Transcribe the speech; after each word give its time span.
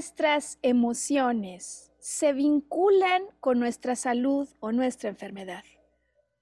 Nuestras 0.00 0.58
emociones 0.62 1.92
se 1.98 2.32
vinculan 2.32 3.22
con 3.38 3.58
nuestra 3.58 3.94
salud 3.96 4.48
o 4.58 4.72
nuestra 4.72 5.10
enfermedad? 5.10 5.62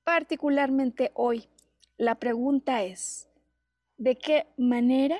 Particularmente 0.05 1.11
hoy, 1.14 1.48
la 1.97 2.14
pregunta 2.20 2.84
es, 2.84 3.29
¿de 3.97 4.17
qué 4.17 4.47
manera 4.56 5.19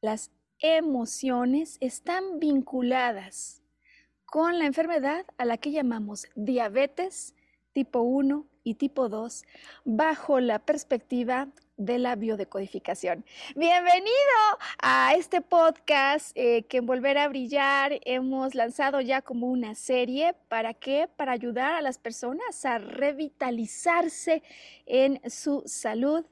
las 0.00 0.32
emociones 0.58 1.78
están 1.80 2.40
vinculadas 2.40 3.62
con 4.24 4.58
la 4.58 4.66
enfermedad 4.66 5.24
a 5.38 5.44
la 5.44 5.56
que 5.56 5.70
llamamos 5.70 6.26
diabetes 6.34 7.36
tipo 7.72 8.00
1 8.00 8.48
y 8.64 8.74
tipo 8.74 9.08
2 9.08 9.44
bajo 9.84 10.40
la 10.40 10.58
perspectiva 10.58 11.46
de 11.76 11.98
la 11.98 12.14
biodecodificación. 12.14 13.24
Bienvenido 13.56 14.12
a 14.80 15.14
este 15.14 15.40
podcast 15.40 16.30
eh, 16.34 16.64
que 16.64 16.78
en 16.78 16.86
Volver 16.86 17.18
a 17.18 17.28
Brillar 17.28 17.98
hemos 18.04 18.54
lanzado 18.54 19.00
ya 19.00 19.22
como 19.22 19.48
una 19.48 19.74
serie. 19.74 20.34
¿Para 20.48 20.74
qué? 20.74 21.08
Para 21.16 21.32
ayudar 21.32 21.74
a 21.74 21.82
las 21.82 21.98
personas 21.98 22.64
a 22.64 22.78
revitalizarse 22.78 24.42
en 24.86 25.20
su 25.28 25.62
salud 25.66 26.24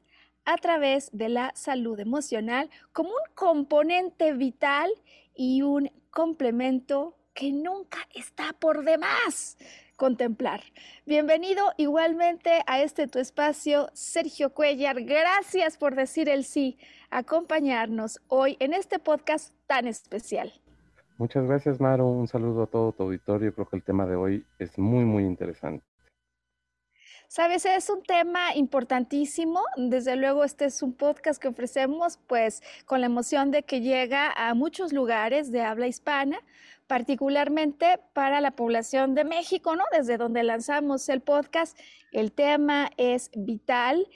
a 0.44 0.56
través 0.58 1.10
de 1.12 1.28
la 1.28 1.52
salud 1.54 1.98
emocional 1.98 2.70
como 2.92 3.10
un 3.10 3.34
componente 3.34 4.32
vital 4.32 4.90
y 5.34 5.62
un 5.62 5.90
complemento 6.10 7.16
que 7.34 7.52
nunca 7.52 7.98
está 8.14 8.52
por 8.52 8.84
demás 8.84 9.56
contemplar. 10.02 10.62
Bienvenido 11.06 11.62
igualmente 11.76 12.64
a 12.66 12.82
este 12.82 13.06
tu 13.06 13.20
espacio, 13.20 13.88
Sergio 13.92 14.52
Cuellar. 14.52 15.00
Gracias 15.04 15.76
por 15.76 15.94
decir 15.94 16.28
el 16.28 16.42
sí, 16.42 16.76
acompañarnos 17.08 18.20
hoy 18.26 18.56
en 18.58 18.72
este 18.72 18.98
podcast 18.98 19.54
tan 19.68 19.86
especial. 19.86 20.52
Muchas 21.18 21.46
gracias, 21.46 21.80
Maro. 21.80 22.08
Un 22.08 22.26
saludo 22.26 22.64
a 22.64 22.66
todo 22.66 22.90
tu 22.90 23.04
auditorio. 23.04 23.54
Creo 23.54 23.68
que 23.68 23.76
el 23.76 23.84
tema 23.84 24.04
de 24.04 24.16
hoy 24.16 24.44
es 24.58 24.76
muy, 24.76 25.04
muy 25.04 25.22
interesante. 25.22 25.84
Sabes, 27.28 27.64
es 27.64 27.88
un 27.88 28.02
tema 28.02 28.56
importantísimo. 28.56 29.60
Desde 29.76 30.16
luego, 30.16 30.42
este 30.42 30.64
es 30.64 30.82
un 30.82 30.94
podcast 30.94 31.40
que 31.40 31.46
ofrecemos, 31.46 32.18
pues, 32.26 32.60
con 32.86 33.00
la 33.00 33.06
emoción 33.06 33.52
de 33.52 33.62
que 33.62 33.80
llega 33.80 34.32
a 34.36 34.52
muchos 34.54 34.92
lugares 34.92 35.52
de 35.52 35.62
habla 35.62 35.86
hispana, 35.86 36.40
particularmente 36.92 37.98
para 38.12 38.42
la 38.42 38.50
población 38.50 39.14
de 39.14 39.24
México, 39.24 39.74
¿no? 39.76 39.84
Desde 39.96 40.18
donde 40.18 40.42
lanzamos 40.42 41.08
el 41.08 41.22
podcast, 41.22 41.74
el 42.12 42.32
tema 42.32 42.90
es 42.98 43.30
vital 43.34 44.06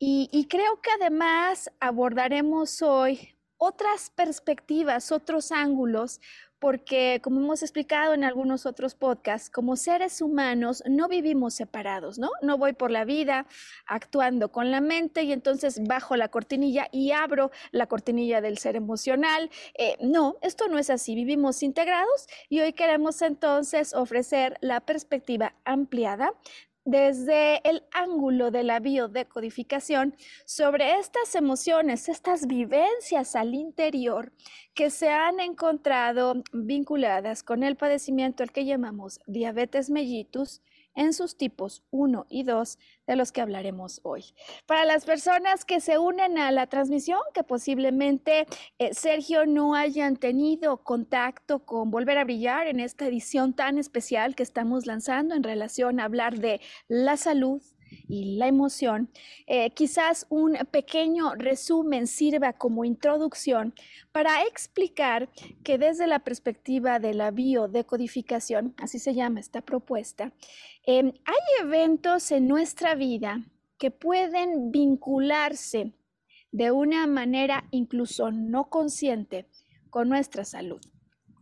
y, 0.00 0.28
y 0.32 0.48
creo 0.48 0.80
que 0.80 0.90
además 1.00 1.70
abordaremos 1.78 2.82
hoy 2.82 3.36
otras 3.56 4.10
perspectivas, 4.10 5.12
otros 5.12 5.52
ángulos, 5.52 6.20
porque 6.64 7.20
como 7.22 7.40
hemos 7.40 7.62
explicado 7.62 8.14
en 8.14 8.24
algunos 8.24 8.64
otros 8.64 8.94
podcasts, 8.94 9.50
como 9.50 9.76
seres 9.76 10.22
humanos 10.22 10.82
no 10.88 11.08
vivimos 11.08 11.52
separados, 11.52 12.18
¿no? 12.18 12.30
No 12.40 12.56
voy 12.56 12.72
por 12.72 12.90
la 12.90 13.04
vida 13.04 13.46
actuando 13.84 14.50
con 14.50 14.70
la 14.70 14.80
mente 14.80 15.24
y 15.24 15.32
entonces 15.32 15.78
bajo 15.86 16.16
la 16.16 16.28
cortinilla 16.28 16.88
y 16.90 17.12
abro 17.12 17.50
la 17.70 17.86
cortinilla 17.86 18.40
del 18.40 18.56
ser 18.56 18.76
emocional. 18.76 19.50
Eh, 19.74 19.98
no, 20.00 20.38
esto 20.40 20.66
no 20.68 20.78
es 20.78 20.88
así, 20.88 21.14
vivimos 21.14 21.62
integrados 21.62 22.28
y 22.48 22.60
hoy 22.60 22.72
queremos 22.72 23.20
entonces 23.20 23.92
ofrecer 23.92 24.56
la 24.62 24.80
perspectiva 24.80 25.54
ampliada 25.66 26.32
desde 26.84 27.66
el 27.68 27.82
ángulo 27.92 28.50
de 28.50 28.62
la 28.62 28.78
biodecodificación 28.80 30.14
sobre 30.44 30.98
estas 30.98 31.34
emociones, 31.34 32.08
estas 32.08 32.46
vivencias 32.46 33.36
al 33.36 33.54
interior 33.54 34.32
que 34.74 34.90
se 34.90 35.08
han 35.08 35.40
encontrado 35.40 36.42
vinculadas 36.52 37.42
con 37.42 37.62
el 37.62 37.76
padecimiento 37.76 38.42
al 38.42 38.52
que 38.52 38.64
llamamos 38.64 39.20
diabetes 39.26 39.88
mellitus 39.90 40.62
en 40.94 41.12
sus 41.12 41.36
tipos 41.36 41.82
1 41.90 42.26
y 42.28 42.44
2 42.44 42.78
de 43.06 43.16
los 43.16 43.32
que 43.32 43.40
hablaremos 43.40 44.00
hoy. 44.02 44.34
Para 44.66 44.84
las 44.84 45.04
personas 45.04 45.64
que 45.64 45.80
se 45.80 45.98
unen 45.98 46.38
a 46.38 46.50
la 46.50 46.66
transmisión, 46.66 47.20
que 47.34 47.42
posiblemente 47.42 48.46
eh, 48.78 48.94
Sergio 48.94 49.46
no 49.46 49.74
hayan 49.74 50.16
tenido 50.16 50.78
contacto 50.78 51.64
con 51.64 51.90
Volver 51.90 52.18
a 52.18 52.24
Brillar 52.24 52.66
en 52.66 52.80
esta 52.80 53.06
edición 53.06 53.54
tan 53.54 53.78
especial 53.78 54.34
que 54.34 54.42
estamos 54.42 54.86
lanzando 54.86 55.34
en 55.34 55.42
relación 55.42 56.00
a 56.00 56.04
hablar 56.04 56.38
de 56.38 56.60
la 56.88 57.16
salud 57.16 57.62
y 58.08 58.36
la 58.36 58.48
emoción, 58.48 59.10
eh, 59.46 59.70
quizás 59.70 60.26
un 60.28 60.56
pequeño 60.70 61.34
resumen 61.34 62.06
sirva 62.06 62.52
como 62.52 62.84
introducción 62.84 63.74
para 64.12 64.42
explicar 64.44 65.28
que 65.62 65.78
desde 65.78 66.06
la 66.06 66.20
perspectiva 66.20 66.98
de 66.98 67.14
la 67.14 67.30
biodecodificación, 67.30 68.74
así 68.78 68.98
se 68.98 69.14
llama 69.14 69.40
esta 69.40 69.60
propuesta, 69.60 70.32
em, 70.86 71.12
hay 71.24 71.66
eventos 71.66 72.30
en 72.30 72.46
nuestra 72.48 72.94
vida 72.94 73.44
que 73.78 73.90
pueden 73.90 74.70
vincularse 74.70 75.92
de 76.52 76.70
una 76.70 77.06
manera 77.06 77.64
incluso 77.70 78.30
no 78.30 78.70
consciente 78.70 79.48
con 79.90 80.08
nuestra 80.08 80.44
salud. 80.44 80.80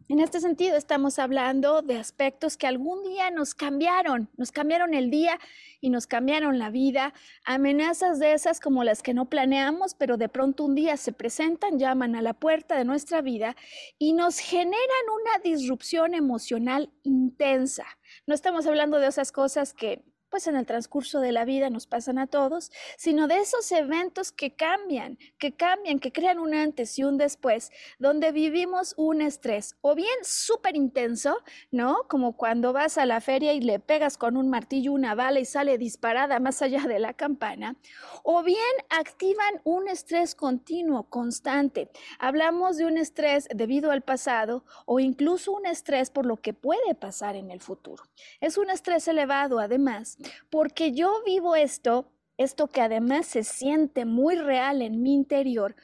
En 0.08 0.20
este 0.20 0.40
sentido, 0.40 0.76
estamos 0.76 1.18
hablando 1.18 1.80
de 1.80 1.96
aspectos 1.96 2.56
que 2.56 2.66
algún 2.66 3.02
día 3.04 3.30
nos 3.30 3.54
cambiaron, 3.54 4.28
nos 4.36 4.50
cambiaron 4.50 4.94
el 4.94 5.10
día 5.10 5.38
y 5.80 5.90
nos 5.90 6.06
cambiaron 6.06 6.58
la 6.58 6.70
vida, 6.70 7.14
amenazas 7.44 8.18
de 8.18 8.32
esas 8.32 8.58
como 8.58 8.84
las 8.84 9.02
que 9.02 9.14
no 9.14 9.26
planeamos, 9.28 9.94
pero 9.94 10.16
de 10.16 10.28
pronto 10.28 10.64
un 10.64 10.74
día 10.74 10.96
se 10.96 11.12
presentan, 11.12 11.78
llaman 11.78 12.16
a 12.16 12.22
la 12.22 12.34
puerta 12.34 12.76
de 12.76 12.84
nuestra 12.84 13.22
vida 13.22 13.56
y 13.98 14.12
nos 14.12 14.38
generan 14.38 14.80
una 15.20 15.38
disrupción 15.42 16.14
emocional 16.14 16.90
intensa. 17.04 17.86
No 18.26 18.34
estamos 18.34 18.66
hablando 18.66 18.98
de 18.98 19.06
esas 19.06 19.30
cosas 19.30 19.72
que 19.72 20.02
pues 20.32 20.46
en 20.46 20.56
el 20.56 20.64
transcurso 20.64 21.20
de 21.20 21.30
la 21.30 21.44
vida 21.44 21.68
nos 21.68 21.86
pasan 21.86 22.18
a 22.18 22.26
todos, 22.26 22.72
sino 22.96 23.28
de 23.28 23.38
esos 23.38 23.70
eventos 23.70 24.32
que 24.32 24.54
cambian, 24.54 25.18
que 25.38 25.52
cambian, 25.52 25.98
que 25.98 26.10
crean 26.10 26.38
un 26.38 26.54
antes 26.54 26.98
y 26.98 27.04
un 27.04 27.18
después, 27.18 27.70
donde 27.98 28.32
vivimos 28.32 28.94
un 28.96 29.20
estrés 29.20 29.76
o 29.82 29.94
bien 29.94 30.08
súper 30.22 30.74
intenso, 30.74 31.36
¿no? 31.70 32.06
Como 32.08 32.34
cuando 32.34 32.72
vas 32.72 32.96
a 32.96 33.04
la 33.04 33.20
feria 33.20 33.52
y 33.52 33.60
le 33.60 33.78
pegas 33.78 34.16
con 34.16 34.38
un 34.38 34.48
martillo 34.48 34.94
una 34.94 35.14
bala 35.14 35.38
y 35.38 35.44
sale 35.44 35.76
disparada 35.76 36.40
más 36.40 36.62
allá 36.62 36.84
de 36.88 36.98
la 36.98 37.12
campana, 37.12 37.76
o 38.22 38.42
bien 38.42 38.56
activan 38.88 39.60
un 39.64 39.86
estrés 39.86 40.34
continuo, 40.34 41.10
constante. 41.10 41.90
Hablamos 42.18 42.78
de 42.78 42.86
un 42.86 42.96
estrés 42.96 43.48
debido 43.54 43.90
al 43.90 44.00
pasado 44.00 44.64
o 44.86 44.98
incluso 44.98 45.52
un 45.52 45.66
estrés 45.66 46.10
por 46.10 46.24
lo 46.24 46.38
que 46.38 46.54
puede 46.54 46.94
pasar 46.94 47.36
en 47.36 47.50
el 47.50 47.60
futuro. 47.60 48.02
Es 48.40 48.56
un 48.56 48.70
estrés 48.70 49.06
elevado, 49.08 49.58
además, 49.58 50.16
porque 50.50 50.92
yo 50.92 51.22
vivo 51.24 51.56
esto 51.56 52.12
esto 52.42 52.68
que 52.68 52.80
además 52.80 53.26
se 53.26 53.44
siente 53.44 54.04
muy 54.04 54.36
real 54.36 54.82
en 54.82 55.02
mi 55.02 55.14
interior, 55.14 55.76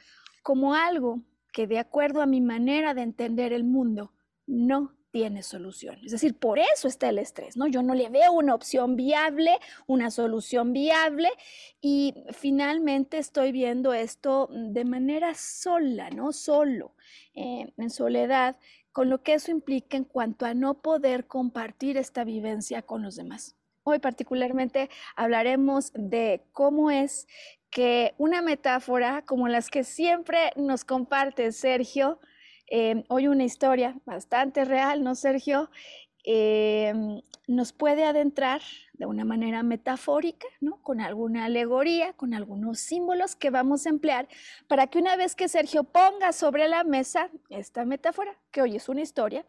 como 0.43 0.75
algo 0.75 1.21
que 1.51 1.67
de 1.67 1.79
acuerdo 1.79 2.21
a 2.21 2.25
mi 2.25 2.41
manera 2.41 2.93
de 2.93 3.01
entender 3.01 3.53
el 3.53 3.63
mundo, 3.63 4.13
no 4.45 4.95
tiene 5.11 5.41
solución. 5.41 5.97
Es 6.05 6.11
decir, 6.11 6.37
por 6.37 6.59
eso 6.59 6.87
está 6.87 7.09
el 7.09 7.17
estrés, 7.17 7.57
¿no? 7.57 7.65
Yo 7.67 7.81
no 7.81 7.95
le 7.95 8.09
veo 8.09 8.31
una 8.31 8.53
opción 8.53 8.95
viable, 8.95 9.57
una 9.87 10.11
solución 10.11 10.71
viable 10.71 11.29
y 11.81 12.13
finalmente 12.31 13.17
estoy 13.17 13.51
viendo 13.51 13.93
esto 13.93 14.49
de 14.51 14.85
manera 14.85 15.33
sola, 15.33 16.11
¿no? 16.11 16.31
Solo, 16.31 16.93
eh, 17.33 17.73
en 17.75 17.89
soledad, 17.89 18.57
con 18.91 19.09
lo 19.09 19.23
que 19.23 19.33
eso 19.33 19.49
implica 19.49 19.97
en 19.97 20.03
cuanto 20.03 20.45
a 20.45 20.53
no 20.53 20.81
poder 20.81 21.25
compartir 21.25 21.97
esta 21.97 22.23
vivencia 22.23 22.83
con 22.83 23.01
los 23.01 23.15
demás. 23.15 23.58
Hoy 23.89 23.97
particularmente 23.97 24.87
hablaremos 25.15 25.91
de 25.95 26.43
cómo 26.51 26.91
es 26.91 27.27
que 27.71 28.13
una 28.19 28.43
metáfora 28.43 29.23
como 29.25 29.47
las 29.47 29.71
que 29.71 29.83
siempre 29.83 30.51
nos 30.55 30.85
comparte 30.85 31.51
Sergio, 31.51 32.19
eh, 32.69 33.03
hoy 33.07 33.27
una 33.27 33.45
historia 33.45 33.95
bastante 34.05 34.63
real, 34.63 35.03
¿no, 35.03 35.15
Sergio? 35.15 35.71
Eh, 36.23 36.93
nos 37.47 37.73
puede 37.73 38.05
adentrar 38.05 38.61
de 38.93 39.07
una 39.07 39.25
manera 39.25 39.63
metafórica, 39.63 40.45
¿no? 40.61 40.83
con 40.83 41.01
alguna 41.01 41.45
alegoría, 41.45 42.13
con 42.13 42.35
algunos 42.35 42.79
símbolos 42.79 43.35
que 43.35 43.49
vamos 43.49 43.87
a 43.87 43.89
emplear 43.89 44.27
para 44.67 44.85
que 44.85 44.99
una 44.99 45.15
vez 45.15 45.33
que 45.35 45.47
Sergio 45.47 45.83
ponga 45.83 46.31
sobre 46.31 46.67
la 46.67 46.83
mesa 46.83 47.31
esta 47.49 47.85
metáfora, 47.85 48.37
que 48.51 48.61
hoy 48.61 48.75
es 48.75 48.87
una 48.87 49.01
historia, 49.01 49.45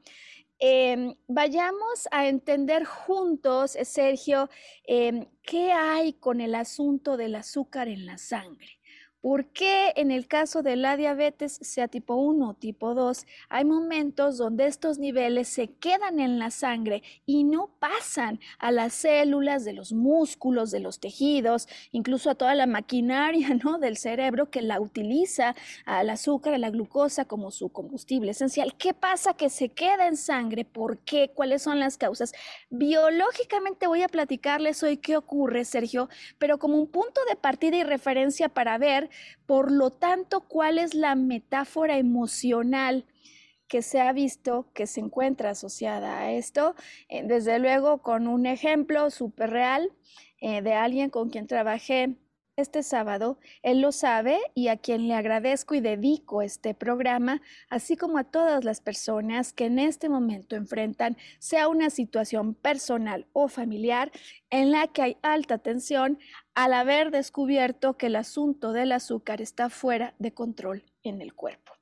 em, 0.61 1.17
vayamos 1.29 2.07
a 2.11 2.29
entender 2.29 2.85
juntos, 2.85 3.77
Sergio, 3.85 4.49
em, 4.85 5.27
qué 5.43 5.73
hay 5.73 6.13
con 6.15 6.41
el 6.41 6.55
asunto 6.55 7.17
del 7.17 7.35
azúcar 7.35 7.89
en 7.89 8.07
la 8.07 8.19
sangre. 8.19 8.80
¿Por 9.21 9.47
qué 9.47 9.93
en 9.97 10.11
el 10.11 10.27
caso 10.27 10.63
de 10.63 10.77
la 10.77 10.97
diabetes, 10.97 11.59
sea 11.61 11.89
tipo 11.89 12.15
1 12.15 12.49
o 12.49 12.55
tipo 12.55 12.95
2, 12.95 13.27
hay 13.51 13.67
momentos 13.67 14.39
donde 14.39 14.67
estos 14.67 14.99
niveles 14.99 15.49
se 15.49 15.69
quedan 15.69 16.21
en 16.21 16.39
la 16.39 16.51
sangre 16.51 17.03
y 17.27 17.45
no 17.45 17.69
pasan 17.79 18.41
a 18.59 18.71
las 18.71 18.95
células 18.95 19.67
de 19.67 19.75
los 19.75 19.93
músculos, 19.93 20.71
de 20.71 20.81
los 20.81 21.01
tejidos, 21.01 21.69
incluso 21.93 22.31
a 22.31 22.35
toda 22.35 22.55
la 22.55 22.67
maquinaria 22.67 23.49
¿no? 23.63 23.79
del 23.79 23.99
cerebro 23.99 24.51
que 24.51 24.63
la 24.63 24.81
utiliza 24.81 25.55
al 25.85 26.09
azúcar, 26.09 26.55
a 26.55 26.59
la 26.59 26.71
glucosa 26.71 27.27
como 27.27 27.51
su 27.51 27.69
combustible 27.69 28.31
esencial? 28.31 28.75
¿Qué 28.79 28.95
pasa 28.95 29.35
que 29.35 29.51
se 29.51 29.69
queda 29.69 30.07
en 30.07 30.17
sangre? 30.17 30.65
¿Por 30.65 30.99
qué? 30.99 31.31
¿Cuáles 31.35 31.63
son 31.63 31.79
las 31.79 31.99
causas? 31.99 32.33
Biológicamente 32.71 33.87
voy 33.87 34.03
a 34.03 34.09
platicarles 34.09 34.83
hoy 34.83 34.97
qué 34.97 35.19
ocurre, 35.19 35.67
Sergio, 35.67 36.09
pero 36.39 36.59
como 36.59 36.79
un 36.79 36.87
punto 36.87 37.21
de 37.29 37.37
partida 37.37 37.77
y 37.77 37.85
referencia 37.85 38.49
para 38.49 38.79
ver 38.79 39.10
por 39.47 39.71
lo 39.71 39.91
tanto, 39.91 40.41
¿cuál 40.41 40.79
es 40.79 40.95
la 40.95 41.15
metáfora 41.15 41.99
emocional? 41.99 43.07
que 43.71 43.83
se 43.83 44.01
ha 44.01 44.13
visto 44.13 44.67
que 44.75 44.89
se 44.89 44.99
encuentra 44.99 45.51
asociada 45.51 46.19
a 46.19 46.33
esto, 46.33 46.75
eh, 47.09 47.23
desde 47.25 47.61
luego 47.61 48.03
con 48.03 48.27
un 48.27 48.47
ejemplo 48.47 49.11
súper 49.11 49.51
real 49.51 49.93
eh, 50.41 50.61
de 50.61 50.75
alguien 50.75 51.09
con 51.09 51.31
quien 51.31 51.47
trabajé 51.47 52.17
este 52.61 52.83
sábado. 52.83 53.39
Él 53.63 53.81
lo 53.81 53.93
sabe 53.93 54.39
y 54.55 54.69
a 54.69 54.77
quien 54.77 55.09
le 55.09 55.15
agradezco 55.15 55.75
y 55.75 55.81
dedico 55.81 56.43
este 56.43 56.75
programa, 56.75 57.43
así 57.69 57.97
como 57.97 58.19
a 58.19 58.25
todas 58.25 58.65
las 58.65 58.81
personas 58.81 59.53
que 59.53 59.67
en 59.67 59.79
este 59.79 60.09
momento 60.09 60.57
enfrentan 60.57 61.17
sea 61.39 61.69
una 61.69 61.91
situación 61.91 62.55
personal 62.55 63.27
o 63.33 63.49
familiar 63.49 64.13
en 64.51 64.71
la 64.71 64.87
que 64.89 65.03
hay 65.03 65.17
alta 65.23 65.59
tensión 65.59 66.19
al 66.55 66.75
haber 66.75 67.11
descubierto 67.11 67.97
que 67.97 68.07
el 68.07 68.17
asunto 68.17 68.73
del 68.73 68.93
azúcar 68.93 69.41
está 69.41 69.71
fuera 69.71 70.15
de 70.19 70.33
control 70.33 70.85
en 71.03 71.21
el 71.23 71.35
cuerpo. 71.35 71.73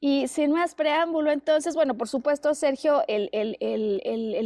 Y 0.00 0.28
sin 0.28 0.52
más 0.52 0.74
preámbulo, 0.74 1.30
entonces, 1.30 1.74
bueno, 1.74 1.96
por 1.96 2.08
supuesto, 2.08 2.54
Sergio, 2.54 3.04
el, 3.08 3.28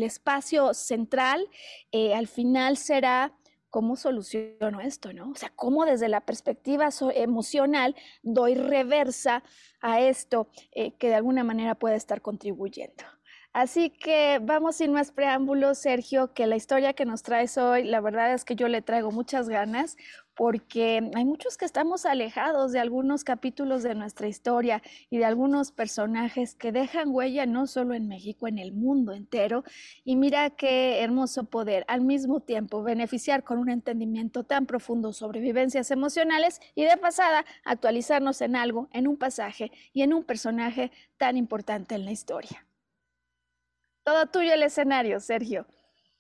espacio 0.05 0.73
central 0.73 1.49
eh, 1.91 2.15
al 2.15 2.29
final 2.29 2.77
será 2.77 3.33
¿cómo 3.71 3.97
soluciono 3.97 4.81
esto, 4.81 5.13
no? 5.13 5.31
O 5.31 5.35
sea, 5.35 5.53
¿cómo 5.55 5.85
desde 5.85 6.09
la 6.09 6.21
perspectiva 6.21 6.89
emocional 7.15 7.95
doy 8.23 8.55
reversa 8.55 9.43
a 9.81 10.01
esto 10.01 10.49
eh, 10.73 10.93
que 10.93 11.09
de 11.09 11.15
alguna 11.15 11.45
manera 11.45 11.75
puede 11.75 11.97
estar 11.97 12.23
contribuyendo? 12.23 13.05
Así 13.53 13.91
que 13.91 14.39
vamos 14.43 14.77
sin 14.77 14.93
más 14.93 15.11
preámbulos, 15.11 15.79
Sergio, 15.79 16.33
que 16.35 16.47
la 16.47 16.57
historia 16.57 16.93
que 16.93 17.05
nos 17.05 17.23
traes 17.23 17.57
hoy, 17.57 17.85
la 17.85 18.01
verdad 18.01 18.33
es 18.33 18.45
que 18.45 18.55
yo 18.55 18.69
le 18.69 18.83
traigo 18.83 19.11
muchas 19.11 19.49
ganas 19.49 19.97
porque 20.39 21.11
hay 21.17 21.25
muchos 21.25 21.59
que 21.59 21.65
estamos 21.65 22.07
alejados 22.07 22.71
de 22.71 22.79
algunos 22.79 23.25
capítulos 23.25 23.83
de 23.83 23.97
nuestra 23.97 24.29
historia 24.29 24.83
y 25.11 25.19
de 25.19 25.25
algunos 25.25 25.73
personajes 25.73 26.55
que 26.55 26.71
dejan 26.71 27.09
huella 27.11 27.45
no 27.45 27.67
solo 27.67 27.93
en 27.93 28.07
México, 28.07 28.47
en 28.47 28.61
el 28.61 28.71
mundo 28.71 29.15
entero. 29.15 29.65
Y 30.05 30.15
mira 30.15 30.51
qué 30.51 31.03
hermoso 31.03 31.43
poder 31.43 31.85
al 31.89 32.03
mismo 32.03 32.39
tiempo 32.39 32.85
beneficiar 32.85 33.43
con 33.43 33.59
un 33.59 33.69
entendimiento 33.69 34.45
tan 34.45 34.67
profundo 34.67 35.13
sobre 35.13 35.41
vivencias 35.41 35.91
emocionales 35.91 36.61
y 36.77 36.85
de 36.85 36.97
pasada 36.97 37.45
actualizarnos 37.65 38.41
en 38.41 38.55
algo, 38.55 38.89
en 38.93 39.09
un 39.09 39.17
pasaje 39.17 39.73
y 39.93 40.03
en 40.03 40.15
un 40.15 40.23
personaje 40.23 40.93
tan 41.17 41.37
importante 41.37 41.97
en 41.97 42.05
la 42.05 42.13
historia. 42.13 42.65
Todo 44.05 44.27
tuyo 44.27 44.55
el 44.55 44.63
escenario, 44.63 45.19
Sergio. 45.19 45.67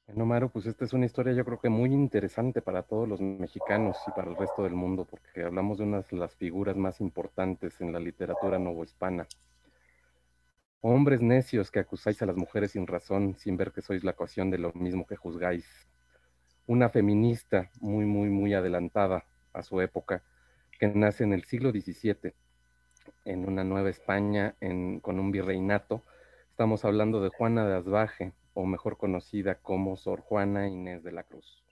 Bueno, 0.08 0.24
Maru, 0.24 0.48
pues 0.48 0.64
esta 0.64 0.86
es 0.86 0.94
una 0.94 1.04
historia 1.04 1.34
yo 1.34 1.44
creo 1.44 1.60
que 1.60 1.68
muy 1.68 1.92
interesante 1.92 2.62
para 2.62 2.82
todos 2.82 3.06
los 3.06 3.20
mexicanos 3.20 3.98
y 4.06 4.10
para 4.12 4.30
el 4.30 4.36
resto 4.38 4.62
del 4.62 4.72
mundo, 4.72 5.04
porque 5.04 5.42
hablamos 5.42 5.76
de 5.76 5.84
unas 5.84 6.08
de 6.08 6.16
las 6.16 6.34
figuras 6.34 6.76
más 6.76 7.02
importantes 7.02 7.78
en 7.82 7.92
la 7.92 8.00
literatura 8.00 8.58
novohispana. 8.58 9.26
Hombres 10.80 11.20
necios 11.20 11.70
que 11.70 11.80
acusáis 11.80 12.22
a 12.22 12.26
las 12.26 12.36
mujeres 12.36 12.70
sin 12.70 12.86
razón, 12.86 13.36
sin 13.36 13.58
ver 13.58 13.70
que 13.70 13.82
sois 13.82 14.02
la 14.02 14.12
ocasión 14.12 14.50
de 14.50 14.56
lo 14.56 14.72
mismo 14.72 15.06
que 15.06 15.16
juzgáis. 15.16 15.66
Una 16.66 16.88
feminista 16.88 17.70
muy, 17.78 18.06
muy, 18.06 18.30
muy 18.30 18.54
adelantada 18.54 19.26
a 19.52 19.62
su 19.62 19.82
época, 19.82 20.22
que 20.80 20.88
nace 20.88 21.24
en 21.24 21.34
el 21.34 21.44
siglo 21.44 21.70
XVII, 21.70 22.32
en 23.26 23.46
una 23.46 23.62
nueva 23.62 23.90
España, 23.90 24.54
con 25.02 25.20
un 25.20 25.30
virreinato, 25.30 26.02
Estamos 26.58 26.84
hablando 26.84 27.22
de 27.22 27.28
Juana 27.28 27.64
de 27.68 27.76
Asbaje, 27.76 28.32
o 28.58 28.66
mejor 28.66 28.96
conocida 28.96 29.54
como 29.54 29.96
Sor 29.96 30.20
Juana 30.20 30.66
Inés 30.66 31.04
de 31.04 31.12
la 31.12 31.22
Cruz. 31.22 31.62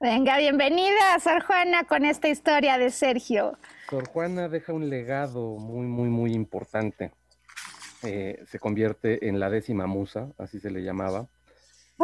Venga, 0.00 0.36
bienvenida, 0.38 1.16
Sor 1.22 1.44
Juana, 1.44 1.84
con 1.84 2.04
esta 2.04 2.28
historia 2.28 2.76
de 2.76 2.90
Sergio. 2.90 3.56
Sor 3.88 4.08
Juana 4.08 4.48
deja 4.48 4.72
un 4.72 4.90
legado 4.90 5.54
muy, 5.58 5.86
muy, 5.86 6.08
muy 6.08 6.32
importante. 6.32 7.12
Eh, 8.02 8.42
se 8.48 8.58
convierte 8.58 9.28
en 9.28 9.38
la 9.38 9.48
décima 9.48 9.86
musa, 9.86 10.32
así 10.38 10.58
se 10.58 10.72
le 10.72 10.82
llamaba. 10.82 11.28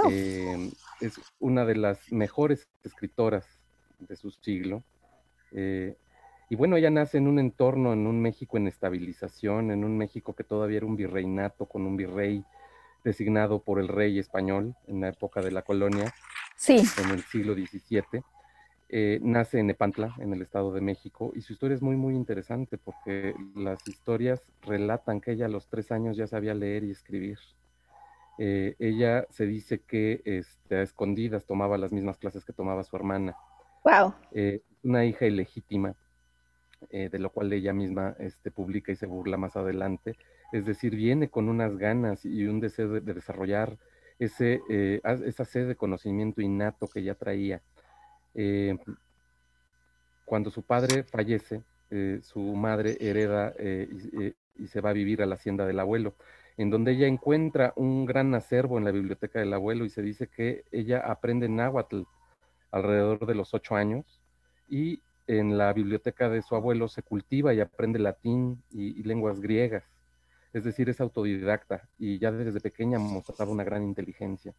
Eh, 0.09 0.71
es 1.00 1.21
una 1.40 1.64
de 1.64 1.75
las 1.75 2.12
mejores 2.12 2.68
escritoras 2.85 3.44
de 3.99 4.14
su 4.14 4.30
siglo. 4.30 4.85
Eh, 5.50 5.97
y 6.49 6.54
bueno, 6.54 6.76
ella 6.76 6.90
nace 6.90 7.18
en 7.18 7.26
un 7.26 7.40
entorno, 7.40 7.92
en 7.92 8.06
un 8.06 8.23
México 8.23 8.59
en 8.59 8.68
estabilización, 8.68 9.73
en 9.73 9.83
un 9.83 9.99
México 9.99 10.35
que 10.37 10.44
todavía 10.44 10.76
era 10.76 10.87
un 10.87 10.94
virreinato 10.94 11.66
con 11.66 11.85
un 11.85 11.97
virrey 11.97 12.44
designado 13.04 13.62
por 13.62 13.78
el 13.78 13.88
rey 13.88 14.18
español 14.18 14.75
en 14.87 15.00
la 15.00 15.08
época 15.08 15.40
de 15.40 15.50
la 15.50 15.62
colonia, 15.62 16.12
sí. 16.56 16.82
en 17.02 17.11
el 17.11 17.23
siglo 17.23 17.54
XVII. 17.54 18.23
Eh, 18.88 19.18
nace 19.23 19.58
en 19.58 19.66
Nepantla, 19.68 20.14
en 20.18 20.32
el 20.32 20.42
Estado 20.42 20.73
de 20.73 20.80
México, 20.80 21.32
y 21.34 21.40
su 21.42 21.52
historia 21.52 21.75
es 21.75 21.82
muy, 21.82 21.96
muy 21.96 22.14
interesante 22.14 22.78
porque 22.78 23.34
las 23.54 23.87
historias 23.88 24.42
relatan 24.62 25.20
que 25.20 25.32
ella 25.32 25.46
a 25.46 25.49
los 25.49 25.68
tres 25.68 25.92
años 25.92 26.16
ya 26.16 26.26
sabía 26.26 26.54
leer 26.54 26.84
y 26.84 26.90
escribir. 26.90 27.38
Eh, 28.38 28.75
ella 28.78 29.26
se 29.30 29.46
dice 29.46 29.80
que 29.80 30.23
este, 30.25 30.76
a 30.76 30.82
escondidas 30.82 31.44
tomaba 31.44 31.78
las 31.78 31.92
mismas 31.92 32.18
clases 32.18 32.44
que 32.44 32.52
tomaba 32.52 32.82
su 32.84 32.96
hermana. 32.96 33.37
Wow. 33.84 34.14
Eh, 34.32 34.62
una 34.82 35.04
hija 35.04 35.26
ilegítima 35.26 35.94
eh, 36.90 37.08
de 37.11 37.18
lo 37.18 37.30
cual 37.30 37.52
ella 37.52 37.73
misma 37.73 38.16
este, 38.18 38.50
publica 38.50 38.92
y 38.92 38.96
se 38.96 39.06
burla 39.06 39.37
más 39.37 39.56
adelante. 39.56 40.16
Es 40.54 40.64
decir, 40.66 40.94
viene 40.94 41.28
con 41.28 41.49
unas 41.49 41.76
ganas 41.76 42.25
y 42.25 42.46
un 42.46 42.61
deseo 42.61 42.88
de, 42.88 43.00
desarrollar 43.00 43.76
ese, 44.18 44.61
eh, 44.70 45.00
esa 45.25 45.44
sed 45.44 45.66
de 45.66 45.76
conocimiento 45.76 46.40
innato 46.40 46.87
que 46.87 47.00
ella 47.00 47.14
traía. 47.14 47.61
Eh, 48.34 48.76
cuando 50.25 50.50
su 50.50 50.62
padre 50.62 51.02
fallece, 51.02 51.62
su 52.23 52.40
madre 52.40 52.96
hereda 52.99 53.54
y, 53.61 54.34
y, 54.56 54.66
se 54.66 54.80
va 54.80 54.90
a 54.90 54.94
vivir 54.94 55.23
a 55.23 55.26
la 55.26 55.37
hacienda 55.37 55.66
del 55.66 55.78
abuelo, 55.78 56.14
en 56.56 56.70
donde 56.70 56.92
ella 56.92 57.06
encuentra 57.06 57.73
un 57.76 58.04
gran 58.04 58.34
acervo 58.34 58.78
en 58.78 58.84
la 58.84 58.90
biblioteca 58.90 59.38
del 59.38 59.52
abuelo 59.52 59.84
y 59.84 59.90
se 59.90 60.02
dice 60.02 60.26
que 60.28 60.64
ella 60.73 61.00
aprende 61.00 61.49
náhuatl 61.49 62.02
alrededor 62.70 63.26
de 63.26 63.34
los 63.37 63.54
ocho 63.54 63.76
años 63.76 64.20
y 64.68 65.00
en 65.26 65.56
la 65.56 65.73
biblioteca 65.73 66.28
de 66.28 66.42
su 66.42 66.54
abuelo 66.54 66.88
se 66.88 67.02
cultiva 67.02 67.54
y 67.54 67.61
aprende 67.61 67.99
latín 67.99 68.62
y, 68.70 69.02
lenguas 69.04 69.40
griegas. 69.40 69.84
Es 70.54 70.64
decir, 70.64 70.88
es 70.88 71.00
autodidacta 71.00 71.88
y 71.99 72.18
ya 72.18 72.32
desde 72.32 72.61
pequeña 72.61 72.99
mostraba 72.99 73.50
una 73.50 73.64
gran 73.64 73.82
inteligencia. 73.82 74.54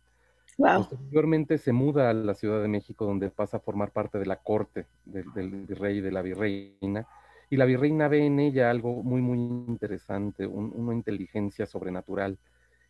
Posteriormente 0.58 1.58
se 1.58 1.74
muda 1.74 2.10
a 2.10 2.14
la 2.14 2.34
Ciudad 2.34 2.62
de 2.62 2.68
México, 2.68 3.06
donde 3.06 3.30
pasa 3.30 3.58
a 3.58 3.60
formar 3.60 3.92
parte 3.92 4.20
de 4.20 4.26
la 4.26 4.38
corte 4.38 4.86
del, 5.06 5.66
virrey 5.66 5.98
y 5.98 6.02
de 6.02 6.12
la 6.12 6.22
virreina. 6.22 7.08
Y 7.50 7.58
la 7.58 7.66
virreina 7.66 8.08
ve 8.08 8.26
en 8.26 8.40
ella 8.40 8.70
algo 8.70 9.04
muy, 9.04 9.22
muy 9.22 9.38
interesante, 9.38 10.46
una 10.46 10.94
inteligencia 10.94 11.66
sobrenatural, 11.66 12.38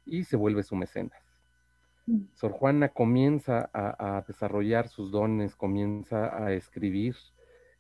y 0.06 0.24
se 0.24 0.38
vuelve 0.38 0.64
su 0.64 0.76
mecenas. 0.76 1.20
Mm. 2.06 2.26
Sor 2.36 2.52
Juana 2.52 2.90
comienza 2.90 3.70
a, 3.74 4.24
desarrollar 4.28 4.88
sus 4.88 5.12
dones, 5.12 5.56
comienza 5.56 6.44
a 6.44 6.54
escribir. 6.54 7.16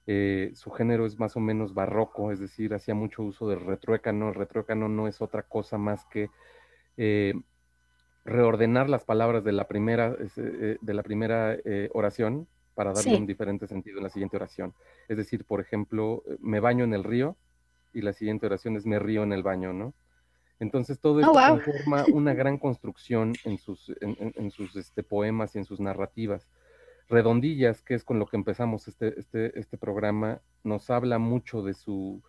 Eh, 0.08 0.52
su 0.54 0.70
género 0.72 1.06
es 1.06 1.18
más 1.20 1.36
o 1.36 1.40
menos 1.40 1.74
barroco, 1.74 2.32
es 2.32 2.40
decir, 2.40 2.74
hacía 2.74 2.94
mucho 2.94 3.24
uso 3.24 3.48
del 3.48 3.62
retruécano. 3.62 4.30
El 4.30 4.36
retruécano 4.36 4.88
no 4.88 5.08
es 5.08 5.22
otra 5.22 5.44
cosa 5.44 5.78
más 5.78 6.06
que 6.06 6.30
eh, 6.98 7.34
reordenar 8.24 8.90
las 8.90 9.04
palabras 9.04 9.44
de 9.44 9.52
la 9.52 9.68
primera, 9.68 10.16
eh, 10.38 10.78
de 10.80 10.94
la 10.94 11.04
primera 11.04 11.58
oración 11.94 12.48
para 12.76 12.92
darle 12.92 13.16
un 13.16 13.26
diferente 13.26 13.68
sentido 13.68 13.98
en 13.98 14.04
la 14.04 14.10
siguiente 14.10 14.36
oración. 14.36 14.74
Es 15.08 15.18
decir, 15.18 15.46
por 15.46 15.62
ejemplo, 15.62 16.24
me 16.40 16.60
baño 16.60 16.84
en 16.84 16.94
el 16.94 17.04
río 17.04 17.38
y 17.94 18.02
la 18.02 18.14
siguiente 18.14 18.46
oración 18.46 18.76
es 18.76 18.86
me 18.86 19.00
río 19.00 19.24
en 19.24 19.32
el 19.32 19.44
baño, 19.44 19.74
¿no? 19.74 19.94
Entonces 20.60 21.00
todo 21.00 21.20
esto 21.20 21.32
oh, 21.32 21.60
forma 21.60 22.06
una 22.14 22.34
gran 22.34 22.58
construcción 22.58 23.34
en 23.44 23.58
sus, 23.58 23.92
en, 24.00 24.52
sus 24.52 24.76
este, 24.76 25.04
poemas 25.04 25.56
y 25.56 25.60
en 25.60 25.66
sus 25.66 25.80
narrativas. 25.80 26.48
Redondillas, 27.08 27.82
que 27.82 27.94
es 27.94 28.04
con 28.04 28.20
lo 28.20 28.26
que 28.26 28.38
empezamos 28.38 28.88
este, 28.88 29.20
este, 29.20 29.60
este 29.60 29.78
programa, 29.78 30.42
nos 30.64 30.90
habla 30.90 31.20
mucho 31.20 31.62
de 31.62 31.74
su 31.74 32.22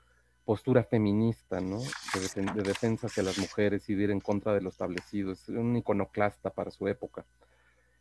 postura 0.45 0.85
feminista, 0.85 1.61
¿no? 1.61 1.81
De, 1.81 2.63
defensa 2.63 3.09
hacia 3.09 3.23
las 3.23 3.39
mujeres 3.39 3.89
y 3.89 3.95
de 3.95 4.05
ir 4.05 4.11
en 4.11 4.21
contra 4.21 4.55
de 4.55 4.61
lo 4.61 4.69
establecido. 4.69 5.33
Es 5.33 5.49
un 5.49 5.77
iconoclasta 5.77 6.51
para 6.51 6.71
su 6.71 6.87
época. 6.89 7.25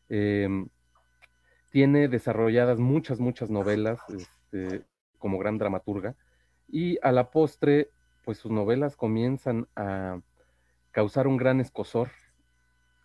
Em, 0.09 0.67
tiene 1.71 2.07
desarrolladas 2.07 2.79
muchas, 2.79 3.19
muchas 3.19 3.49
novelas 3.49 3.99
este, 4.09 4.83
como 5.17 5.39
gran 5.39 5.57
dramaturga 5.57 6.15
y 6.67 6.99
a 7.01 7.11
la 7.11 7.31
postre 7.31 7.89
pues 8.23 8.37
sus 8.37 8.51
novelas 8.51 8.95
comienzan 8.95 9.67
a 9.75 10.19
causar 10.91 11.27
un 11.27 11.37
gran 11.37 11.61
escosor 11.61 12.09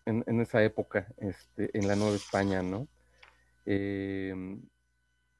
en, 0.06 0.40
esa 0.40 0.62
época, 0.64 1.06
este, 1.18 1.76
en 1.78 1.86
la 1.86 1.94
Nueva 1.94 2.16
España, 2.16 2.62
¿no? 2.62 2.88
Em, 3.66 4.62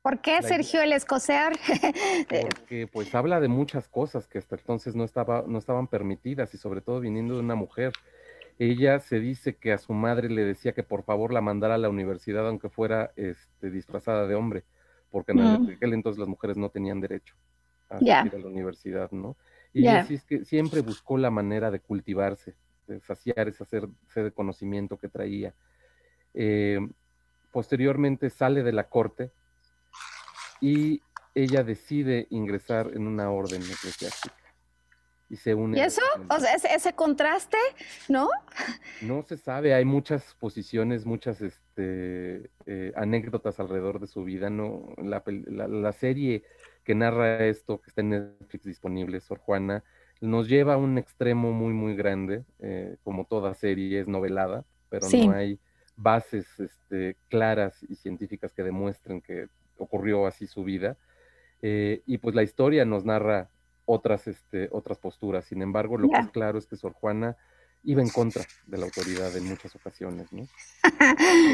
¿Por 0.03 0.23
qué, 0.23 0.41
Sergio, 0.43 0.81
el 0.81 0.93
escocer? 0.93 1.53
Porque 2.29 2.89
pues 2.91 3.15
habla 3.15 3.39
de 3.39 3.49
muchas 3.49 3.89
cosas 3.89 4.27
que 4.27 4.39
hasta 4.39 4.57
entonces 4.57 4.95
no, 4.95 5.05
estaba, 5.05 5.45
no 5.47 5.59
estaban 5.59 5.89
permitidas 5.89 6.55
y 6.55 6.59
sobre 6.59 6.81
todo 6.81 7.01
viniendo 7.01 7.35
de 7.35 7.41
una 7.41 7.55
mujer. 7.55 7.93
Ella 8.59 9.01
se 9.01 9.21
dice 9.21 9.57
que 9.57 9.73
a 9.73 9.79
su 9.79 9.93
madre 9.93 10.31
le 10.31 10.45
decía 10.45 10.73
que 10.73 10.83
por 10.83 11.03
favor 11.03 11.33
la 11.33 11.41
mandara 11.41 11.75
a 11.75 11.79
la 11.79 11.89
universidad 11.89 12.47
aunque 12.49 12.71
fuera 12.71 13.13
este, 13.17 13.71
disfrazada 13.71 14.27
de 14.27 14.35
hombre, 14.35 14.65
porque 15.11 15.33
en 15.33 15.41
aquel 15.41 15.93
entonces 15.93 16.19
las 16.19 16.29
mujeres 16.29 16.57
no 16.57 16.71
tenían 16.71 17.01
derecho 17.01 17.35
a 17.91 17.99
ir 18.03 18.35
a 18.35 18.39
la 18.39 18.47
universidad, 18.47 19.11
¿no? 19.11 19.37
Y 19.73 19.87
así 19.87 20.15
es 20.15 20.25
que 20.25 20.45
siempre 20.45 20.81
buscó 20.81 21.19
la 21.19 21.31
manera 21.31 21.71
de 21.71 21.81
cultivarse, 21.81 22.55
de 22.87 23.01
saciar 23.01 23.49
ese 23.49 23.65
sed 23.65 24.25
de 24.25 24.33
conocimiento 24.33 24.97
que 24.97 25.09
traía. 25.09 25.55
Eh, 26.35 26.81
posteriormente 27.51 28.31
sale 28.31 28.63
de 28.63 28.73
la 28.73 28.89
corte 28.89 29.33
y 30.61 31.03
ella 31.35 31.63
decide 31.63 32.27
ingresar 32.31 32.91
en 32.95 33.07
una 33.07 33.31
orden 33.31 33.63
eclesiástica. 33.63 34.35
Y 35.29 35.37
se 35.37 35.55
une. 35.55 35.79
¿Y 35.79 35.81
eso? 35.81 36.03
O 36.29 36.41
sea, 36.41 36.55
ese, 36.55 36.93
contraste, 36.95 37.57
¿no? 38.09 38.29
No 39.01 39.23
se 39.23 39.37
sabe, 39.37 39.75
hay 39.75 39.85
muchas 39.85 40.35
posiciones, 40.41 41.07
muchas 41.07 41.41
este, 41.41 42.51
eh, 42.67 42.93
anécdotas 42.97 43.61
alrededor 43.61 44.01
de 44.01 44.09
su 44.09 44.25
vida. 44.25 44.51
¿no? 44.51 44.93
La, 44.99 45.23
la 45.27 45.93
serie 45.93 46.43
que 46.83 46.97
narra 46.97 47.47
esto, 47.47 47.81
que 47.81 47.91
está 47.91 48.01
en 48.01 48.11
Netflix 48.11 48.65
disponible, 48.65 49.21
Sor 49.21 49.39
Juana, 49.39 49.85
nos 50.21 50.49
lleva 50.49 50.75
a 50.75 50.79
un 50.79 50.99
extremo 50.99 51.53
muy, 51.53 51.73
muy 51.73 51.95
grande, 51.95 52.45
eh, 52.59 52.97
como 53.05 53.25
toda 53.25 53.55
serie 53.55 54.01
es 54.01 54.09
novelada, 54.09 54.65
pero 54.89 55.07
no 55.09 55.33
hay 55.33 55.59
bases 56.01 56.47
este, 56.59 57.17
claras 57.29 57.83
y 57.89 57.95
científicas 57.95 58.53
que 58.53 58.63
demuestren 58.63 59.21
que 59.21 59.49
ocurrió 59.77 60.27
así 60.27 60.47
su 60.47 60.65
vida. 60.65 60.97
Eh, 61.63 62.03
y 62.07 62.19
pues 62.19 62.35
la 62.35 62.43
historia 62.43 62.85
nos 62.85 63.05
narra 63.05 63.51
otras, 63.85 64.27
este, 64.27 64.69
otras 64.73 64.99
posturas. 64.99 65.45
Sin 65.45 65.63
embargo, 65.63 65.99
lo 65.99 66.09
que 66.09 66.19
es 66.19 66.31
claro 66.31 66.59
es 66.59 66.67
que 66.67 66.77
Sor 66.77 66.93
Juana 66.93 67.37
iba 67.83 68.03
en 68.03 68.09
contra 68.09 68.45
de 68.67 68.79
la 68.79 68.85
autoridad 68.87 69.35
en 69.37 69.47
muchas 69.47 69.75
ocasiones, 69.75 70.33
¿no? 70.33 70.47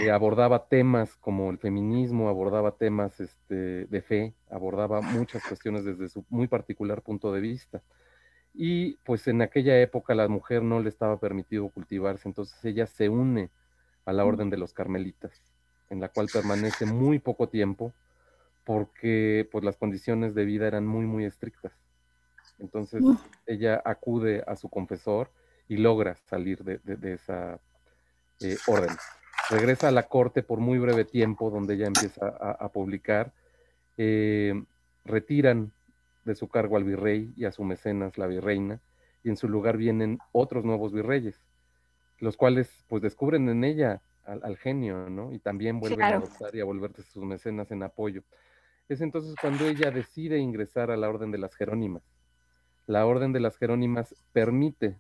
Eh, 0.02 0.10
abordaba 0.10 0.66
temas 0.68 1.16
como 1.16 1.50
el 1.50 1.58
feminismo, 1.58 2.28
abordaba 2.28 2.72
temas 2.72 3.20
este, 3.20 3.86
de 3.86 4.02
fe, 4.02 4.34
abordaba 4.50 5.00
muchas 5.00 5.42
cuestiones 5.46 5.84
desde 5.84 6.08
su 6.08 6.24
muy 6.28 6.46
particular 6.46 7.02
punto 7.02 7.32
de 7.32 7.40
vista. 7.40 7.82
Y 8.54 8.94
pues 9.04 9.28
en 9.28 9.42
aquella 9.42 9.80
época 9.80 10.14
la 10.14 10.28
mujer 10.28 10.62
no 10.62 10.80
le 10.80 10.88
estaba 10.88 11.18
permitido 11.18 11.68
cultivarse, 11.68 12.28
entonces 12.28 12.64
ella 12.64 12.86
se 12.86 13.08
une 13.08 13.50
a 14.06 14.12
la 14.12 14.25
orden 14.25 14.48
de 14.48 14.56
los 14.56 14.72
carmelitas, 14.72 15.42
en 15.90 16.00
la 16.00 16.08
cual 16.08 16.28
permanece 16.32 16.86
muy 16.86 17.18
poco 17.18 17.48
tiempo, 17.48 17.92
porque 18.64 19.46
pues 19.52 19.62
las 19.64 19.76
condiciones 19.76 20.34
de 20.34 20.44
vida 20.46 20.66
eran 20.66 20.86
muy, 20.86 21.04
muy 21.04 21.25
estrictas. 21.26 21.72
Entonces 22.58 23.02
ella 23.46 23.82
acude 23.84 24.42
a 24.46 24.56
su 24.56 24.70
confesor, 24.70 25.30
y 25.68 25.76
logra 25.76 26.16
salir 26.26 26.62
de, 26.62 27.12
esa 27.12 27.60
eh, 28.40 28.56
orden. 28.66 28.94
Regresa 29.50 29.88
a 29.88 29.92
la 29.92 30.04
corte 30.04 30.42
por 30.42 30.60
muy 30.60 30.78
breve 30.78 31.04
tiempo, 31.04 31.50
donde 31.50 31.75
ella 31.75 31.86
empieza 31.86 32.28
a, 32.28 32.68
publicar. 32.70 33.32
Eh, 33.96 34.54
retiran 35.04 35.72
de 36.25 36.34
su 36.34 36.48
cargo 36.48 36.76
al 36.76 36.84
virrey 36.84 37.32
y 37.36 37.44
a 37.44 37.52
su 37.52 37.62
mecenas, 37.64 38.18
la 38.18 38.26
virreina, 38.26 38.80
y 39.22 39.28
en 39.28 39.36
su 39.36 39.48
lugar 39.48 39.76
vienen 39.76 40.18
otros 40.32 40.64
nuevos 40.64 40.92
virreyes, 40.92 41.40
los 42.18 42.37
cuales 42.37 42.85
pues 42.88 43.02
descubren 43.02 43.49
en 43.49 43.64
ella 43.64 44.02
al, 44.25 44.56
genio, 44.56 45.08
¿no? 45.08 45.32
Y 45.32 45.38
también 45.38 45.78
vuelven 45.78 46.02
a 46.02 46.08
adoptar 46.08 46.54
y 46.54 46.61
a 46.61 46.64
volverse 46.64 47.02
sus 47.02 47.25
mecenas 47.25 47.70
en 47.70 47.82
apoyo. 47.82 48.23
Es 48.88 49.00
entonces 49.00 49.35
cuando 49.40 49.66
ella 49.66 49.90
decide 49.90 50.38
ingresar 50.38 50.90
a 50.90 50.96
la 50.96 51.08
Orden 51.08 51.30
de 51.30 51.38
las 51.38 51.54
Jerónimas. 51.54 52.02
La 52.87 53.06
Orden 53.06 53.32
de 53.32 53.40
las 53.40 53.56
Jerónimas 53.56 54.14
permite 54.32 54.99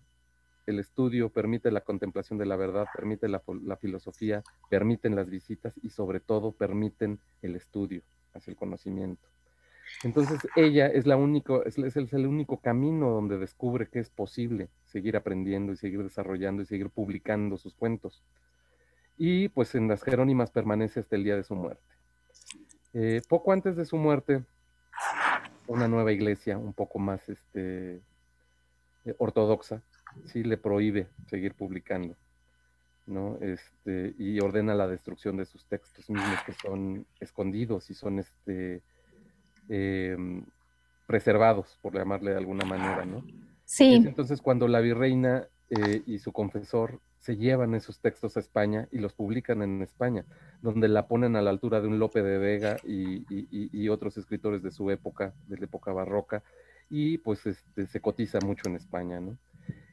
el 0.66 0.80
estudio, 0.80 1.28
permite 1.28 1.70
la 1.70 1.80
contemplación 1.80 2.38
de 2.38 2.46
la 2.46 2.56
verdad, 2.56 2.86
permite 2.94 3.28
la, 3.28 3.40
filosofía, 3.76 4.42
permiten 4.68 5.14
las 5.14 5.30
visitas 5.30 5.74
y 5.82 5.90
sobre 5.90 6.20
todo 6.20 6.52
permiten 6.52 7.20
el 7.42 7.54
estudio 7.54 8.02
hacia 8.34 8.50
el 8.50 8.56
conocimiento. 8.56 9.28
Entonces 10.02 10.46
ella 10.56 10.86
es, 10.86 11.06
la 11.06 11.16
único, 11.16 11.64
es, 11.64 11.78
el 11.78 12.26
único 12.26 12.58
camino 12.58 13.10
donde 13.10 13.38
descubre 13.38 13.88
que 13.88 14.00
es 14.00 14.10
posible 14.10 14.68
seguir 14.84 15.16
aprendiendo 15.16 15.72
y 15.72 15.76
seguir 15.76 16.02
desarrollando 16.02 16.62
y 16.62 16.66
seguir 16.66 16.90
publicando 16.90 17.56
sus 17.56 17.74
cuentos. 17.74 18.22
Y 19.16 19.48
pues 19.48 19.74
en 19.74 19.88
las 19.88 20.02
Jerónimas 20.02 20.50
permanece 20.50 21.00
hasta 21.00 21.16
el 21.16 21.24
día 21.24 21.36
de 21.36 21.44
su 21.44 21.54
muerte. 21.54 21.82
Eh, 22.92 23.22
poco 23.28 23.52
antes 23.52 23.76
de 23.76 23.84
su 23.84 23.96
muerte, 23.96 24.42
una 25.66 25.88
nueva 25.88 26.12
iglesia 26.12 26.58
un 26.58 26.72
poco 26.72 26.98
más 26.98 27.28
este, 27.28 28.00
eh, 29.04 29.14
ortodoxa 29.18 29.82
sí 30.24 30.42
le 30.42 30.56
prohíbe 30.56 31.08
seguir 31.28 31.54
publicando, 31.54 32.16
¿no? 33.06 33.38
Este, 33.40 34.14
y 34.18 34.40
ordena 34.40 34.74
la 34.74 34.88
destrucción 34.88 35.36
de 35.36 35.44
sus 35.44 35.64
textos 35.66 36.08
mismos 36.08 36.40
que 36.44 36.52
son 36.52 37.06
escondidos 37.20 37.90
y 37.90 37.94
son 37.94 38.18
este, 38.18 38.82
em, 39.68 40.44
preservados, 41.06 41.78
por 41.82 41.94
llamarle 41.94 42.32
de 42.32 42.38
alguna 42.38 42.64
manera, 42.64 43.04
¿no? 43.04 43.24
Sí. 43.64 43.94
entonces 43.94 44.40
cuando 44.40 44.68
la 44.68 44.78
virreina 44.78 45.48
eh, 45.70 46.02
y 46.06 46.20
su 46.20 46.30
confesor 46.30 47.00
se 47.18 47.36
llevan 47.36 47.74
esos 47.74 47.98
textos 47.98 48.36
a 48.36 48.40
España 48.40 48.86
y 48.92 48.98
los 48.98 49.12
publican 49.12 49.60
en 49.62 49.82
España, 49.82 50.24
donde 50.62 50.86
la 50.86 51.08
ponen 51.08 51.34
a 51.34 51.42
la 51.42 51.50
altura 51.50 51.80
de 51.80 51.88
un 51.88 51.98
Lope 51.98 52.22
de 52.22 52.38
Vega 52.38 52.76
y, 52.84 53.24
y 53.28 53.88
otros 53.88 54.16
escritores 54.16 54.62
de 54.62 54.70
su 54.70 54.88
época, 54.92 55.34
de 55.48 55.58
la 55.58 55.64
época 55.64 55.92
barroca, 55.92 56.44
y 56.88 57.18
pues 57.18 57.46
este, 57.46 57.86
se 57.86 58.00
cotiza 58.00 58.38
mucho 58.40 58.68
en 58.68 58.76
España, 58.76 59.20
¿no? 59.20 59.36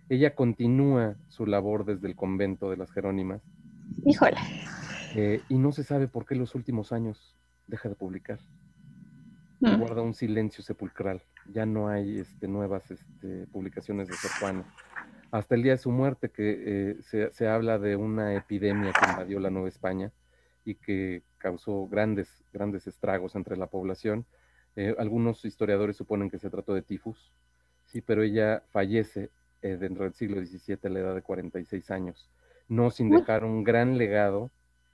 Ella 0.09 0.35
continúa 0.35 1.15
su 1.29 1.45
labor 1.45 1.85
desde 1.85 2.07
el 2.07 2.15
convento 2.15 2.69
de 2.69 2.77
las 2.77 2.91
Jerónimas. 2.91 3.41
Híjole. 4.05 4.37
Eh, 5.15 5.41
y 5.49 5.55
no 5.55 5.71
se 5.71 5.83
sabe 5.83 6.07
por 6.07 6.25
qué 6.25 6.35
los 6.35 6.55
últimos 6.55 6.91
años 6.91 7.35
deja 7.67 7.89
de 7.89 7.95
publicar. 7.95 8.39
Mm. 9.63 9.79
Guarda 9.79 10.01
un 10.01 10.13
silencio 10.13 10.61
sepulcral. 10.61 11.21
Ya 11.49 11.65
no 11.65 11.87
hay 11.87 12.19
este, 12.19 12.49
nuevas 12.49 12.91
este, 12.91 13.47
publicaciones 13.47 14.09
de 14.09 14.15
Sor 14.15 14.31
Juana. 14.39 14.65
Hasta 15.31 15.55
el 15.55 15.63
día 15.63 15.71
de 15.71 15.77
su 15.77 15.89
muerte, 15.89 16.29
que 16.29 16.97
eh, 17.09 17.31
se, 17.31 17.47
habla 17.47 17.79
de 17.79 17.95
una 17.95 18.35
epidemia 18.35 18.91
que 18.91 19.09
invadió 19.09 19.39
la 19.39 19.49
Nueva 19.49 19.69
España 19.69 20.11
y 20.65 20.75
que 20.75 21.23
causó 21.37 21.87
grandes, 21.87 22.43
grandes 22.51 22.87
estragos 22.87 23.35
entre 23.35 23.55
la 23.55 23.67
población. 23.67 24.25
Eh, 24.75 24.93
algunos 24.99 25.45
historiadores 25.45 25.95
suponen 25.95 26.29
que 26.29 26.39
se 26.39 26.49
trató 26.49 26.73
de 26.73 26.81
tifus, 26.81 27.31
sí, 27.85 28.01
pero 28.01 28.21
ella 28.21 28.63
fallece 28.71 29.29
eh, 29.61 29.77
dentro 29.77 30.03
del 30.03 30.13
siglo 30.13 30.43
XVII 30.43 30.77
a 30.83 30.89
la 30.89 30.99
edad 30.99 31.15
de 31.15 31.21
46 31.21 31.89
años. 31.91 32.29
no 32.67 32.91
sin 32.91 33.09
dejar 33.09 33.43
un 33.45 33.63
gran 33.63 33.97
legado 33.97 34.51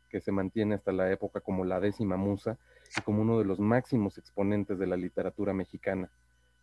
que 0.10 0.20
se 0.20 0.32
mantiene 0.32 0.76
hasta 0.76 0.92
la 0.92 1.12
época 1.12 1.40
como 1.42 1.64
la 1.66 1.80
décima 1.80 2.18
musa 2.18 2.58
y 2.98 3.02
como 3.02 3.22
uno 3.22 3.40
de 3.40 3.46
los 3.46 3.60
máximos 3.60 4.18
exponentes 4.18 4.78
de 4.80 4.88
la 4.88 4.98
literatura 4.98 5.54
mexicana 5.54 6.10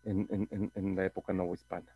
en, 0.04 0.70
en 0.74 0.96
la 0.96 1.04
época 1.04 1.32
novohispana. 1.32 1.94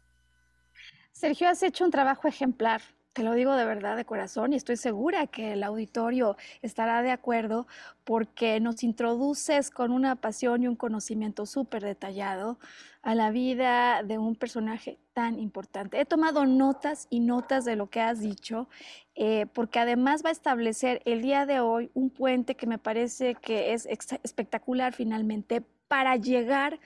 Sergio, 1.12 1.49
has 1.49 1.62
hecho 1.62 1.85
un 1.85 1.90
trabajo 1.90 2.28
ejemplar 2.28 2.80
te 3.12 3.25
lo 3.25 3.35
digo 3.35 3.57
de 3.57 3.64
verdad, 3.64 3.97
de 3.97 4.05
corazón, 4.05 4.52
y 4.52 4.57
estoy 4.57 4.76
segura 4.76 5.26
que 5.26 5.52
el 5.55 5.64
auditorio 5.64 6.37
estará 6.62 7.02
de 7.02 7.11
acuerdo 7.11 7.67
porque 8.05 8.61
nos 8.61 8.85
introduces 8.85 9.71
con 9.71 9.90
una 9.90 10.17
pasión 10.17 10.62
y 10.62 10.69
un 10.69 10.76
conocimiento 10.76 11.45
súper 11.45 11.83
detallado 11.83 12.59
a 13.02 13.14
la 13.14 13.31
vida 13.31 14.02
de 14.05 14.19
un 14.19 14.37
personaje 14.37 14.99
tan 15.12 15.40
importante. 15.40 16.00
He 16.00 16.05
tomado 16.05 16.47
notas 16.47 17.09
y 17.11 17.21
notas 17.21 17.64
de 17.64 17.75
lo 17.75 17.88
que 17.88 18.00
has 18.00 18.21
dicho, 18.21 18.69
eh, 19.17 19.47
porque 19.55 19.81
además 19.81 20.25
va 20.25 20.29
a 20.29 20.33
establecer 20.33 21.02
el 21.05 21.21
día 21.21 21.47
de 21.47 21.61
hoy 21.61 21.90
un 21.95 22.11
puente 22.11 22.55
que 22.55 22.67
me 22.67 22.79
parece 22.79 23.35
que 23.35 23.73
es 23.73 23.87
espectacular 23.87 24.93
finalmente 24.93 25.62
para 25.88 26.17
llegar 26.17 26.79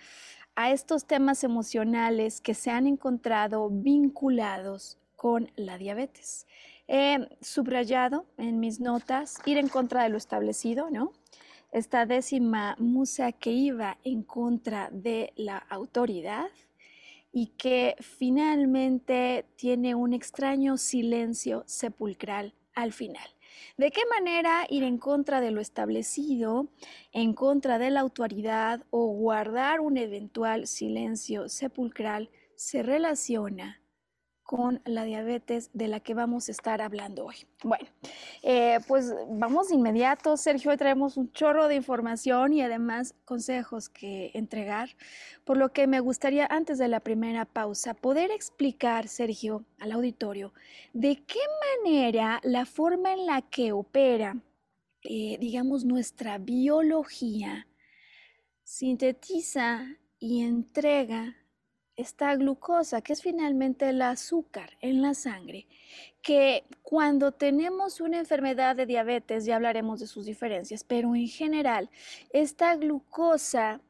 a 0.57 0.71
estos 0.71 1.05
temas 1.05 1.45
emocionales 1.45 2.41
que 2.41 2.55
se 2.55 2.71
han 2.71 2.87
encontrado 2.87 3.69
vinculados 3.69 4.99
con 5.25 5.51
la 5.57 5.79
diabetes. 5.79 6.47
He 6.87 7.17
subrayado 7.41 8.27
en 8.37 8.61
mis 8.61 8.79
notas 8.79 9.39
ir 9.47 9.57
en 9.57 9.69
contra 9.69 10.03
de 10.03 10.11
lo 10.11 10.19
establecido, 10.19 10.91
¿no? 10.91 11.15
Esta 11.73 12.05
décima 12.05 12.77
musa 12.79 13.33
que 13.33 13.51
iba 13.51 13.97
en 14.05 14.23
contra 14.23 14.91
de 14.93 15.33
la 15.37 15.57
autoridad 15.57 16.51
y 17.33 17.47
que 17.57 17.97
finalmente 18.01 19.47
tiene 19.57 19.95
un 19.95 20.13
extraño 20.13 20.77
silencio 20.77 21.65
sepulcral 21.65 22.53
al 22.75 22.93
final. 22.93 23.31
¿De 23.79 23.91
qué 23.91 24.03
manera 24.15 24.67
ir 24.69 24.83
en 24.83 24.99
contra 24.99 25.41
de 25.41 25.53
lo 25.53 25.63
establecido, 25.63 26.69
en 27.13 27.33
contra 27.33 27.79
de 27.79 27.89
la 27.89 28.01
autoridad 28.01 28.85
o 28.91 29.07
guardar 29.07 29.81
un 29.81 29.97
eventual 29.97 30.67
silencio 30.67 31.49
sepulcral 31.49 32.29
se 32.57 32.83
relaciona 32.83 33.81
con 34.45 34.83
la 34.85 35.05
diabetes 35.05 35.71
de 35.73 35.89
la 35.89 36.01
que 36.01 36.13
vamos 36.13 36.49
a 36.49 36.53
estar 36.53 36.83
hablando 36.83 37.25
hoy. 37.25 37.37
Bueno, 37.63 37.87
eh, 38.43 38.79
pues 38.87 39.13
vamos 39.31 39.69
de 39.69 39.77
inmediato, 39.77 40.37
Sergio, 40.37 40.71
hoy 40.71 40.77
traemos 40.77 41.17
un 41.17 41.33
chorro 41.33 41.67
de 41.67 41.77
información 41.77 42.53
y 42.53 42.61
además 42.61 43.15
consejos 43.25 43.89
que 43.89 44.31
entregar, 44.35 44.91
por 45.45 45.57
lo 45.57 45.73
que 45.73 45.87
me 45.87 46.01
gustaría 46.01 46.47
antes 46.51 46.77
de 46.77 46.89
la 46.89 47.01
primera 47.01 47.47
pausa 47.47 47.95
poder 47.95 48.31
explicar, 48.31 49.09
Sergio, 49.09 49.65
al 49.81 49.93
auditorio, 49.93 50.53
de 50.93 51.25
qué 51.25 51.41
manera 51.83 52.39
la 52.45 52.67
forma 52.67 53.15
en 53.15 53.25
la 53.25 53.41
que 53.41 53.73
opera, 53.73 54.37
eh, 55.03 55.39
digamos, 55.41 55.87
nuestra 55.87 56.37
biología, 56.37 57.67
sintetiza 58.63 59.87
y 60.19 60.43
entrega 60.43 61.35
esta 61.97 62.35
glucosa, 62.37 63.03
que 63.03 63.13
es 63.13 63.23
finalmente 63.23 63.89
el 63.89 64.03
azúcar 64.03 64.77
en 64.81 65.03
la 65.03 65.15
sangre, 65.15 65.67
que 66.23 66.65
cuando 66.83 67.33
tenemos 67.33 68.01
una 68.01 68.19
enfermedad 68.19 68.77
de 68.77 68.87
diabetes, 68.87 69.45
ya 69.45 69.57
hablaremos 69.57 70.01
de 70.01 70.07
sus 70.07 70.27
diferencias, 70.27 70.85
pero 70.85 71.15
en 71.15 71.29
general, 71.29 71.91
esta 72.31 72.75
glucosa 72.77 73.81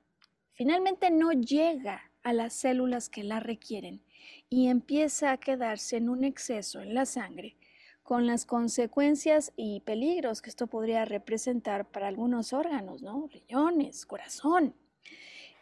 finalmente 0.52 1.10
no 1.10 1.32
llega 1.32 2.10
a 2.22 2.32
las 2.32 2.54
células 2.54 3.08
que 3.08 3.24
la 3.24 3.40
requieren 3.40 4.02
y 4.48 4.68
empieza 4.68 5.32
a 5.32 5.38
quedarse 5.38 5.96
en 5.96 6.08
un 6.08 6.24
exceso 6.24 6.80
en 6.80 6.94
la 6.94 7.06
sangre 7.06 7.56
con 8.02 8.26
las 8.26 8.44
consecuencias 8.44 9.52
y 9.56 9.80
peligros 9.80 10.42
que 10.42 10.50
esto 10.50 10.66
podría 10.66 11.06
representar 11.06 11.86
para 11.86 12.06
algunos 12.06 12.52
órganos, 12.52 13.02
¿no? 13.02 13.28
Riñones, 13.32 14.04
corazón, 14.04 14.74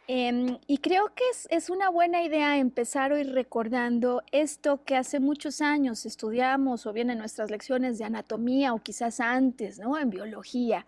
Em, 0.07 0.57
y 0.67 0.79
creo 0.79 1.13
que 1.15 1.23
es, 1.49 1.69
una 1.69 1.89
buena 1.89 2.23
idea 2.23 2.57
empezar 2.57 3.13
hoy 3.13 3.23
recordando 3.23 4.21
esto 4.31 4.83
que 4.83 4.97
hace 4.97 5.21
muchos 5.21 5.61
años 5.61 6.05
estudiamos 6.05 6.85
o 6.85 6.91
bien 6.91 7.09
en 7.09 7.19
nuestras 7.19 7.49
lecciones 7.49 7.97
de 7.97 8.05
anatomía 8.05 8.73
o 8.73 8.79
quizás 8.79 9.21
antes, 9.21 9.79
¿no? 9.79 9.97
En 9.97 10.09
biología. 10.09 10.85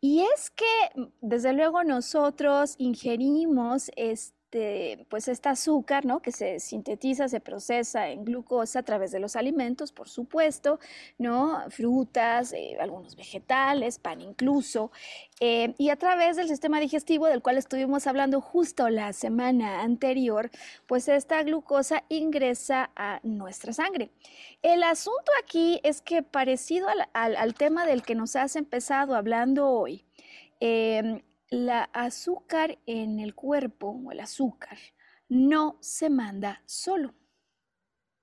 Y 0.00 0.22
es 0.34 0.50
que, 0.50 0.64
mm, 0.94 1.04
desde 1.20 1.52
luego, 1.52 1.84
nosotros 1.84 2.76
ingerimos 2.78 3.90
este 3.96 4.35
pues 5.08 5.28
este 5.28 5.48
azúcar, 5.48 6.06
¿no? 6.06 6.20
Que 6.20 6.32
se 6.32 6.60
sintetiza, 6.60 7.28
se 7.28 7.40
procesa 7.40 8.08
en 8.08 8.24
glucosa 8.24 8.78
a 8.78 8.82
través 8.82 9.10
de 9.10 9.18
los 9.18 9.36
alimentos, 9.36 9.92
por 9.92 10.08
supuesto, 10.08 10.78
¿no? 11.18 11.64
Frutas, 11.70 12.52
eh, 12.52 12.76
algunos 12.80 13.16
vegetales, 13.16 13.98
pan 13.98 14.20
incluso, 14.20 14.90
eh, 15.40 15.74
y 15.78 15.90
a 15.90 15.96
través 15.96 16.36
del 16.36 16.48
sistema 16.48 16.80
digestivo 16.80 17.26
del 17.26 17.42
cual 17.42 17.58
estuvimos 17.58 18.06
hablando 18.06 18.40
justo 18.40 18.88
la 18.88 19.12
semana 19.12 19.82
anterior, 19.82 20.50
pues 20.86 21.08
esta 21.08 21.42
glucosa 21.42 22.04
ingresa 22.08 22.90
a 22.96 23.20
nuestra 23.22 23.72
sangre. 23.72 24.10
El 24.62 24.82
asunto 24.82 25.32
aquí 25.42 25.80
es 25.82 26.00
que 26.00 26.22
parecido 26.22 26.88
al, 27.12 27.54
tema 27.54 27.86
del 27.86 28.02
que 28.02 28.14
nos 28.14 28.36
has 28.36 28.56
empezado 28.56 29.14
hablando 29.14 29.68
hoy, 29.68 30.04
em, 30.60 31.20
la 31.50 31.84
azúcar 31.92 32.78
en 32.86 33.20
el 33.20 33.34
cuerpo 33.34 33.88
o 34.04 34.12
el 34.12 34.20
azúcar 34.20 34.78
no 35.28 35.78
se 35.80 36.10
manda 36.10 36.62
solo. 36.66 37.14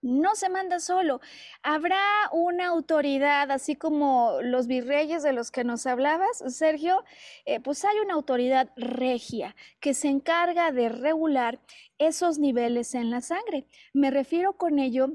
No 0.02 0.36
se 0.36 0.50
manda 0.50 0.82
solo. 0.82 1.22
Habrá 1.62 2.04
una 2.34 2.68
autoridad, 2.68 3.50
así 3.52 3.78
como 3.78 4.40
los 4.42 4.68
virreyes 4.68 5.24
de 5.24 5.32
los 5.32 5.50
que 5.50 5.64
nos 5.64 5.86
hablabas, 5.86 6.44
Sergio, 6.54 7.06
eh, 7.46 7.62
pues 7.62 7.86
hay 7.86 7.98
una 8.00 8.14
autoridad 8.14 8.70
regia 8.76 9.56
que 9.80 9.94
se 9.94 10.10
encarga 10.10 10.74
de 10.74 10.90
regular 10.90 11.62
esos 12.00 12.38
niveles 12.38 12.96
en 12.96 13.12
la 13.12 13.22
sangre. 13.22 13.66
Me 13.94 14.12
refiero 14.12 14.58
con 14.58 14.78
ello 14.78 15.14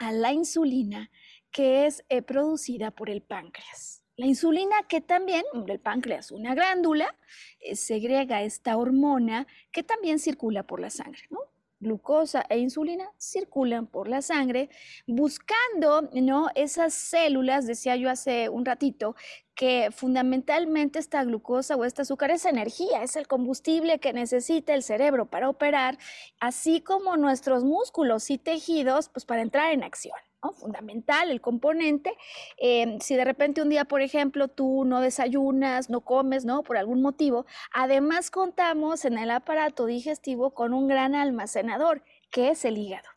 a 0.00 0.10
la 0.10 0.32
insulina 0.32 1.10
que 1.52 1.86
es 1.86 2.04
eh, 2.08 2.20
producida 2.20 2.90
por 2.90 3.10
el 3.10 3.22
páncreas. 3.22 3.93
La 4.16 4.26
insulina 4.26 4.76
que 4.88 5.00
también, 5.00 5.42
el 5.66 5.80
páncreas, 5.80 6.30
una 6.30 6.54
glándula, 6.54 7.16
eh, 7.58 7.74
segrega 7.74 8.42
esta 8.42 8.76
hormona 8.76 9.48
que 9.72 9.82
también 9.82 10.20
circula 10.20 10.62
por 10.62 10.78
la 10.78 10.90
sangre, 10.90 11.22
¿no? 11.30 11.40
Glucosa 11.80 12.46
e 12.48 12.58
insulina 12.58 13.10
circulan 13.18 13.88
por 13.88 14.06
la 14.06 14.22
sangre 14.22 14.70
buscando, 15.08 16.08
¿no? 16.12 16.48
Esas 16.54 16.94
células, 16.94 17.66
decía 17.66 17.96
yo 17.96 18.08
hace 18.08 18.48
un 18.48 18.64
ratito, 18.64 19.16
que 19.56 19.90
fundamentalmente 19.90 21.00
esta 21.00 21.24
glucosa 21.24 21.74
o 21.74 21.84
este 21.84 22.02
azúcar 22.02 22.30
es 22.30 22.44
energía, 22.44 23.02
es 23.02 23.16
el 23.16 23.26
combustible 23.26 23.98
que 23.98 24.12
necesita 24.12 24.74
el 24.74 24.84
cerebro 24.84 25.26
para 25.26 25.48
operar, 25.48 25.98
así 26.38 26.80
como 26.80 27.16
nuestros 27.16 27.64
músculos 27.64 28.30
y 28.30 28.38
tejidos, 28.38 29.08
pues 29.08 29.24
para 29.24 29.42
entrar 29.42 29.72
en 29.72 29.82
acción 29.82 30.14
fundamental 30.52 31.30
el 31.30 31.40
componente. 31.40 32.16
Em, 32.58 33.00
si 33.00 33.16
de 33.16 33.24
repente 33.24 33.62
un 33.62 33.68
día, 33.68 33.84
por 33.84 34.02
ejemplo, 34.02 34.48
tú 34.48 34.84
no 34.84 35.00
desayunas, 35.00 35.90
no 35.90 36.02
comes, 36.02 36.44
¿no? 36.44 36.62
Por 36.62 36.76
algún 36.76 37.02
motivo, 37.02 37.46
además 37.72 38.30
contamos 38.30 39.04
en 39.04 39.18
el 39.18 39.30
aparato 39.30 39.86
digestivo 39.86 40.54
con 40.54 40.74
un 40.74 40.88
gran 40.88 41.14
almacenador, 41.14 42.02
que 42.30 42.50
es 42.50 42.64
el 42.64 42.78
hígado 42.78 43.08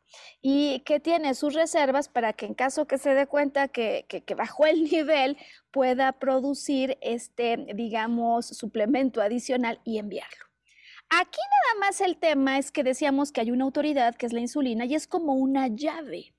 y 0.41 0.81
que 0.81 0.99
tiene 0.99 1.33
sus 1.33 1.53
reservas 1.53 2.09
para 2.09 2.33
que 2.33 2.45
en 2.45 2.53
caso 2.53 2.87
que 2.87 2.97
se 2.97 3.13
dé 3.13 3.27
cuenta 3.27 3.67
que, 3.67 4.05
que, 4.07 4.35
bajó 4.35 4.65
el 4.65 4.83
nivel, 4.91 5.37
pueda 5.71 6.11
producir 6.13 6.97
este, 7.01 7.57
digamos, 7.75 8.47
suplemento 8.47 9.21
adicional 9.21 9.79
y 9.83 9.97
enviarlo. 9.97 10.45
Aquí 11.09 11.39
nada 11.39 11.87
más 11.87 12.01
el 12.01 12.17
tema 12.17 12.57
es 12.57 12.71
que 12.71 12.83
decíamos 12.83 13.31
que 13.31 13.41
hay 13.41 13.51
una 13.51 13.63
autoridad 13.63 14.15
que 14.15 14.25
es 14.25 14.33
la 14.33 14.41
insulina 14.41 14.85
y 14.85 14.95
es 14.95 15.07
como 15.07 15.33
una 15.33 15.67
llave 15.67 16.33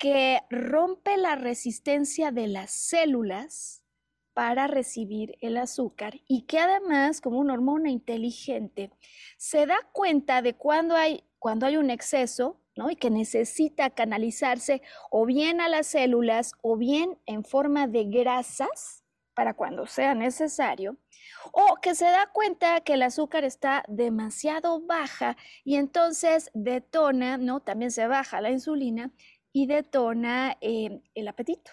que 0.00 0.40
rompe 0.48 1.18
la 1.18 1.36
resistencia 1.36 2.32
de 2.32 2.48
las 2.48 2.70
células 2.70 3.84
para 4.32 4.66
recibir 4.66 5.36
el 5.42 5.58
azúcar 5.58 6.22
y 6.26 6.46
que 6.46 6.58
además, 6.58 7.20
como 7.20 7.38
una 7.38 7.52
hormona 7.52 7.90
inteligente, 7.90 8.90
se 9.36 9.66
da 9.66 9.76
cuenta 9.92 10.40
de 10.40 10.54
cuando 10.54 10.96
hay, 10.96 11.22
cuando 11.38 11.66
hay 11.66 11.76
un 11.76 11.90
exceso 11.90 12.62
¿no? 12.76 12.90
y 12.90 12.96
que 12.96 13.10
necesita 13.10 13.90
canalizarse 13.90 14.80
o 15.10 15.26
bien 15.26 15.60
a 15.60 15.68
las 15.68 15.88
células 15.88 16.52
o 16.62 16.78
bien 16.78 17.18
en 17.26 17.44
forma 17.44 17.86
de 17.86 18.04
grasas 18.04 19.04
para 19.34 19.52
cuando 19.54 19.86
sea 19.86 20.14
necesario, 20.14 20.96
o 21.52 21.76
que 21.80 21.94
se 21.94 22.04
da 22.04 22.30
cuenta 22.32 22.80
que 22.80 22.94
el 22.94 23.02
azúcar 23.02 23.44
está 23.44 23.84
demasiado 23.88 24.80
baja 24.80 25.36
y 25.64 25.76
entonces 25.76 26.50
detona, 26.52 27.38
¿no? 27.38 27.60
También 27.60 27.90
se 27.90 28.06
baja 28.06 28.40
la 28.40 28.50
insulina 28.50 29.12
y 29.52 29.66
detona 29.66 30.56
em, 30.60 31.02
el 31.14 31.28
apetito. 31.28 31.70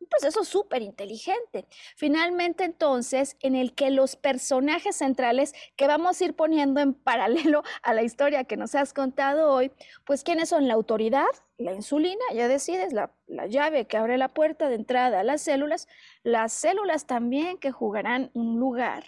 un 0.00 0.08
proceso 0.08 0.44
súper 0.44 0.82
inteligente. 0.82 1.66
Finalmente, 1.96 2.64
entonces, 2.64 3.36
en 3.40 3.54
el 3.54 3.74
que 3.74 3.90
los 3.90 4.16
personajes 4.16 4.96
centrales 4.96 5.52
que 5.76 5.86
vamos 5.86 6.20
a 6.20 6.24
ir 6.24 6.34
poniendo 6.34 6.80
en 6.80 6.94
paralelo 7.04 7.62
a 7.82 7.94
la 7.94 8.02
historia 8.02 8.44
que 8.44 8.56
nos 8.56 8.74
has 8.74 8.94
contado 8.94 9.52
hoy, 9.52 9.70
pues 10.04 10.24
quiénes 10.24 10.48
son 10.48 10.68
la 10.68 10.74
autoridad, 10.74 11.26
la 11.58 11.74
insulina, 11.74 12.24
ya 12.34 12.48
decides, 12.48 12.92
la, 12.94 13.12
la 13.26 13.46
llave 13.46 13.86
que 13.86 13.98
abre 13.98 14.16
la 14.18 14.28
puerta 14.32 14.68
de 14.68 14.76
entrada 14.76 15.20
a 15.20 15.24
las 15.24 15.42
células, 15.42 15.86
las 16.22 16.52
células 16.52 17.06
también 17.06 17.58
que 17.58 17.70
jugarán 17.70 18.30
un 18.34 18.58
lugar 18.58 19.04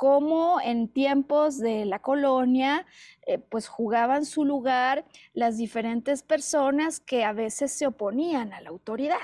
como 0.00 0.62
en 0.62 0.88
tiempos 0.88 1.58
de 1.58 1.84
la 1.84 1.98
colonia, 1.98 2.86
eh, 3.26 3.36
pues 3.36 3.68
jugaban 3.68 4.24
su 4.24 4.46
lugar 4.46 5.04
las 5.34 5.58
diferentes 5.58 6.22
personas 6.22 7.00
que 7.00 7.22
a 7.22 7.34
veces 7.34 7.70
se 7.70 7.86
oponían 7.86 8.54
a 8.54 8.62
la 8.62 8.70
autoridad. 8.70 9.20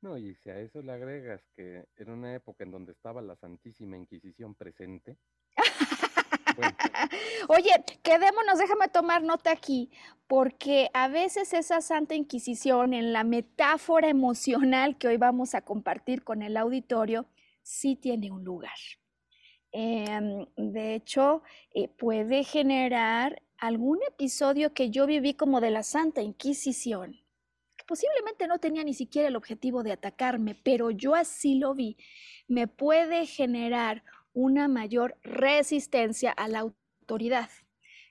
No, 0.00 0.16
y 0.16 0.34
si 0.36 0.48
a 0.48 0.58
eso 0.58 0.80
le 0.80 0.92
agregas 0.92 1.42
que 1.54 1.84
era 1.94 2.10
una 2.10 2.34
época 2.34 2.64
en 2.64 2.70
donde 2.70 2.92
estaba 2.92 3.20
la 3.20 3.36
Santísima 3.36 3.98
Inquisición 3.98 4.54
presente. 4.54 5.18
Oye, 7.48 7.84
quedémonos, 8.02 8.58
déjame 8.58 8.88
tomar 8.88 9.22
nota 9.22 9.50
aquí, 9.50 9.90
porque 10.26 10.88
a 10.94 11.08
veces 11.08 11.52
esa 11.52 11.82
Santa 11.82 12.14
Inquisición, 12.14 12.94
en 12.94 13.12
la 13.12 13.24
metáfora 13.24 14.08
emocional 14.08 14.96
que 14.96 15.08
hoy 15.08 15.18
vamos 15.18 15.54
a 15.54 15.60
compartir 15.60 16.24
con 16.24 16.40
el 16.40 16.56
auditorio, 16.56 17.26
sí 17.60 17.94
tiene 17.94 18.30
un 18.30 18.42
lugar. 18.42 18.72
Em, 19.72 20.46
de 20.56 20.94
hecho, 20.94 21.42
eh, 21.74 21.88
puede 21.88 22.44
generar 22.44 23.42
algún 23.56 23.98
episodio 24.06 24.74
que 24.74 24.90
yo 24.90 25.06
viví 25.06 25.34
como 25.34 25.60
de 25.60 25.70
la 25.70 25.82
Santa 25.82 26.20
Inquisición, 26.20 27.20
que 27.76 27.84
posiblemente 27.86 28.46
no 28.46 28.58
tenía 28.58 28.84
ni 28.84 28.92
siquiera 28.92 29.28
el 29.28 29.36
objetivo 29.36 29.82
de 29.82 29.92
atacarme, 29.92 30.54
pero 30.54 30.90
yo 30.90 31.14
así 31.14 31.54
lo 31.54 31.74
vi, 31.74 31.96
me 32.48 32.68
puede 32.68 33.24
generar 33.26 34.04
una 34.34 34.68
mayor 34.68 35.16
resistencia 35.22 36.30
a 36.32 36.48
la 36.48 36.60
autoridad. 36.60 37.48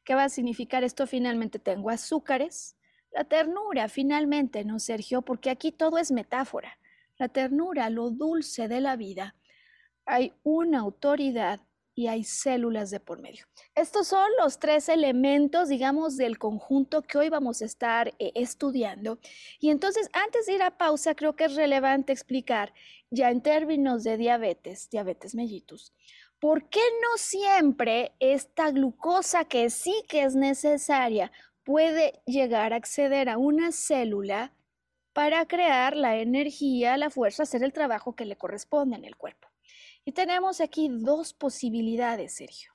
¿Qué 0.04 0.16
va 0.16 0.24
a 0.26 0.30
significar 0.30 0.84
esto? 0.84 1.06
Finalmente 1.06 1.60
tengo 1.60 1.92
azúcares, 1.92 2.76
la 3.12 3.26
ternura, 3.26 3.88
finalmente, 3.88 4.64
¿no, 4.64 4.80
Sergio? 4.80 5.22
Porque 5.22 5.50
aquí 5.50 5.72
todo 5.72 5.98
es 5.98 6.12
metáfora. 6.12 6.80
La 7.18 7.28
ternura, 7.28 7.90
lo 7.90 8.10
dulce 8.10 8.68
de 8.68 8.82
la 8.82 8.96
vida, 8.96 9.36
hay 10.06 10.34
una 10.44 10.80
autoridad 10.80 11.60
y 11.94 12.08
hay 12.08 12.24
células 12.24 12.90
de 12.90 13.00
por 13.00 13.20
medio. 13.20 13.46
Estos 13.76 14.08
son 14.08 14.30
los 14.42 14.60
tres 14.60 14.90
elementos, 14.90 15.70
digamos, 15.70 16.18
del 16.18 16.38
conjunto 16.38 17.02
que 17.02 17.18
hoy 17.18 17.30
vamos 17.30 17.62
a 17.62 17.66
estar 17.66 18.14
eh, 18.20 18.32
estudiando. 18.36 19.20
Y 19.60 19.70
entonces, 19.70 20.10
antes 20.14 20.46
de 20.46 20.54
ir 20.54 20.64
a 20.64 20.78
pausa, 20.78 21.16
creo 21.16 21.36
que 21.36 21.46
es 21.46 21.56
relevante 21.56 22.14
explicar, 22.14 22.74
ya 23.10 23.30
en 23.30 23.42
términos 23.42 24.04
de 24.04 24.18
diabetes, 24.18 24.90
diabetes 24.90 25.36
mellitus, 25.36 25.94
¿por 26.40 26.70
qué 26.70 26.82
no 27.02 27.18
siempre 27.18 28.14
esta 28.20 28.72
glucosa 28.72 29.46
que 29.46 29.70
sí 29.70 30.04
que 30.08 30.24
es 30.24 30.36
necesaria 30.36 31.32
puede 31.64 32.22
llegar 32.26 32.74
a 32.74 32.78
acceder 32.78 33.30
a 33.30 33.38
una 33.38 33.72
célula 33.72 34.54
para 35.14 35.46
crear 35.46 35.96
la 35.98 36.18
energía, 36.18 36.98
la 36.98 37.10
fuerza, 37.10 37.44
hacer 37.44 37.64
el 37.64 37.74
trabajo 37.74 38.16
que 38.16 38.26
le 38.26 38.38
corresponde 38.38 38.96
en 38.96 39.06
el 39.06 39.18
cuerpo? 39.18 39.51
Y 40.06 40.14
tenemos 40.14 40.62
aquí 40.62 40.90
dos 40.90 41.34
posibilidades, 41.34 42.36
Sergio. 42.36 42.72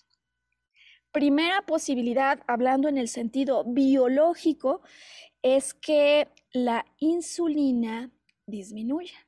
Primera 1.10 1.62
posibilidad, 1.62 2.40
hablando 2.46 2.88
en 2.88 2.98
el 2.98 3.08
sentido 3.08 3.64
biológico, 3.64 4.82
es 5.42 5.74
que 5.74 6.28
la 6.52 6.84
insulina 6.98 8.10
disminuya. 8.46 9.26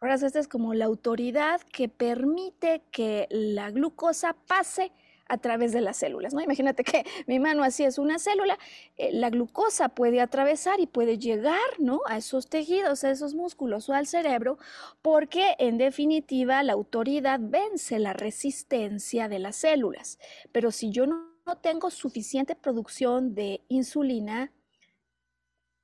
Ahora, 0.00 0.14
esta 0.14 0.38
es 0.38 0.46
como 0.46 0.74
la 0.74 0.84
autoridad 0.84 1.62
que 1.62 1.88
permite 1.88 2.82
que 2.92 3.26
la 3.30 3.70
glucosa 3.70 4.34
pase 4.34 4.92
a 5.28 5.38
través 5.38 5.72
de 5.72 5.80
las 5.80 5.96
células, 5.96 6.34
¿no? 6.34 6.40
Imagínate 6.40 6.84
que 6.84 7.04
mi 7.26 7.38
mano 7.38 7.62
así 7.62 7.84
es 7.84 7.98
una 7.98 8.18
célula, 8.18 8.58
eh, 8.96 9.10
la 9.12 9.30
glucosa 9.30 9.88
puede 9.88 10.20
atravesar 10.20 10.80
y 10.80 10.86
puede 10.86 11.18
llegar, 11.18 11.60
¿no? 11.78 12.00
A 12.06 12.18
esos 12.18 12.48
tejidos, 12.48 13.04
a 13.04 13.10
esos 13.10 13.34
músculos 13.34 13.88
o 13.88 13.94
al 13.94 14.06
cerebro, 14.06 14.58
porque 15.02 15.54
en 15.58 15.78
definitiva 15.78 16.62
la 16.62 16.74
autoridad 16.74 17.40
vence 17.42 17.98
la 17.98 18.12
resistencia 18.12 19.28
de 19.28 19.38
las 19.38 19.56
células. 19.56 20.18
Pero 20.52 20.70
si 20.70 20.90
yo 20.90 21.06
no, 21.06 21.36
no 21.46 21.58
tengo 21.58 21.90
suficiente 21.90 22.56
producción 22.56 23.34
de 23.34 23.64
insulina, 23.68 24.52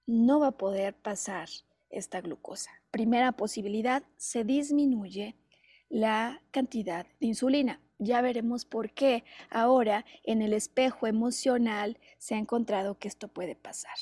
no 0.06 0.40
va 0.40 0.48
a 0.48 0.58
poder 0.58 0.94
pasar 0.94 1.48
esta 1.88 2.20
glucosa. 2.20 2.70
Primera 2.90 3.32
posibilidad, 3.32 4.02
se 4.16 4.42
disminuye 4.42 5.36
la 5.88 6.42
cantidad 6.50 7.06
de 7.20 7.26
insulina. 7.28 7.80
Ya 8.04 8.20
veremos 8.20 8.64
por 8.64 8.90
qué 8.90 9.24
ahora 9.50 10.04
en 10.24 10.42
el 10.42 10.52
espejo 10.52 11.06
emocional 11.06 11.98
se 12.18 12.34
ha 12.34 12.38
encontrado 12.38 12.98
que 12.98 13.08
esto 13.08 13.28
puede 13.28 13.54
pasar. 13.54 13.96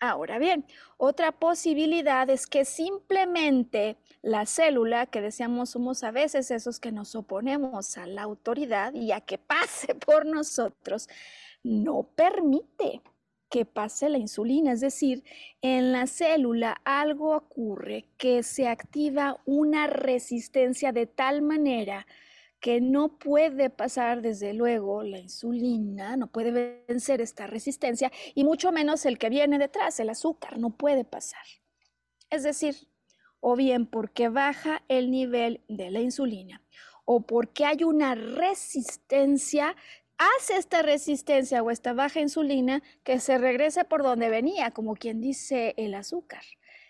Ahora 0.00 0.38
bien, 0.38 0.66
otra 0.98 1.32
posibilidad 1.32 2.28
es 2.28 2.46
que 2.46 2.64
simplemente 2.64 3.96
la 4.22 4.44
célula, 4.44 5.06
que 5.06 5.20
decíamos 5.20 5.70
somos 5.70 6.04
a 6.04 6.10
veces 6.10 6.50
esos 6.50 6.78
que 6.78 6.92
nos 6.92 7.14
oponemos 7.14 7.96
a 7.96 8.06
la 8.06 8.22
autoridad 8.22 8.92
y 8.92 9.12
a 9.12 9.20
que 9.20 9.38
pase 9.38 9.94
por 10.06 10.26
nosotros, 10.26 11.08
no 11.62 12.02
permite 12.14 13.02
que 13.50 13.64
pase 13.64 14.08
la 14.08 14.18
insulina. 14.18 14.72
Es 14.72 14.80
decir, 14.80 15.24
en 15.62 15.92
la 15.92 16.06
célula 16.06 16.80
algo 16.84 17.36
ocurre 17.36 18.08
que 18.18 18.42
se 18.42 18.68
activa 18.68 19.40
una 19.46 19.86
resistencia 19.86 20.92
de 20.92 21.06
tal 21.06 21.40
manera 21.40 22.06
que 22.64 22.80
no 22.80 23.18
puede 23.18 23.68
pasar 23.68 24.22
desde 24.22 24.54
luego 24.54 25.02
la 25.02 25.18
insulina, 25.18 26.16
no 26.16 26.28
puede 26.28 26.82
vencer 26.88 27.20
esta 27.20 27.46
resistencia 27.46 28.10
y 28.34 28.42
mucho 28.42 28.72
menos 28.72 29.04
el 29.04 29.18
que 29.18 29.28
viene 29.28 29.58
detrás, 29.58 30.00
el 30.00 30.08
azúcar, 30.08 30.58
no 30.58 30.70
puede 30.70 31.04
pasar. 31.04 31.44
Es 32.30 32.42
decir, 32.42 32.74
o 33.40 33.54
bien 33.54 33.84
porque 33.84 34.30
baja 34.30 34.82
el 34.88 35.10
nivel 35.10 35.60
de 35.68 35.90
la 35.90 36.00
insulina 36.00 36.62
o 37.04 37.26
porque 37.26 37.66
hay 37.66 37.84
una 37.84 38.14
resistencia, 38.14 39.76
hace 40.16 40.56
esta 40.56 40.80
resistencia 40.80 41.62
o 41.62 41.70
esta 41.70 41.92
baja 41.92 42.20
insulina 42.20 42.82
que 43.02 43.20
se 43.20 43.36
regrese 43.36 43.84
por 43.84 44.02
donde 44.02 44.30
venía, 44.30 44.70
como 44.70 44.94
quien 44.94 45.20
dice 45.20 45.74
el 45.76 45.92
azúcar. 45.92 46.44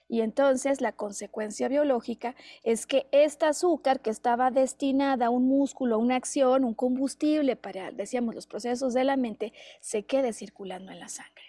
Y 0.09 0.21
entonces 0.21 0.81
la 0.81 0.93
consecuencia 0.93 1.69
biológica 1.69 2.35
es 2.63 2.87
que 2.87 3.07
este 3.13 3.47
azúcar 3.47 4.01
que 4.01 4.11
estaba 4.11 4.51
destinada 4.51 5.27
a 5.27 5.31
un 5.31 5.47
músculo, 5.47 5.99
una 5.99 6.17
acción, 6.17 6.65
un 6.65 6.75
combustible 6.75 7.57
para, 7.57 7.91
decíamos, 7.91 8.35
los 8.35 8.47
procesos 8.47 8.95
de 8.95 9.05
la 9.05 9.17
mente, 9.17 9.53
se 9.81 10.05
quede 10.05 10.33
circulando 10.33 10.93
en 10.93 11.01
la 11.01 11.09
sangre. 11.09 11.44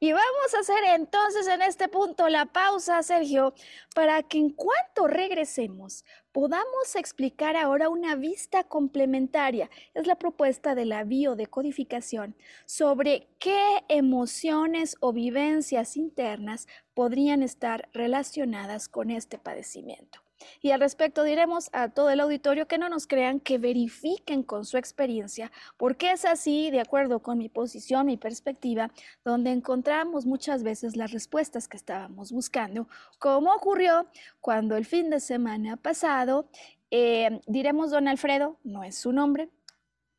Y 0.00 0.12
vamos 0.12 0.54
a 0.54 0.60
hacer 0.60 0.78
entonces 0.94 1.48
en 1.48 1.60
este 1.60 1.88
punto 1.88 2.28
la 2.28 2.46
pausa, 2.46 3.02
Sergio, 3.02 3.52
para 3.96 4.22
que 4.22 4.38
en 4.38 4.50
cuanto 4.50 5.08
regresemos 5.08 6.04
podamos 6.30 6.94
explicar 6.94 7.56
ahora 7.56 7.88
una 7.88 8.14
vista 8.14 8.62
complementaria. 8.62 9.68
Es 9.94 10.06
la 10.06 10.14
propuesta 10.14 10.76
de 10.76 10.84
la 10.84 11.02
biodecodificación 11.02 12.36
sobre 12.64 13.26
qué 13.40 13.84
emociones 13.88 14.96
o 15.00 15.12
vivencias 15.12 15.96
internas 15.96 16.68
podrían 16.94 17.42
estar 17.42 17.88
relacionadas 17.92 18.88
con 18.88 19.10
este 19.10 19.36
padecimiento. 19.36 20.27
Y 20.60 20.70
al 20.70 20.80
respecto 20.80 21.22
diremos 21.22 21.70
a 21.72 21.88
todo 21.88 22.10
el 22.10 22.20
auditorio 22.20 22.66
que 22.66 22.78
no 22.78 22.88
nos 22.88 23.06
crean, 23.06 23.40
que 23.40 23.58
verifiquen 23.58 24.42
con 24.42 24.64
su 24.64 24.76
experiencia, 24.76 25.50
porque 25.76 26.12
es 26.12 26.24
así, 26.24 26.70
de 26.70 26.80
acuerdo 26.80 27.20
con 27.20 27.38
mi 27.38 27.48
posición, 27.48 28.06
mi 28.06 28.16
perspectiva, 28.16 28.90
donde 29.24 29.50
encontramos 29.50 30.26
muchas 30.26 30.62
veces 30.62 30.96
las 30.96 31.12
respuestas 31.12 31.68
que 31.68 31.76
estábamos 31.76 32.32
buscando, 32.32 32.88
como 33.18 33.52
ocurrió 33.52 34.06
cuando 34.40 34.76
el 34.76 34.84
fin 34.84 35.10
de 35.10 35.20
semana 35.20 35.76
pasado, 35.76 36.48
eh, 36.90 37.40
diremos 37.46 37.90
don 37.90 38.08
Alfredo, 38.08 38.58
no 38.64 38.82
es 38.84 38.96
su 38.96 39.12
nombre, 39.12 39.50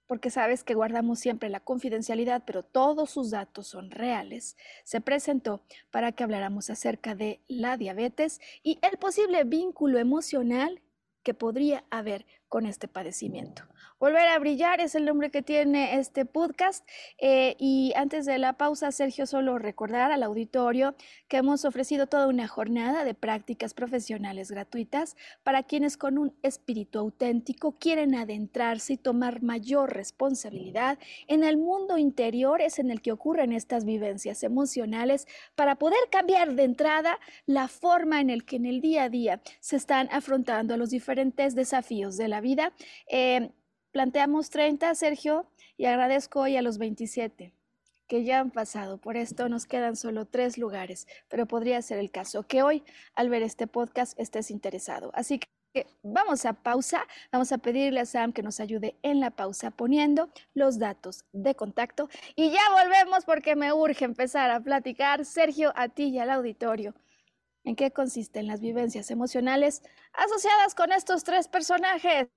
porque 0.10 0.32
sabes 0.32 0.64
que 0.64 0.74
guardamos 0.74 1.20
siempre 1.20 1.50
la 1.50 1.60
confidencialidad, 1.60 2.42
pero 2.44 2.64
todos 2.64 3.12
sus 3.12 3.30
datos 3.30 3.68
son 3.68 3.92
reales, 3.92 4.58
se 4.84 5.02
presentó 5.02 5.62
para 5.92 6.14
que 6.14 6.24
habláramos 6.24 6.72
acerca 6.72 7.14
de 7.14 7.42
la 7.48 7.78
diabetes 7.78 8.42
y 8.64 8.80
el 8.82 8.98
posible 8.98 9.44
vínculo 9.44 10.00
emocional 10.00 10.82
que 11.22 11.36
podría 11.36 11.84
haber 11.92 12.26
con 12.50 12.66
este 12.66 12.88
padecimiento. 12.88 13.64
Volver 14.00 14.30
a 14.30 14.40
brillar 14.40 14.80
es 14.80 14.96
el 14.96 15.04
nombre 15.04 15.30
que 15.30 15.42
tiene 15.42 16.00
este 16.00 16.24
podcast. 16.26 16.88
Eh, 17.18 17.56
y 17.60 17.92
antes 17.96 18.26
de 18.26 18.38
la 18.38 18.54
pausa, 18.54 18.92
Sergio, 18.92 19.26
solo 19.26 19.60
recordar 19.60 20.12
al 20.12 20.24
auditorio 20.24 20.96
que 21.28 21.38
hemos 21.38 21.66
ofrecido 21.66 22.08
toda 22.08 22.28
una 22.28 22.48
jornada 22.48 23.04
de 23.04 23.14
prácticas 23.14 23.74
profesionales 23.74 24.52
gratuitas 24.52 25.18
para 25.44 25.64
quienes 25.64 25.98
con 25.98 26.18
un 26.18 26.34
espíritu 26.44 26.98
auténtico 26.98 27.78
quieren 27.78 28.16
adentrarse 28.16 28.94
y 28.94 28.98
tomar 28.98 29.44
mayor 29.44 29.94
responsabilidad 29.94 30.98
en 31.28 31.44
el 31.44 31.58
mundo 31.58 31.98
interior, 31.98 32.62
es 32.62 32.80
en 32.80 32.92
el 32.92 33.02
que 33.02 33.12
ocurren 33.12 33.52
estas 33.52 33.84
vivencias 33.86 34.44
emocionales, 34.44 35.28
para 35.56 35.76
poder 35.76 36.00
cambiar 36.10 36.56
de 36.56 36.64
entrada 36.64 37.20
la 37.46 37.68
forma 37.68 38.22
en 38.22 38.30
el 38.30 38.46
que 38.46 38.56
en 38.56 38.66
el 38.66 38.82
día 38.82 39.04
a 39.04 39.10
día 39.10 39.42
se 39.60 39.76
están 39.76 40.08
afrontando 40.12 40.78
los 40.78 40.90
diferentes 40.90 41.54
desafíos 41.54 42.18
de 42.18 42.30
la 42.30 42.39
vida. 42.42 42.74
Eh, 43.08 43.52
Planteamos 43.92 44.52
30, 44.52 44.94
Sergio, 44.94 45.50
y 45.76 45.86
agradezco 45.86 46.42
hoy 46.42 46.58
a 46.58 46.62
los 46.62 46.78
27 46.78 47.54
que 48.08 48.24
ya 48.24 48.40
han 48.40 48.52
pasado. 48.52 48.98
Por 48.98 49.18
esto 49.18 49.50
nos 49.50 49.66
quedan 49.66 49.96
solo 49.96 50.26
tres 50.26 50.58
lugares, 50.58 51.08
pero 51.28 51.48
podría 51.48 51.82
ser 51.82 52.00
el 52.00 52.12
caso 52.12 52.44
que 52.44 52.62
hoy, 52.62 52.84
al 53.16 53.30
ver 53.30 53.44
este 53.44 53.68
podcast, 53.68 54.20
estés 54.20 54.52
interesado. 54.52 55.12
Así 55.14 55.40
que 55.40 55.88
vamos 56.02 56.46
a 56.46 56.54
pausa, 56.54 57.06
vamos 57.32 57.52
a 57.52 57.60
pedirle 57.60 58.00
a 58.00 58.06
Sam 58.06 58.32
que 58.32 58.44
nos 58.44 58.60
ayude 58.60 58.96
en 59.04 59.20
la 59.20 59.32
pausa 59.32 59.72
poniendo 59.72 60.30
los 60.54 60.80
datos 60.80 61.26
de 61.32 61.54
contacto 61.56 62.10
y 62.36 62.50
ya 62.50 62.62
volvemos 62.72 63.26
porque 63.26 63.56
me 63.56 63.72
urge 63.74 64.06
empezar 64.06 64.50
a 64.50 64.60
platicar, 64.60 65.26
Sergio, 65.26 65.72
a 65.76 65.90
ti 65.90 66.06
y 66.06 66.20
al 66.20 66.32
auditorio. 66.32 66.96
¿En 67.64 67.76
qué 67.76 67.92
consisten 67.92 68.48
las 68.48 68.62
vivencias 68.62 69.12
emocionales 69.12 69.82
asociadas 70.14 70.76
con 70.76 70.92
estos 70.92 71.24
tres 71.24 71.48
personajes? 71.48 72.30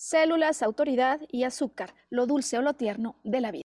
células, 0.00 0.62
autoridad 0.62 1.20
y 1.30 1.44
azúcar, 1.44 1.94
lo 2.08 2.26
dulce 2.26 2.56
o 2.56 2.62
lo 2.62 2.72
tierno 2.72 3.16
de 3.22 3.42
la 3.42 3.50
vida. 3.50 3.64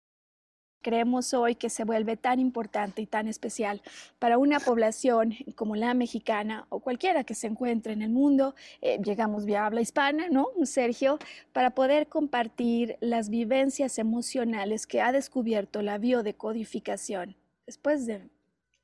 Creemos 0.82 1.34
hoy 1.34 1.56
que 1.56 1.70
se 1.70 1.84
vuelve 1.84 2.16
tan 2.16 2.40
importante 2.40 3.02
y 3.02 3.06
tan 3.06 3.28
especial 3.28 3.82
para 4.18 4.38
una 4.38 4.62
población 4.62 5.36
como 5.56 5.76
la 5.76 5.94
mexicana 5.94 6.66
o 6.70 6.80
cualquiera 6.80 7.26
que 7.26 7.36
se 7.36 7.48
encuentre 7.48 7.92
en 7.92 8.02
el 8.02 8.12
mundo. 8.12 8.56
Eh, 8.80 8.98
llegamos 9.04 9.46
vía 9.46 9.66
habla 9.66 9.82
hispana, 9.82 10.30
¿no, 10.30 10.48
Sergio? 10.64 11.20
Para 11.52 11.72
poder 11.72 12.08
compartir 12.08 12.98
las 13.02 13.30
vivencias 13.30 14.00
emocionales 14.00 14.88
que 14.88 15.02
ha 15.02 15.12
descubierto 15.12 15.82
la 15.82 15.98
biodecodificación 15.98 17.36
después 17.68 18.06
de 18.06 18.22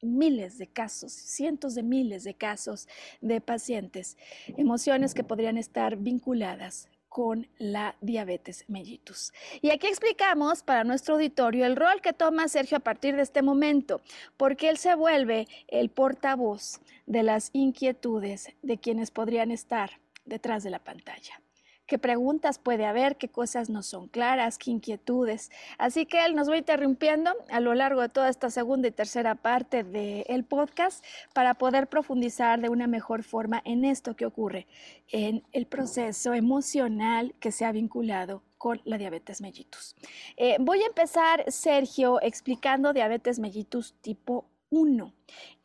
miles 0.01 0.57
de 0.57 0.67
casos, 0.67 1.11
cientos 1.11 1.75
de 1.75 1.83
miles 1.83 2.23
de 2.23 2.33
casos 2.33 2.87
de 3.21 3.41
pacientes, 3.41 4.17
emociones 4.57 5.13
que 5.13 5.23
podrían 5.23 5.57
estar 5.57 5.97
vinculadas 5.97 6.89
con 7.09 7.47
la 7.57 7.95
diabetes 8.01 8.65
mellitus. 8.67 9.33
Y 9.61 9.71
aquí 9.71 9.87
explicamos 9.87 10.61
para 10.61 10.83
nuestro 10.83 11.15
auditorio 11.15 11.65
el 11.65 11.75
rol 11.75 12.01
que 12.01 12.13
toma 12.13 12.47
Sergio 12.47 12.77
a 12.77 12.81
partir 12.81 13.15
de 13.15 13.23
este 13.23 13.41
momento, 13.41 14.01
porque 14.37 14.69
él 14.69 14.77
se 14.77 14.93
vuelve 14.93 15.47
el 15.67 15.89
portavoz 15.89 16.79
de 17.05 17.23
las 17.23 17.49
inquietudes 17.53 18.49
de 18.61 18.77
quienes 18.77 19.09
podrían 19.09 19.51
estar 19.51 19.99
detrás 20.25 20.63
de 20.63 20.69
la 20.69 20.83
pantalla 20.83 21.41
qué 21.87 21.97
preguntas 21.97 22.59
puede 22.59 22.85
haber, 22.85 23.15
qué 23.15 23.29
cosas 23.29 23.69
no 23.69 23.81
son 23.81 24.07
claras, 24.07 24.57
qué 24.57 24.71
inquietudes. 24.71 25.49
Así 25.77 26.05
que 26.05 26.25
él 26.25 26.35
nos 26.35 26.49
va 26.49 26.57
interrumpiendo 26.57 27.31
a 27.49 27.59
lo 27.59 27.73
largo 27.73 28.01
de 28.01 28.09
toda 28.09 28.29
esta 28.29 28.49
segunda 28.49 28.89
y 28.89 28.91
tercera 28.91 29.35
parte 29.35 29.83
del 29.83 30.43
podcast 30.43 31.03
para 31.33 31.55
poder 31.55 31.87
profundizar 31.87 32.59
de 32.59 32.69
una 32.69 32.87
mejor 32.87 33.23
forma 33.23 33.61
en 33.65 33.85
esto 33.85 34.15
que 34.15 34.25
ocurre 34.25 34.67
en 35.09 35.43
el 35.53 35.65
proceso 35.65 36.33
emocional 36.33 37.33
que 37.39 37.51
se 37.51 37.65
ha 37.65 37.71
vinculado 37.71 38.43
con 38.57 38.81
la 38.85 38.97
diabetes 38.97 39.41
mellitus. 39.41 39.95
Eh, 40.35 40.57
voy 40.59 40.81
a 40.81 40.87
empezar, 40.87 41.45
Sergio, 41.47 42.19
explicando 42.21 42.91
diabetes 42.91 43.39
mellitus 43.39 43.93
tipo 44.01 44.45
1, 44.69 45.13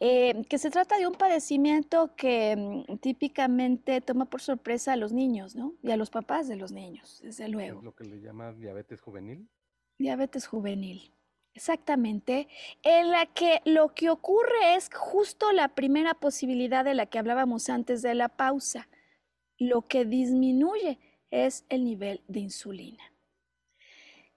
eh, 0.00 0.42
que 0.48 0.58
se 0.58 0.70
trata 0.70 0.98
de 0.98 1.06
un 1.06 1.14
padecimiento 1.14 2.14
que 2.16 2.84
mm, 2.88 2.98
típicamente 2.98 4.00
toma 4.00 4.26
por 4.26 4.40
sorpresa 4.40 4.92
a 4.92 4.96
los 4.96 5.12
niños, 5.12 5.56
¿no? 5.56 5.74
Y 5.82 5.90
a 5.90 5.96
los 5.96 6.10
papás 6.10 6.48
de 6.48 6.56
los 6.56 6.72
niños, 6.72 7.20
desde 7.22 7.48
luego. 7.48 7.78
¿Es 7.78 7.84
lo 7.84 7.94
que 7.94 8.04
le 8.04 8.20
llama 8.20 8.52
diabetes 8.52 9.00
juvenil? 9.00 9.48
Diabetes 9.98 10.46
juvenil. 10.46 11.12
Exactamente, 11.54 12.48
en 12.82 13.10
la 13.10 13.26
que 13.26 13.60
lo 13.66 13.92
que 13.94 14.08
ocurre 14.08 14.74
es 14.74 14.88
justo 14.94 15.52
la 15.52 15.68
primera 15.68 16.14
posibilidad 16.14 16.82
de 16.82 16.94
la 16.94 17.06
que 17.06 17.18
hablábamos 17.18 17.68
antes 17.68 18.00
de 18.00 18.14
la 18.14 18.30
pausa. 18.30 18.88
Lo 19.58 19.82
que 19.82 20.06
disminuye 20.06 20.98
es 21.30 21.66
el 21.68 21.84
nivel 21.84 22.22
de 22.26 22.40
insulina. 22.40 23.11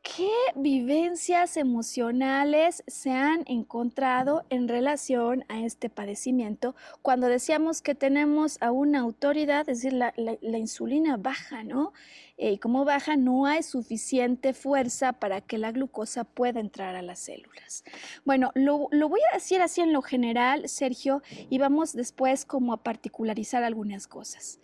¿Qué 0.06 0.30
vivencias 0.54 1.58
emocionales 1.58 2.84
se 2.86 3.10
han 3.10 3.44
encontrado 3.48 4.46
en 4.52 4.68
relación 4.68 5.44
a 5.50 5.62
este 5.62 5.90
padecimiento 5.90 6.76
cuando 7.02 7.28
decíamos 7.28 7.82
que 7.82 7.96
tenemos 7.96 8.60
a 8.62 8.72
una 8.72 9.00
autoridad, 9.00 9.68
es 9.68 9.82
decir, 9.82 9.94
la, 9.94 10.14
insulina 10.58 11.18
baja, 11.18 11.64
¿no? 11.64 11.92
Eh, 12.38 12.52
y 12.52 12.58
como 12.60 12.86
baja, 12.86 13.18
no 13.18 13.48
hay 13.48 13.64
suficiente 13.64 14.54
fuerza 14.54 15.14
para 15.14 15.42
que 15.42 15.58
la 15.58 15.72
glucosa 15.72 16.24
pueda 16.24 16.60
entrar 16.60 16.96
a 16.96 17.02
las 17.02 17.18
células. 17.18 17.84
Bueno, 18.26 18.52
lo, 18.54 18.88
lo 18.92 19.10
voy 19.10 19.22
a 19.32 19.36
decir 19.36 19.64
así 19.64 19.82
en 19.82 19.92
lo 19.92 20.04
general, 20.04 20.70
Sergio, 20.70 21.24
y 21.50 21.58
vamos 21.58 21.94
después 21.94 22.46
como 22.46 22.74
a 22.74 22.84
particularizar 22.84 23.64
algunas 23.64 24.08
cosas. 24.08 24.60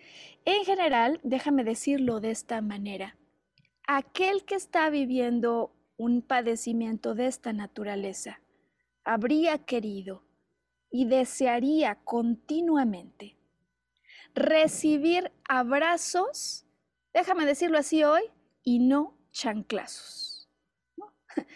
En 0.45 0.63
general, 0.65 1.19
déjame 1.23 1.63
decirlo 1.63 2.19
de 2.19 2.29
esta 2.29 2.61
manera 2.61 3.17
aquel 3.97 4.45
que 4.45 4.55
está 4.55 4.89
viviendo 4.89 5.73
un 5.97 6.21
padecimiento 6.21 7.13
de 7.13 7.27
esta 7.27 7.53
naturaleza 7.53 8.39
habría 9.03 9.57
querido 9.59 10.23
y 10.89 11.05
desearía 11.05 11.95
continuamente 12.03 13.37
recibir 14.33 15.31
abrazos, 15.47 16.65
déjame 17.13 17.45
decirlo 17.45 17.77
así 17.77 18.03
hoy, 18.03 18.23
y 18.63 18.79
no 18.79 19.17
chanclazos. 19.31 20.49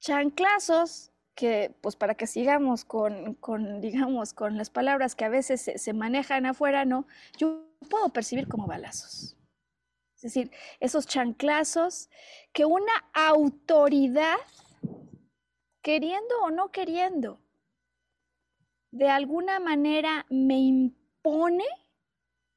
Chanclazos 0.00 1.12
que, 1.34 1.74
pues 1.80 1.96
para 1.96 2.14
que 2.14 2.26
sigamos 2.26 2.84
con, 2.84 3.80
digamos, 3.80 4.32
con 4.32 4.56
las 4.56 4.70
palabras 4.70 5.14
que 5.14 5.24
a 5.24 5.28
veces 5.28 5.60
se, 5.60 5.78
se 5.78 5.92
manejan 5.92 6.46
afuera, 6.46 6.84
¿no? 6.84 7.06
Yo 7.38 7.66
puedo 7.90 8.08
percibir 8.10 8.48
como 8.48 8.66
balazos. 8.66 9.35
Es 10.16 10.22
decir, 10.22 10.50
esos 10.80 11.06
chanclazos 11.06 12.08
que 12.54 12.64
una 12.64 13.04
autoridad, 13.12 14.38
queriendo 15.82 16.34
o 16.42 16.50
no 16.50 16.72
queriendo, 16.72 17.38
de 18.90 19.10
alguna 19.10 19.60
manera 19.60 20.24
me 20.30 20.58
impone, 20.58 21.66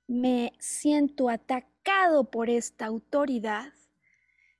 me 0.07 0.53
siento 0.57 1.27
atacado 1.27 2.31
por 2.31 2.49
esta 2.49 2.85
autoridad, 2.85 3.73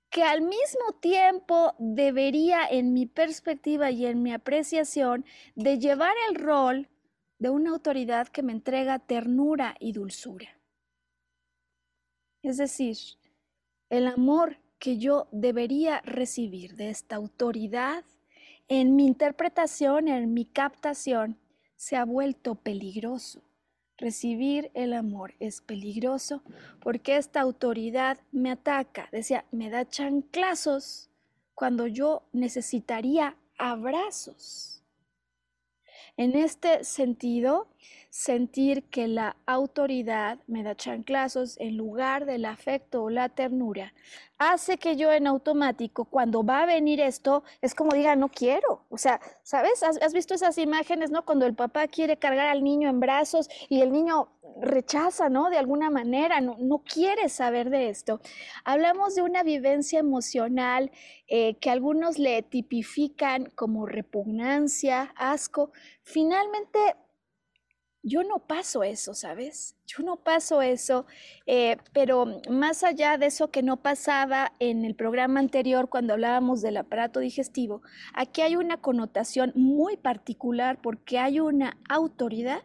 que 0.10 0.24
al 0.24 0.42
mismo 0.42 0.94
tiempo 1.00 1.76
debería, 1.80 2.68
en 2.70 2.94
mi 2.94 3.06
perspectiva 3.06 3.92
y 3.92 4.08
en 4.08 4.22
mi 4.24 4.34
apreciación, 4.34 5.24
de 5.56 5.80
llevar 5.80 6.16
el 6.28 6.36
rol 6.36 6.90
de 7.38 7.50
una 7.50 7.70
autoridad 7.70 8.28
que 8.28 8.44
me 8.44 8.52
entrega 8.52 9.00
ternura 9.00 9.78
y 9.80 9.94
dulzura. 9.94 10.59
Es 12.42 12.58
decir, 12.58 12.98
el 13.90 14.08
amor 14.08 14.58
que 14.80 14.98
yo 14.98 15.28
debería 15.32 16.02
recibir 16.02 16.76
de 16.76 16.90
esta 16.90 17.18
autoridad 17.18 18.06
en 18.68 18.96
mi 18.96 19.08
interpretación, 19.08 20.08
en 20.08 20.34
mi 20.34 20.46
captación, 20.46 21.38
se 21.76 21.96
ha 21.96 22.06
vuelto 22.06 22.56
peligroso. 22.56 23.42
Recibir 23.98 24.72
el 24.76 24.94
amor 24.94 25.34
es 25.40 25.60
peligroso 25.60 26.42
porque 26.80 27.18
esta 27.18 27.42
autoridad 27.42 28.20
me 28.32 28.52
ataca, 28.52 29.10
decía, 29.12 29.44
me 29.52 29.70
da 29.70 29.90
chanclazos 29.90 31.10
cuando 31.54 31.88
yo 31.88 32.24
necesitaría 32.32 33.36
abrazos. 33.58 34.84
En 36.16 36.36
este 36.36 36.84
sentido, 36.84 37.68
sentir 38.10 38.84
que 38.90 39.08
la 39.08 39.38
autoridad 39.46 40.40
me 40.48 40.64
da 40.64 40.76
chanclazos 40.76 41.60
en 41.60 41.78
lugar 41.78 42.26
del 42.26 42.46
afecto 42.46 43.04
o 43.04 43.10
la 43.10 43.30
ternura, 43.30 43.94
hace 44.40 44.78
que 44.78 44.96
yo 44.96 45.12
en 45.12 45.28
automático, 45.28 46.06
cuando 46.06 46.44
va 46.44 46.64
a 46.64 46.66
venir 46.66 47.02
esto, 47.02 47.44
es 47.62 47.76
como 47.76 47.92
diga, 47.92 48.16
no 48.16 48.30
quiero. 48.30 48.86
O 48.90 48.98
sea, 48.98 49.20
¿sabes? 49.44 49.84
¿Has, 49.84 50.14
visto 50.14 50.34
esas 50.34 50.58
imágenes, 50.58 51.12
¿no? 51.12 51.26
Cuando 51.26 51.46
el 51.46 51.54
papá 51.54 51.88
quiere 51.88 52.18
cargar 52.18 52.48
al 52.48 52.64
niño 52.64 52.90
en 52.90 53.00
brazos 53.02 53.50
y 53.68 53.82
el 53.82 53.92
niño 53.92 54.30
rechaza, 54.62 55.30
¿no? 55.30 55.50
De 55.50 55.58
alguna 55.58 55.90
manera, 55.90 56.40
no, 56.40 56.56
no 56.58 56.80
quiere 56.80 57.28
saber 57.28 57.70
de 57.70 57.90
esto. 57.90 58.22
Hablamos 58.64 59.14
de 59.14 59.22
una 59.24 59.44
vivencia 59.44 60.00
emocional 60.00 60.92
eh, 61.28 61.56
que 61.56 61.70
algunos 61.70 62.18
le 62.18 62.42
tipifican 62.42 63.52
como 63.56 63.86
repugnancia, 63.86 65.14
asco. 65.18 65.72
Finalmente, 66.04 66.80
Yo 68.02 68.24
no 68.24 68.40
paso 68.40 68.84
eso, 68.84 69.14
¿sabes? 69.14 69.76
Yo 69.86 70.04
no 70.04 70.16
paso 70.18 70.62
eso, 70.62 71.06
eh, 71.46 71.76
pero 71.92 72.40
más 72.50 72.84
allá 72.84 73.18
de 73.18 73.26
eso 73.26 73.52
que 73.52 73.62
no 73.62 73.82
pasaba 73.82 74.54
en 74.60 74.86
el 74.86 74.96
programa 74.96 75.42
anterior 75.42 75.90
cuando 75.90 76.14
hablábamos 76.14 76.62
del 76.62 76.78
aparato 76.78 77.20
digestivo, 77.20 77.82
aquí 78.14 78.42
hay 78.42 78.56
una 78.56 78.78
connotación 78.78 79.52
muy 79.56 79.98
particular 79.98 80.80
porque 80.82 81.20
hay 81.20 81.42
una 81.42 81.78
autoridad 81.90 82.62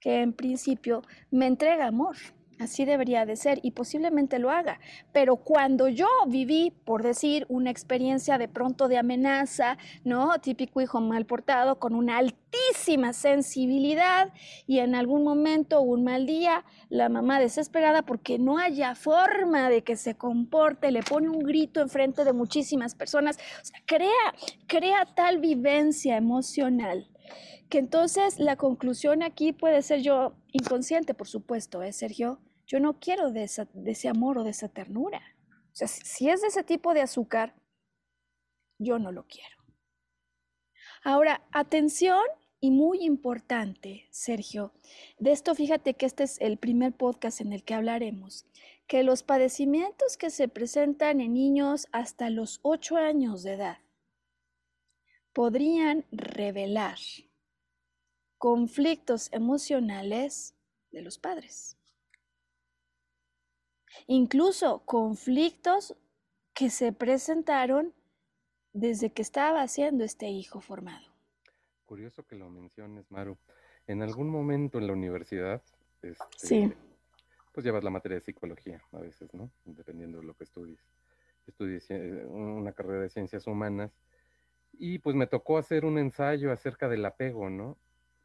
que 0.00 0.20
en 0.20 0.34
principio 0.34 1.02
me 1.30 1.46
entrega 1.46 1.86
amor. 1.86 2.16
Así 2.60 2.84
debería 2.84 3.24
de 3.24 3.36
ser 3.36 3.60
y 3.62 3.70
posiblemente 3.70 4.38
lo 4.38 4.50
haga. 4.50 4.80
Pero 5.12 5.36
cuando 5.36 5.88
yo 5.88 6.08
viví, 6.26 6.72
por 6.84 7.04
decir, 7.04 7.46
una 7.48 7.70
experiencia 7.70 8.36
de 8.36 8.48
pronto 8.48 8.88
de 8.88 8.98
amenaza, 8.98 9.78
¿no? 10.04 10.38
Típico 10.40 10.80
hijo 10.80 11.00
mal 11.00 11.24
portado 11.24 11.78
con 11.78 11.94
una 11.94 12.18
altísima 12.18 13.12
sensibilidad 13.12 14.32
y 14.66 14.80
en 14.80 14.96
algún 14.96 15.22
momento, 15.22 15.80
un 15.80 16.02
mal 16.02 16.26
día, 16.26 16.64
la 16.88 17.08
mamá 17.08 17.38
desesperada 17.38 18.02
porque 18.02 18.38
no 18.38 18.58
haya 18.58 18.96
forma 18.96 19.70
de 19.70 19.82
que 19.82 19.96
se 19.96 20.16
comporte, 20.16 20.90
le 20.90 21.02
pone 21.02 21.28
un 21.28 21.40
grito 21.40 21.80
enfrente 21.80 22.24
de 22.24 22.32
muchísimas 22.32 22.96
personas. 22.96 23.38
O 23.62 23.64
sea, 23.64 23.80
crea, 23.86 24.34
crea 24.66 25.06
tal 25.14 25.38
vivencia 25.38 26.16
emocional 26.16 27.06
que 27.68 27.78
entonces 27.78 28.38
la 28.38 28.56
conclusión 28.56 29.22
aquí 29.22 29.52
puede 29.52 29.82
ser 29.82 30.00
yo 30.00 30.34
inconsciente, 30.52 31.14
por 31.14 31.28
supuesto, 31.28 31.82
¿eh, 31.82 31.92
Sergio? 31.92 32.40
Yo 32.68 32.80
no 32.80 33.00
quiero 33.00 33.32
de, 33.32 33.44
ese 33.44 34.08
amor 34.08 34.36
o 34.36 34.44
de 34.44 34.50
esa 34.50 34.68
ternura. 34.68 35.22
O 35.72 35.74
sea, 35.74 35.88
si 35.88 36.28
es 36.28 36.42
de 36.42 36.48
ese 36.48 36.62
tipo 36.62 36.92
de 36.92 37.00
azúcar, 37.00 37.54
yo 38.78 38.98
no 38.98 39.10
lo 39.10 39.26
quiero. 39.26 39.56
Ahora, 41.02 41.48
atención 41.50 42.22
y 42.60 42.70
muy 42.70 43.04
importante, 43.04 44.06
Sergio, 44.10 44.74
de 45.18 45.32
esto 45.32 45.54
fíjate 45.54 45.94
que 45.94 46.04
este 46.04 46.24
es 46.24 46.38
el 46.40 46.58
primer 46.58 46.92
podcast 46.92 47.40
en 47.40 47.54
el 47.54 47.64
que 47.64 47.72
hablaremos, 47.72 48.46
que 48.86 49.02
los 49.02 49.22
padecimientos 49.22 50.18
que 50.18 50.28
se 50.28 50.48
presentan 50.48 51.22
en 51.22 51.32
niños 51.32 51.86
hasta 51.92 52.28
los 52.28 52.60
8 52.62 52.96
años 52.96 53.44
de 53.44 53.54
edad 53.54 53.78
podrían 55.32 56.04
revelar 56.10 56.98
conflictos 58.36 59.28
emocionales 59.32 60.54
de 60.90 61.00
los 61.00 61.18
padres. 61.18 61.77
Incluso 64.06 64.80
conflictos 64.84 65.96
que 66.54 66.70
se 66.70 66.92
presentaron 66.92 67.94
desde 68.72 69.12
que 69.12 69.22
estaba 69.22 69.62
haciendo 69.62 70.04
este 70.04 70.28
hijo 70.28 70.60
formado. 70.60 71.06
Curioso 71.86 72.26
que 72.26 72.36
lo 72.36 72.50
menciones, 72.50 73.10
Maru. 73.10 73.38
En 73.86 74.02
algún 74.02 74.28
momento 74.28 74.78
en 74.78 74.86
la 74.86 74.92
universidad, 74.92 75.62
este, 76.02 76.76
pues 77.52 77.64
llevas 77.64 77.82
la 77.82 77.90
materia 77.90 78.16
de 78.16 78.24
psicología 78.24 78.82
a 78.92 78.98
veces, 78.98 79.32
¿no? 79.34 79.50
Dependiendo 79.64 80.18
de 80.18 80.24
lo 80.24 80.34
que 80.34 80.44
estudies. 80.44 80.80
Estudié 81.46 81.80
una 82.26 82.72
carrera 82.72 83.02
de 83.02 83.08
ciencias 83.08 83.46
humanas 83.46 83.90
y 84.72 84.98
pues 84.98 85.16
me 85.16 85.26
tocó 85.26 85.58
hacer 85.58 85.84
un 85.84 85.98
ensayo 85.98 86.52
acerca 86.52 86.88
del 86.88 87.04
apego, 87.04 87.48
¿no? 87.48 87.78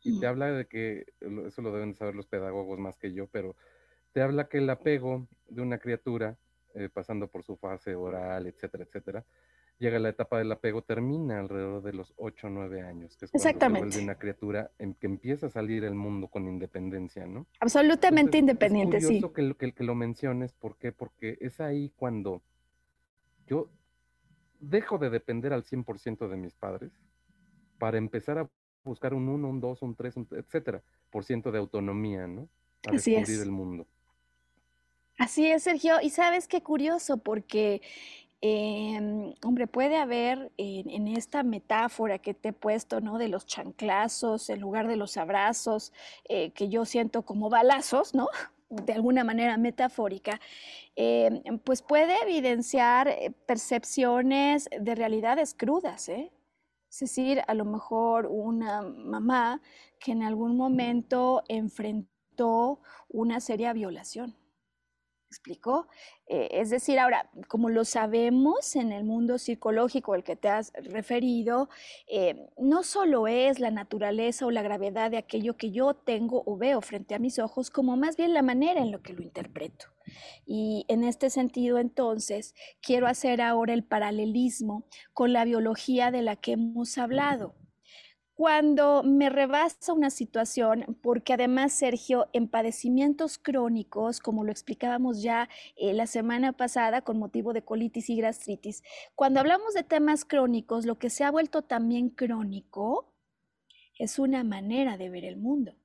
Y 0.03 0.19
te 0.19 0.27
habla 0.27 0.51
de 0.51 0.67
que, 0.67 1.05
eso 1.47 1.61
lo 1.61 1.71
deben 1.71 1.95
saber 1.95 2.13
los 2.13 2.27
pedagogos 2.27 2.77
más 2.77 2.97
que 2.97 3.13
yo, 3.13 3.27
pero 3.27 3.55
te 4.13 4.21
habla 4.21 4.47
que 4.47 4.59
el 4.59 4.69
apego 4.69 5.27
de 5.49 5.61
una 5.61 5.79
criatura, 5.79 6.37
eh, 6.75 6.89
pasando 6.91 7.27
por 7.27 7.43
su 7.43 7.57
fase 7.57 7.95
oral, 7.95 8.47
etcétera, 8.47 8.85
etcétera, 8.85 9.25
llega 9.79 9.97
a 9.97 9.99
la 9.99 10.09
etapa 10.09 10.37
del 10.37 10.51
apego, 10.51 10.83
termina 10.83 11.39
alrededor 11.39 11.81
de 11.81 11.93
los 11.93 12.13
8 12.17 12.47
o 12.47 12.49
9 12.51 12.81
años, 12.81 13.17
que 13.17 13.25
es 13.25 13.31
cuando 13.31 13.59
se 13.59 13.79
vuelve 13.79 14.03
una 14.03 14.15
criatura 14.15 14.71
en 14.77 14.93
que 14.93 15.07
empieza 15.07 15.47
a 15.47 15.49
salir 15.49 15.83
el 15.83 15.95
mundo 15.95 16.27
con 16.27 16.47
independencia, 16.47 17.25
¿no? 17.25 17.47
Absolutamente 17.59 18.37
independiente, 18.37 18.97
es 18.97 19.07
sí. 19.07 19.21
Que, 19.35 19.55
que, 19.55 19.73
que 19.73 19.83
lo 19.83 19.95
menciones, 19.95 20.53
¿por 20.53 20.77
qué? 20.77 20.91
Porque 20.91 21.37
es 21.41 21.59
ahí 21.59 21.91
cuando 21.95 22.41
yo 23.47 23.69
dejo 24.59 24.97
de 24.97 25.09
depender 25.09 25.53
al 25.53 25.63
100% 25.63 26.29
de 26.29 26.37
mis 26.37 26.53
padres 26.53 26.91
para 27.77 27.97
empezar 27.97 28.37
a 28.37 28.49
buscar 28.83 29.13
un 29.13 29.27
1, 29.27 29.49
un 29.49 29.59
2, 29.59 29.81
un 29.81 29.95
3, 29.95 30.15
etcétera, 30.31 30.83
por 31.09 31.25
ciento 31.25 31.51
de 31.51 31.59
autonomía, 31.59 32.27
¿no? 32.27 32.47
A 32.87 32.95
Así 32.95 33.11
descubrir 33.11 33.41
el 33.41 33.51
mundo. 33.51 33.87
Así 35.23 35.49
es, 35.49 35.63
Sergio. 35.63 36.01
Y 36.01 36.09
sabes 36.09 36.49
qué 36.49 36.61
curioso, 36.61 37.15
porque, 37.15 37.81
em, 38.41 39.33
hombre, 39.41 39.67
puede 39.67 39.95
haber 39.95 40.51
en, 40.57 41.07
esta 41.07 41.43
metáfora 41.43 42.19
que 42.19 42.33
te 42.33 42.49
he 42.49 42.53
puesto, 42.53 42.99
¿no? 42.99 43.17
De 43.17 43.29
los 43.29 43.45
chanclazos 43.45 44.49
en 44.49 44.59
lugar 44.59 44.85
de 44.89 44.97
los 44.97 45.15
abrazos, 45.15 45.93
eh, 46.27 46.51
que 46.51 46.67
yo 46.67 46.83
siento 46.83 47.21
como 47.23 47.49
balazos, 47.49 48.13
¿no? 48.13 48.27
De 48.69 48.91
alguna 48.91 49.23
manera 49.23 49.55
metafórica, 49.57 50.41
em, 50.97 51.41
pues 51.59 51.81
puede 51.81 52.21
evidenciar 52.23 53.07
eh, 53.07 53.31
percepciones 53.45 54.69
de 54.77 54.95
realidades 54.95 55.53
crudas, 55.53 56.09
¿eh? 56.09 56.31
Es 56.91 56.99
decir, 56.99 57.41
a 57.47 57.53
lo 57.53 57.63
mejor 57.65 58.27
una 58.27 58.81
mamá 58.81 59.61
que 59.99 60.11
en 60.11 60.23
algún 60.23 60.57
momento 60.57 61.43
enfrentó 61.47 62.81
una 63.09 63.39
seria 63.39 63.71
violación 63.73 64.35
explicó? 65.33 65.87
Eh, 66.27 66.49
es 66.51 66.69
decir, 66.69 66.99
ahora, 66.99 67.29
como 67.47 67.69
lo 67.69 67.83
sabemos 67.85 68.75
en 68.75 68.91
el 68.91 69.03
mundo 69.03 69.37
psicológico 69.37 70.13
al 70.13 70.23
que 70.23 70.35
te 70.35 70.47
has 70.47 70.71
referido, 70.75 71.69
eh, 72.07 72.47
no 72.57 72.83
solo 72.83 73.27
es 73.27 73.59
la 73.59 73.71
naturaleza 73.71 74.45
o 74.45 74.51
la 74.51 74.61
gravedad 74.61 75.11
de 75.11 75.17
aquello 75.17 75.57
que 75.57 75.71
yo 75.71 75.95
tengo 75.95 76.43
o 76.45 76.57
veo 76.57 76.81
frente 76.81 77.15
a 77.15 77.19
mis 77.19 77.39
ojos, 77.39 77.69
como 77.69 77.97
más 77.97 78.15
bien 78.15 78.33
la 78.33 78.41
manera 78.41 78.81
en 78.81 78.91
lo 78.91 79.01
que 79.01 79.13
lo 79.13 79.21
interpreto. 79.21 79.87
Y 80.45 80.85
en 80.87 81.03
este 81.03 81.29
sentido, 81.29 81.79
entonces, 81.79 82.55
quiero 82.81 83.07
hacer 83.07 83.41
ahora 83.41 83.73
el 83.73 83.83
paralelismo 83.83 84.85
con 85.13 85.33
la 85.33 85.45
biología 85.45 86.11
de 86.11 86.21
la 86.21 86.35
que 86.35 86.53
hemos 86.53 86.97
hablado 86.97 87.55
cuando 88.35 89.03
me 89.03 89.29
rebasa 89.29 89.93
una 89.93 90.09
situación, 90.09 90.97
porque 91.01 91.33
además, 91.33 91.73
Sergio, 91.73 92.27
en 92.33 92.47
padecimientos 92.47 93.37
crónicos, 93.37 94.19
como 94.19 94.43
lo 94.43 94.51
explicábamos 94.51 95.21
ya 95.21 95.49
eh, 95.75 95.93
la 95.93 96.07
semana 96.07 96.53
pasada 96.53 97.01
con 97.01 97.19
motivo 97.19 97.53
de 97.53 97.63
colitis 97.63 98.09
y 98.09 98.19
gastritis, 98.19 98.83
cuando 99.15 99.39
hablamos 99.39 99.73
de 99.75 99.83
temas 99.83 100.25
crónicos, 100.25 100.85
lo 100.85 100.97
que 100.97 101.09
se 101.09 101.23
ha 101.23 101.31
vuelto 101.31 101.61
también 101.61 102.09
crónico 102.09 103.13
es 103.99 104.17
una 104.17 104.43
manera 104.43 104.97
de 104.97 105.09
ver 105.09 105.25
el 105.25 105.37
mundo. 105.37 105.75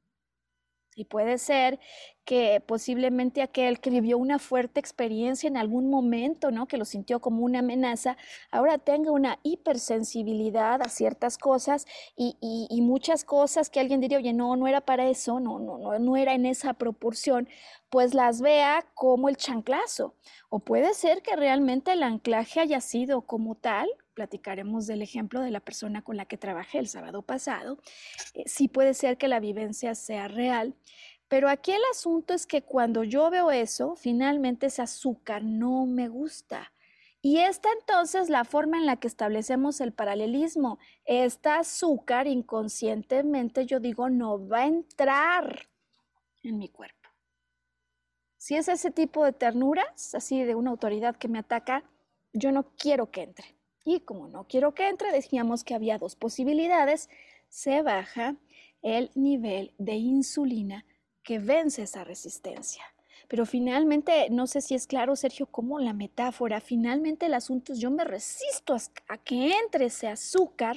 Y 0.99 1.05
puede 1.05 1.39
ser 1.39 1.79
que 2.25 2.61
posiblemente 2.61 3.41
aquel 3.41 3.79
que 3.79 3.89
vivió 3.89 4.19
una 4.19 4.41
fuerte 4.41 4.81
experiencia 4.81 5.47
en 5.47 5.57
algún 5.57 5.89
momento, 5.89 6.51
¿no? 6.51 6.67
que 6.67 6.77
lo 6.77 6.85
sintió 6.85 7.21
como 7.21 7.45
una 7.45 7.61
amenaza, 7.61 8.17
ahora 8.51 8.79
tenga 8.79 9.13
una 9.13 9.39
hipersensibilidad 9.45 10.83
a 10.83 10.89
ciertas 10.89 11.39
cosas 11.39 11.87
y, 12.17 12.37
y, 12.41 12.83
muchas 12.83 13.25
cosas 13.25 13.71
que 13.71 13.79
alguien 13.79 14.01
diría, 14.01 14.19
oye, 14.19 14.33
no, 14.33 14.57
no 14.57 14.67
era 14.67 14.81
para 14.81 15.07
eso, 15.09 15.39
no, 15.39 15.61
no, 15.61 15.79
no, 15.79 15.97
no 16.01 16.17
era 16.17 16.35
en 16.35 16.47
esa 16.47 16.75
proporción, 16.75 17.49
pues 17.91 18.13
las 18.13 18.41
vea 18.41 18.85
como 18.95 19.29
el 19.29 19.37
chanclazo. 19.37 20.17
O 20.51 20.59
puede 20.59 20.95
ser 20.95 21.23
que 21.23 21.37
realmente 21.37 21.93
el 21.93 22.03
anclaje 22.03 22.59
haya 22.59 22.81
sido 22.81 23.21
como 23.23 23.55
tal, 23.55 23.89
platicaremos 24.19 24.89
del 24.89 25.01
ejemplo 25.01 25.41
de 25.41 25.53
la 25.53 25.61
persona 25.61 26.03
con 26.03 26.17
la 26.17 26.25
que 26.25 26.37
trabajé 26.37 26.81
el 26.81 26.89
sábado 26.89 27.23
pasado, 27.23 27.79
eh, 28.35 28.43
sí 28.47 28.67
puede 28.67 28.95
ser 28.95 29.17
que 29.17 29.29
la 29.29 29.39
vivencia 29.39 29.95
sea 29.95 30.27
real, 30.27 30.75
pero 31.29 31.49
aquí 31.49 31.71
el 31.71 31.83
asunto 31.93 32.35
es 32.35 32.45
que 32.45 32.63
cuando 32.63 33.05
yo 33.05 33.31
veo 33.31 33.53
eso, 33.53 33.95
finalmente 33.95 34.67
ese 34.67 34.83
azúcar 34.83 35.45
no 35.45 35.87
me 35.87 36.09
gusta. 36.09 36.73
Y 37.23 37.39
esta 37.39 37.69
entonces 37.79 38.29
la 38.29 38.45
forma 38.45 38.77
en 38.77 38.87
la 38.87 38.97
que 38.97 39.07
establecemos 39.07 39.81
el 39.81 39.93
paralelismo. 39.93 40.81
Esta 41.05 41.61
azúcar 41.61 42.27
inconscientemente 42.27 43.67
yo 43.67 43.79
digo 43.79 44.09
no 44.09 44.49
va 44.49 44.61
a 44.63 44.67
entrar 44.67 45.69
en 46.43 46.59
mi 46.59 46.69
cuerpo. 46.69 47.09
Si 48.37 48.57
es 48.57 48.67
ese 48.67 48.91
tipo 48.91 49.25
de 49.25 49.33
ternuras, 49.33 50.15
así 50.17 50.43
de 50.43 50.57
una 50.57 50.71
autoridad 50.71 51.15
que 51.17 51.29
me 51.29 51.39
ataca, 51.39 51.85
yo 52.33 52.51
no 52.51 52.75
quiero 52.77 53.11
que 53.11 53.23
entre. 53.23 53.58
Y 53.89 54.01
como 54.01 54.29
no 54.29 54.45
quiero 54.47 54.75
que 54.75 54.87
entre, 54.87 55.13
decíamos 55.13 55.65
que 55.65 55.75
había 55.75 55.97
dos 55.97 56.15
posibilidades. 56.15 57.09
Se 57.49 57.81
baja 57.81 58.37
el 58.83 59.11
nivel 59.15 59.73
de 59.79 59.95
insulina 59.95 60.85
que 61.23 61.39
vence 61.39 61.85
esa 61.85 62.05
resistencia. 62.05 62.83
Pero 63.29 63.47
finalmente, 63.47 64.29
no 64.29 64.47
sé 64.47 64.61
si 64.61 64.75
es 64.75 64.87
claro, 64.87 65.17
Sergio, 65.17 65.47
cómo 65.47 65.79
la 65.79 65.95
metáfora, 65.95 66.61
finalmente 66.61 67.25
el 67.25 67.33
asunto 67.33 67.73
es 67.73 67.79
yo 67.79 67.91
me 67.91 68.05
resisto 68.05 68.77
a, 69.09 69.17
que 69.17 69.53
entre 69.53 69.87
ese 69.87 70.09
azúcar 70.09 70.77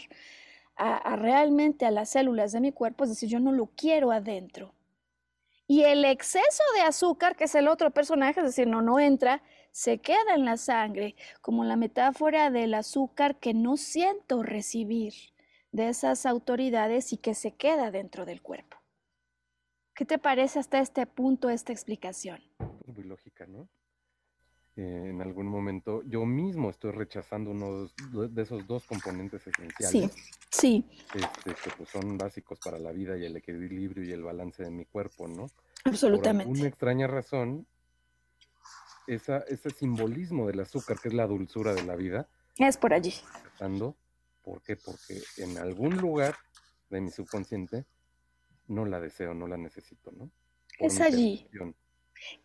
a, 0.77 1.17
realmente 1.17 1.85
a 1.85 1.91
las 1.91 2.11
células 2.11 2.53
de 2.53 2.61
mi 2.61 2.71
cuerpo, 2.71 3.03
es 3.03 3.09
decir, 3.09 3.27
yo 3.27 3.41
no 3.41 3.51
lo 3.51 3.71
quiero 3.75 4.11
adentro. 4.11 4.73
Y 5.67 5.83
el 5.83 6.05
exceso 6.05 6.63
de 6.75 6.81
azúcar, 6.81 7.35
que 7.35 7.43
es 7.43 7.55
el 7.55 7.67
otro 7.67 7.91
personaje, 7.91 8.39
es 8.39 8.45
decir, 8.45 8.67
no, 8.67 8.81
no 8.81 9.01
entra, 9.01 9.43
se 9.71 9.99
queda 9.99 10.35
en 10.35 10.45
la 10.45 10.57
sangre, 10.57 11.15
como 11.41 11.63
la 11.63 11.75
metáfora 11.75 12.49
del 12.51 12.73
azúcar 12.73 13.39
que 13.39 13.53
no 13.53 13.77
siento 13.77 14.43
recibir 14.43 15.13
de 15.71 15.89
esas 15.89 16.25
autoridades 16.25 17.13
y 17.13 17.17
que 17.17 17.33
se 17.33 17.53
queda 17.53 17.91
dentro 17.91 18.25
del 18.25 18.41
cuerpo. 18.41 18.77
¿Qué 19.95 20.05
te 20.05 20.17
parece 20.17 20.59
hasta 20.59 20.79
este 20.79 21.05
punto 21.05 21.49
esta 21.49 21.71
explicación? 21.71 22.41
Muy 22.85 23.03
lógica, 23.03 23.45
¿no? 23.45 23.67
Eh, 24.77 25.09
en 25.09 25.21
algún 25.21 25.47
momento 25.47 26.01
yo 26.03 26.25
mismo 26.25 26.69
estoy 26.69 26.91
rechazando 26.91 27.51
uno 27.51 27.89
de 28.29 28.41
esos 28.41 28.65
dos 28.67 28.85
componentes 28.85 29.45
esenciales. 29.45 30.13
Sí, 30.49 30.85
sí. 30.85 30.85
Este, 31.13 31.53
que 31.61 31.75
pues, 31.77 31.89
son 31.89 32.17
básicos 32.17 32.57
para 32.59 32.79
la 32.79 32.91
vida 32.91 33.17
y 33.17 33.25
el 33.25 33.35
equilibrio 33.35 34.03
y 34.05 34.13
el 34.13 34.23
balance 34.23 34.63
de 34.63 34.71
mi 34.71 34.85
cuerpo, 34.85 35.27
¿no? 35.27 35.47
Absolutamente. 35.83 36.49
Por 36.49 36.59
una 36.59 36.67
extraña 36.67 37.07
razón, 37.07 37.67
esa, 39.07 39.39
ese 39.47 39.69
simbolismo 39.69 40.47
del 40.47 40.59
azúcar, 40.59 40.99
que 40.99 41.09
es 41.09 41.13
la 41.13 41.27
dulzura 41.27 41.73
de 41.73 41.83
la 41.83 41.95
vida. 41.95 42.27
Es 42.57 42.77
por 42.77 42.93
allí. 42.93 43.13
¿Por 44.41 44.61
qué? 44.63 44.75
Porque 44.75 45.21
en 45.37 45.57
algún 45.57 45.97
lugar 45.97 46.35
de 46.89 47.01
mi 47.01 47.11
subconsciente 47.11 47.85
no 48.67 48.85
la 48.85 48.99
deseo, 48.99 49.33
no 49.33 49.47
la 49.47 49.57
necesito, 49.57 50.11
¿no? 50.11 50.31
es 50.79 50.99
allí. 50.99 51.47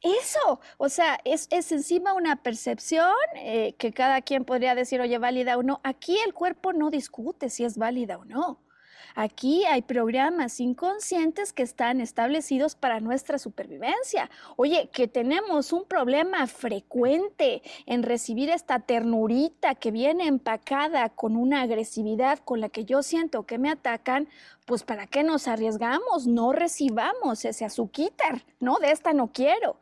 Eso, 0.00 0.60
o 0.78 0.88
sea, 0.88 1.18
es, 1.24 1.48
es 1.50 1.70
encima 1.70 2.14
una 2.14 2.42
percepción 2.42 3.12
eh, 3.36 3.74
que 3.78 3.92
cada 3.92 4.22
quien 4.22 4.44
podría 4.44 4.74
decir, 4.74 5.00
oye, 5.00 5.18
válida 5.18 5.58
o 5.58 5.62
no. 5.62 5.80
Aquí 5.84 6.18
el 6.24 6.32
cuerpo 6.32 6.72
no 6.72 6.90
discute 6.90 7.50
si 7.50 7.64
es 7.64 7.76
válida 7.76 8.18
o 8.18 8.24
no. 8.24 8.65
Aquí 9.14 9.64
hay 9.64 9.82
programas 9.82 10.60
inconscientes 10.60 11.52
que 11.52 11.62
están 11.62 12.00
establecidos 12.00 12.74
para 12.74 13.00
nuestra 13.00 13.38
supervivencia. 13.38 14.30
Oye, 14.56 14.88
que 14.92 15.08
tenemos 15.08 15.72
un 15.72 15.84
problema 15.84 16.46
frecuente 16.46 17.62
en 17.86 18.02
recibir 18.02 18.50
esta 18.50 18.80
ternurita 18.80 19.74
que 19.74 19.90
viene 19.90 20.26
empacada 20.26 21.08
con 21.10 21.36
una 21.36 21.62
agresividad 21.62 22.38
con 22.40 22.60
la 22.60 22.68
que 22.68 22.84
yo 22.84 23.02
siento 23.02 23.46
que 23.46 23.58
me 23.58 23.70
atacan, 23.70 24.28
pues 24.66 24.82
¿para 24.82 25.06
qué 25.06 25.22
nos 25.22 25.48
arriesgamos? 25.48 26.26
No 26.26 26.52
recibamos 26.52 27.44
ese 27.44 27.64
azuquitar, 27.64 28.42
¿no? 28.60 28.78
De 28.78 28.90
esta 28.90 29.12
no 29.12 29.32
quiero. 29.32 29.78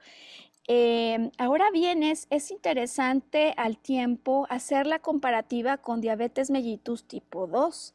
Em, 0.67 1.31
ahora 1.37 1.71
bien, 1.71 2.03
es, 2.03 2.27
interesante 2.51 3.53
al 3.59 3.77
tiempo 3.77 4.47
hacer 4.49 4.87
la 4.87 4.99
comparativa 4.99 5.77
con 5.77 6.01
diabetes 6.01 6.51
mellitus 6.51 7.05
tipo 7.05 7.47
2, 7.47 7.95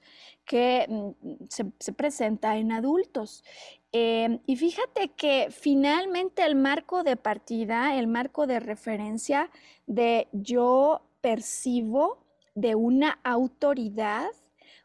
que 0.50 0.88
mm, 0.90 1.46
se, 1.48 1.94
presenta 1.94 2.58
en 2.58 2.72
adultos. 2.72 3.44
Em, 3.92 4.40
y 4.48 4.56
fíjate 4.56 5.10
que 5.10 5.50
finalmente 5.52 6.44
el 6.44 6.56
marco 6.56 7.04
de 7.04 7.16
partida, 7.16 7.96
el 8.00 8.08
marco 8.08 8.48
de 8.48 8.60
referencia 8.60 9.52
de 9.86 10.28
yo 10.32 11.02
percibo 11.22 12.26
de 12.56 12.74
una 12.74 13.20
autoridad 13.24 14.32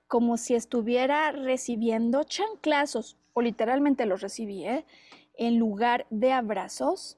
como 0.06 0.36
si 0.36 0.54
estuviera 0.54 1.32
recibiendo 1.32 2.24
chanclazos, 2.24 3.16
o 3.32 3.40
literalmente 3.40 4.04
los 4.04 4.20
recibí, 4.20 4.66
¿eh? 4.66 4.84
en 5.32 5.58
lugar 5.58 6.06
de 6.10 6.32
abrazos, 6.32 7.16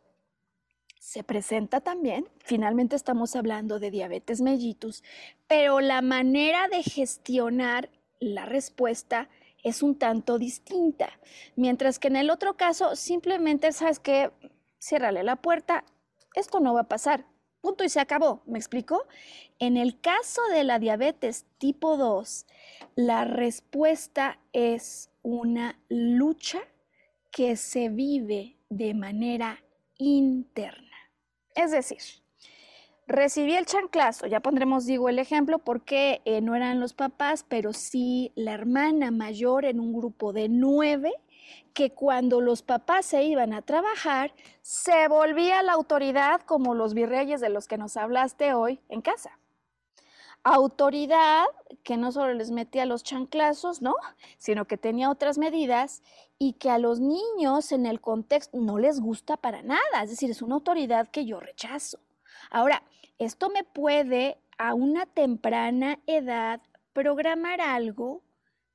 se 1.01 1.25
presenta 1.25 1.81
también, 1.81 2.29
finalmente 2.39 2.95
estamos 2.95 3.35
hablando 3.35 3.81
de 3.81 3.91
diabetes 3.91 4.41
mellitus, 4.41 5.03
pero 5.49 5.81
la 5.81 6.01
manera 6.01 6.69
de 6.69 6.83
gestionar 6.83 7.91
la 8.21 8.47
respuesta 8.47 9.29
es 9.63 9.83
un 9.83 9.99
tanto 9.99 10.39
distinta. 10.39 11.11
Mientras 11.57 11.99
que 11.99 12.09
en 12.09 12.17
el 12.17 12.31
otro 12.31 12.57
caso, 12.57 12.97
simplemente, 12.97 13.73
¿sabes 13.73 13.99
qué? 13.99 14.31
Ciérrale 14.79 15.23
la 15.23 15.37
puerta, 15.37 15.85
esto 16.35 16.61
no 16.61 16.75
va 16.75 16.83
a 16.83 16.89
pasar. 16.89 17.27
Punto 17.61 17.83
y 17.83 17.89
se 17.89 17.99
acabó, 17.99 18.43
¿me 18.47 18.59
explico? 18.59 19.07
En 19.59 19.77
el 19.77 20.01
caso 20.01 20.41
de 20.53 20.63
la 20.63 20.79
diabetes 20.79 21.47
tipo 21.59 21.97
2, 21.97 22.47
la 22.95 23.25
respuesta 23.25 24.39
es 24.53 25.11
una 25.23 25.77
lucha 25.89 26.61
que 27.33 27.57
se 27.57 27.89
vive 27.89 28.57
de 28.69 28.95
manera 28.95 29.65
interna. 29.99 30.97
Es 31.57 31.73
decir, 31.73 31.99
recibí 33.07 33.55
el 33.55 33.67
chanclazo, 33.67 34.27
ya 34.27 34.41
pondremos, 34.41 34.87
digo, 34.87 35.09
el 35.09 35.19
ejemplo, 35.19 35.59
porque 35.59 36.23
eh, 36.25 36.41
no 36.41 36.55
eran 36.55 36.81
los 36.81 36.93
papás, 36.93 37.45
pero 37.49 37.73
sí 37.73 38.33
la 38.35 38.53
hermana 38.53 39.11
mayor 39.11 39.65
en 39.65 39.81
un 39.81 39.93
grupo 39.93 40.33
de 40.33 40.49
nueve, 40.49 41.13
que 41.73 41.91
cuando 41.91 42.41
los 42.41 42.63
papás 42.63 43.07
se 43.07 43.23
iban 43.23 43.53
a 43.53 43.63
trabajar, 43.63 44.33
se 44.63 45.09
volvía 45.09 45.63
la 45.63 45.73
autoridad 45.73 46.41
como 46.41 46.75
los 46.75 46.95
virreyes 46.95 47.41
de 47.41 47.51
los 47.51 47.69
que 47.69 47.79
nos 47.79 47.97
hablaste 47.97 48.55
hoy 48.55 48.81
en 48.89 49.03
casa. 49.03 49.39
Autoridad 50.43 51.45
que 51.83 51.97
no 51.97 52.13
solo 52.13 52.33
les 52.33 52.51
metía 52.51 52.87
los 52.87 53.03
chanclazos, 53.03 53.83
¿no? 53.83 53.95
Sino 54.39 54.65
que 54.65 54.79
tenía 54.79 55.11
otras 55.11 55.39
medidas 55.39 56.03
y 56.39 56.55
que 56.55 56.71
a 56.71 56.79
los 56.79 57.01
niños 57.01 57.73
en 57.73 57.85
el 57.85 58.01
contexto 58.01 58.59
no 58.59 58.79
les 58.79 59.01
gusta 59.01 59.37
para 59.37 59.63
nada, 59.63 60.03
es 60.03 60.11
decir, 60.11 60.31
es 60.31 60.43
una 60.43 60.55
autoridad 60.55 61.09
que 61.09 61.27
yo 61.27 61.41
rechazo. 61.41 61.99
Ahora, 62.51 62.83
esto 63.19 63.51
me 63.51 63.65
puede 63.65 64.39
a 64.59 64.75
una 64.75 65.07
temprana 65.07 65.99
edad 66.07 66.61
programar 66.93 67.61
algo 67.61 68.23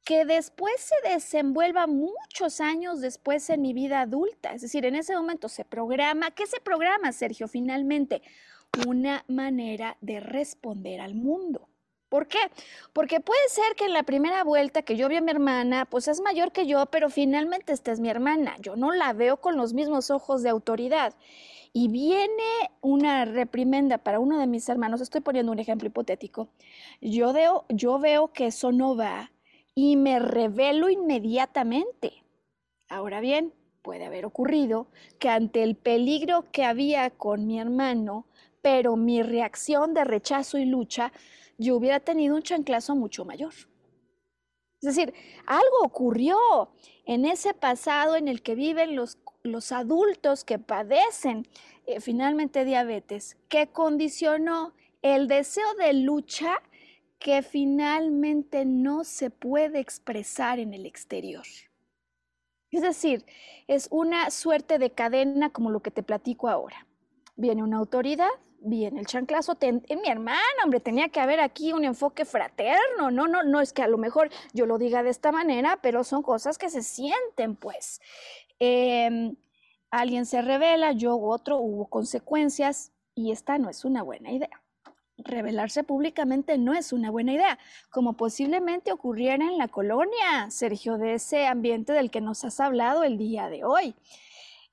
que 0.04 0.26
después 0.26 0.74
se 0.78 1.10
desenvuelva 1.10 1.88
muchos 1.88 2.60
años 2.60 3.02
después 3.02 3.50
en 3.50 3.62
mi 3.62 3.74
vida 3.74 4.02
adulta. 4.02 4.54
Es 4.54 4.62
decir, 4.62 4.86
en 4.86 4.96
ese 4.96 5.16
momento 5.16 5.48
se 5.48 5.64
programa. 5.64 6.32
¿Qué 6.32 6.48
se 6.48 6.60
programa, 6.60 7.12
Sergio? 7.12 7.48
Finalmente, 7.48 8.22
una 8.88 9.24
manera 9.28 9.98
de 10.02 10.20
responder 10.20 11.02
al 11.02 11.14
mundo. 11.14 11.68
¿Por 12.10 12.28
qué? 12.28 12.40
Porque 12.92 13.22
puede 13.22 13.48
ser 13.48 13.76
que 13.76 13.86
en 13.86 13.94
la 13.94 14.04
primera 14.04 14.44
vuelta 14.44 14.82
que 14.82 14.98
yo 14.98 15.08
vi 15.08 15.16
a 15.16 15.22
mi 15.22 15.32
hermana, 15.32 15.86
pues 15.86 16.10
es 16.10 16.20
mayor 16.20 16.52
que 16.52 16.68
yo, 16.68 16.86
pero 16.88 17.10
finalmente 17.10 17.72
esta 17.72 17.92
es 17.92 18.02
mi 18.02 18.10
hermana. 18.10 18.58
Yo 18.60 18.76
no 18.76 18.92
la 18.92 19.14
veo 19.14 19.38
con 19.38 19.56
los 19.56 19.74
mismos 19.74 20.12
ojos 20.12 20.44
de 20.44 20.50
autoridad. 20.50 21.14
Y 21.74 21.88
viene 21.88 22.70
una 22.82 23.26
reprimenda 23.26 23.98
para 23.98 24.20
uno 24.20 24.40
de 24.40 24.48
mis 24.48 24.68
hermanos, 24.68 25.00
estoy 25.00 25.22
poniendo 25.22 25.52
un 25.52 25.60
ejemplo 25.60 25.88
hipotético. 25.88 26.50
Yo 27.00 27.32
veo, 27.32 27.66
yo 27.70 27.98
veo 28.00 28.34
que 28.34 28.48
eso 28.48 28.72
no 28.72 28.96
va 28.98 29.32
y 29.74 29.96
me 29.96 30.20
revelo 30.20 30.90
inmediatamente. 30.90 32.24
Ahora 32.90 33.22
bien, 33.22 33.54
puede 33.82 34.06
haber 34.06 34.26
ocurrido 34.26 34.88
que 35.18 35.30
ante 35.30 35.64
el 35.64 35.76
peligro 35.76 36.52
que 36.52 36.66
había 36.66 37.10
con 37.10 37.48
mi 37.48 37.60
hermano, 37.60 38.26
pero 38.62 38.96
mi 38.96 39.24
reacción 39.24 39.94
de 39.94 40.04
rechazo 40.04 40.58
y 40.58 40.66
lucha 40.66 41.12
yo 41.58 41.76
hubiera 41.76 42.00
tenido 42.00 42.36
un 42.36 42.44
chanclazo 42.44 42.96
mucho 42.96 43.24
mayor. 43.24 43.54
Es 44.82 44.96
decir, 44.96 45.14
algo 45.46 45.84
ocurrió 45.84 46.38
en 47.06 47.26
ese 47.26 47.54
pasado 47.54 48.16
en 48.16 48.28
el 48.28 48.42
que 48.42 48.56
viven 48.56 48.96
los, 48.96 49.18
los 49.44 49.72
adultos 49.72 50.44
que 50.44 50.60
padecen 50.60 51.48
eh, 51.86 52.00
finalmente 52.00 52.66
diabetes, 52.66 53.38
que 53.50 53.68
condicionó 53.68 54.74
el 55.02 55.28
deseo 55.28 55.74
de 55.76 55.94
lucha 55.94 56.62
que 57.20 57.44
finalmente 57.44 58.66
no 58.66 59.04
se 59.04 59.30
puede 59.30 59.80
expresar 59.80 60.60
en 60.60 60.74
el 60.74 60.86
exterior. 60.86 61.46
Es 62.72 62.82
decir, 62.82 63.26
es 63.68 63.88
una 63.92 64.32
suerte 64.32 64.80
de 64.80 64.92
cadena 64.92 65.52
como 65.52 65.70
lo 65.70 65.82
que 65.82 65.92
te 65.92 66.04
platico 66.04 66.50
ahora. 66.50 66.88
Viene 67.36 67.64
una 67.64 67.78
autoridad, 67.78 68.30
bien, 68.60 68.98
el 68.98 69.06
chanclazo, 69.06 69.58
en 69.62 69.84
mi 70.02 70.08
hermana, 70.08 70.40
hombre, 70.64 70.80
tenía 70.80 71.10
que 71.10 71.20
haber 71.20 71.42
aquí 71.42 71.74
un 71.74 71.84
enfoque 71.84 72.26
fraterno, 72.26 73.12
no, 73.12 73.28
no, 73.28 73.44
no 73.44 73.60
es 73.60 73.74
que 73.74 73.82
a 73.84 73.88
lo 73.88 73.98
mejor 73.98 74.30
yo 74.54 74.66
lo 74.66 74.78
diga 74.78 75.04
de 75.04 75.10
esta 75.10 75.32
manera, 75.32 75.80
pero 75.82 76.04
son 76.04 76.24
cosas 76.24 76.58
que 76.58 76.70
se 76.70 76.82
sienten, 76.82 77.56
pues. 77.56 78.02
Em, 78.64 79.36
alguien 79.90 80.28
se 80.28 80.40
revela, 80.44 80.92
yo 80.92 81.18
otro, 81.20 81.58
hubo 81.58 81.88
consecuencias 81.88 82.92
y 83.16 83.32
esta 83.32 83.58
no 83.58 83.72
es 83.72 83.86
una 83.86 84.04
buena 84.04 84.32
idea. 84.32 84.62
Revelarse 85.18 85.84
públicamente 85.84 86.60
no 86.60 86.76
es 86.76 86.94
una 86.94 87.10
buena 87.10 87.34
idea, 87.34 87.58
como 87.90 88.14
posiblemente 88.14 88.92
ocurriera 88.92 89.46
en 89.46 89.58
la 89.58 89.68
colonia, 89.68 90.52
Sergio, 90.52 91.00
de 91.00 91.16
ese 91.16 91.48
ambiente 91.48 91.92
del 91.92 92.12
que 92.12 92.22
nos 92.22 92.46
has 92.46 92.60
hablado 92.60 93.04
el 93.04 93.18
día 93.18 93.50
de 93.50 93.64
hoy. 93.64 93.96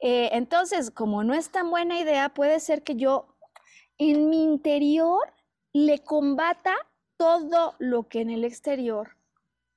Eh, 0.00 0.28
entonces, 0.32 0.90
como 0.90 1.24
no 1.24 1.32
es 1.32 1.48
tan 1.50 1.70
buena 1.70 1.98
idea, 1.98 2.28
puede 2.28 2.60
ser 2.60 2.82
que 2.82 2.94
yo 2.94 3.26
en 3.96 4.28
mi 4.28 4.44
interior 4.44 5.32
le 5.72 6.00
combata 6.00 6.74
todo 7.16 7.74
lo 7.78 8.06
que 8.06 8.20
en 8.20 8.28
el 8.28 8.44
exterior 8.44 9.17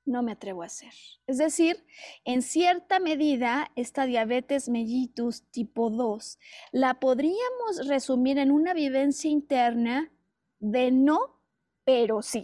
no 0.05 0.23
me 0.23 0.31
atrevo 0.31 0.63
a 0.63 0.65
hacer. 0.65 0.93
Es 1.27 1.37
decir, 1.37 1.85
en 2.25 2.41
cierta 2.41 2.99
medida, 2.99 3.71
esta 3.75 4.05
diabetes 4.05 4.69
mellitus 4.69 5.43
tipo 5.51 5.89
2 5.89 6.39
la 6.71 6.99
podríamos 6.99 7.87
resumir 7.87 8.37
en 8.37 8.51
una 8.51 8.73
vivencia 8.73 9.29
interna 9.29 10.11
de 10.59 10.91
no, 10.91 11.39
pero 11.83 12.21
sí. 12.21 12.43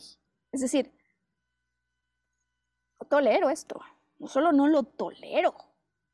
Es 0.52 0.62
decir, 0.62 0.94
tolero 3.10 3.50
esto. 3.50 3.80
No 4.20 4.28
solo 4.28 4.52
no 4.52 4.68
lo 4.68 4.84
tolero, 4.84 5.54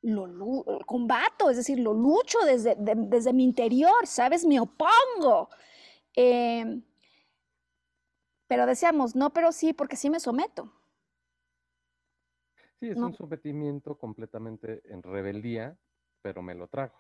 lo, 0.01 0.65
combato, 0.85 1.49
es 1.49 1.57
decir, 1.57 1.79
lo 1.79 1.93
lucho 1.93 2.39
desde, 2.45 2.75
desde 2.77 3.31
mi 3.31 3.45
interior, 3.45 4.05
¿sabes? 4.05 4.45
Me 4.45 4.59
opongo. 4.59 5.49
Em, 6.13 6.83
pero 8.47 8.65
decíamos, 8.65 9.15
no, 9.15 9.31
pero 9.31 9.51
sí, 9.51 9.71
porque 9.73 9.95
sí 9.95 10.09
me 10.09 10.19
someto. 10.19 10.71
Sí, 12.83 12.89
es 12.89 12.97
un 12.97 13.13
sometimiento 13.13 13.97
completamente 13.97 14.81
en 14.91 15.01
rebeldía, 15.01 15.77
pero 16.21 16.41
me 16.41 16.53
lo 16.53 16.67
trago. 16.67 16.93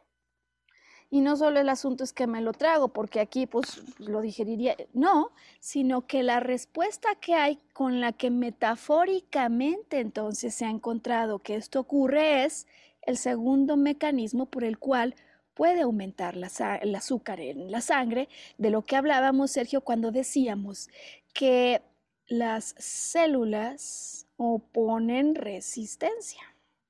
Y 1.09 1.19
no 1.19 1.35
solo 1.35 1.59
el 1.59 1.67
asunto 1.67 2.05
es 2.05 2.13
que 2.13 2.25
me 2.25 2.39
lo 2.39 2.53
trago, 2.53 2.93
porque 2.93 3.19
aquí 3.19 3.47
pues 3.47 3.83
lo 3.99 4.21
digeriría, 4.21 4.77
no, 4.93 5.31
sino 5.59 6.07
que 6.07 6.23
la 6.23 6.39
respuesta 6.39 7.15
que 7.15 7.35
hay 7.35 7.59
con 7.73 7.99
la 7.99 8.13
que 8.13 8.31
metafóricamente 8.31 9.99
entonces 9.99 10.55
se 10.55 10.63
ha 10.63 10.69
encontrado 10.69 11.39
que 11.39 11.55
esto 11.55 11.81
ocurre 11.81 12.45
es 12.45 12.65
el 13.01 13.17
segundo 13.17 13.75
mecanismo 13.75 14.45
por 14.45 14.63
el 14.63 14.79
cual 14.79 15.15
puede 15.53 15.81
aumentar 15.81 16.35
el 16.35 16.95
azúcar 16.95 17.41
en 17.41 17.71
la 17.71 17.81
sangre, 17.81 18.29
de 18.57 18.69
lo 18.69 18.83
que 18.83 18.95
hablábamos, 18.95 19.51
Sergio, 19.51 19.81
cuando 19.81 20.11
decíamos 20.11 20.89
que 21.33 21.81
las 22.27 22.73
células 22.77 24.22
oponen 24.37 25.35
resistencia. 25.35 26.41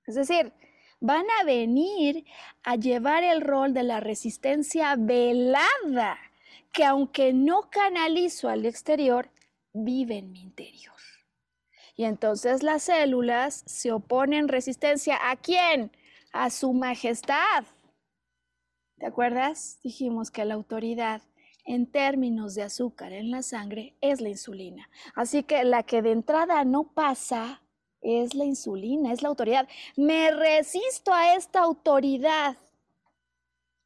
Es 0.06 0.16
decir, 0.16 0.54
van 1.00 1.26
a 1.42 1.44
venir 1.44 2.26
a 2.64 2.76
llevar 2.76 3.24
el 3.24 3.42
rol 3.42 3.74
de 3.74 3.84
la 3.84 4.00
resistencia 4.00 4.96
velada, 4.98 6.18
que 6.72 6.86
aunque 6.86 7.34
no 7.34 7.70
canalizo 7.70 8.50
al 8.50 8.66
exterior, 8.66 9.30
vive 9.74 10.18
en 10.18 10.32
mi 10.32 10.42
interior. 10.42 10.94
Y 11.96 12.06
entonces 12.06 12.64
las 12.64 12.84
células 12.84 13.64
se 13.68 13.92
oponen 13.92 14.48
resistencia 14.48 15.30
a 15.30 15.36
quién? 15.36 15.92
A 16.32 16.50
su 16.50 16.74
majestad. 16.74 17.66
¿Te 18.98 19.06
acuerdas? 19.06 19.80
Dijimos 19.84 20.32
que 20.32 20.46
la 20.46 20.54
autoridad 20.54 21.22
en 21.66 21.88
términos 21.88 22.56
de 22.56 22.64
azúcar 22.64 23.14
en 23.14 23.32
la 23.32 23.42
sangre 23.42 23.96
es 24.02 24.22
la 24.22 24.30
insulina. 24.30 24.90
Así 25.16 25.44
que 25.44 25.64
la 25.64 25.84
que 25.84 26.02
de 26.02 26.12
entrada 26.12 26.64
no 26.66 26.84
pasa 26.94 27.62
es 28.02 28.36
la 28.36 28.46
insulina, 28.46 29.14
es 29.14 29.22
la 29.22 29.30
autoridad. 29.30 29.68
Me 29.96 30.32
resisto 30.32 31.14
a 31.14 31.36
esta 31.36 31.62
autoridad 31.62 32.58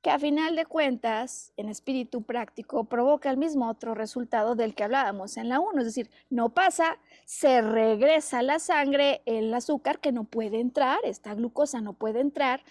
que 0.02 0.10
a 0.12 0.20
final 0.20 0.56
de 0.56 0.66
cuentas, 0.66 1.54
en 1.58 1.70
espíritu 1.70 2.22
práctico, 2.24 2.86
provoca 2.86 3.30
el 3.30 3.38
mismo 3.38 3.68
otro 3.70 3.96
resultado 3.96 4.56
del 4.56 4.76
que 4.76 4.84
hablábamos 4.84 5.38
en 5.38 5.50
la 5.50 5.60
1, 5.60 5.80
es 5.80 5.86
decir, 5.86 6.10
no 6.30 6.50
pasa, 6.50 6.98
se 7.26 7.62
regresa 7.62 8.42
la 8.44 8.60
sangre 8.60 9.22
el 9.26 9.54
azúcar 9.54 10.00
que 10.00 10.12
no 10.12 10.24
puede 10.24 10.60
entrar, 10.60 11.00
esta 11.04 11.34
glucosa 11.34 11.82
no 11.82 11.94
puede 11.94 12.20
entrar, 12.22 12.62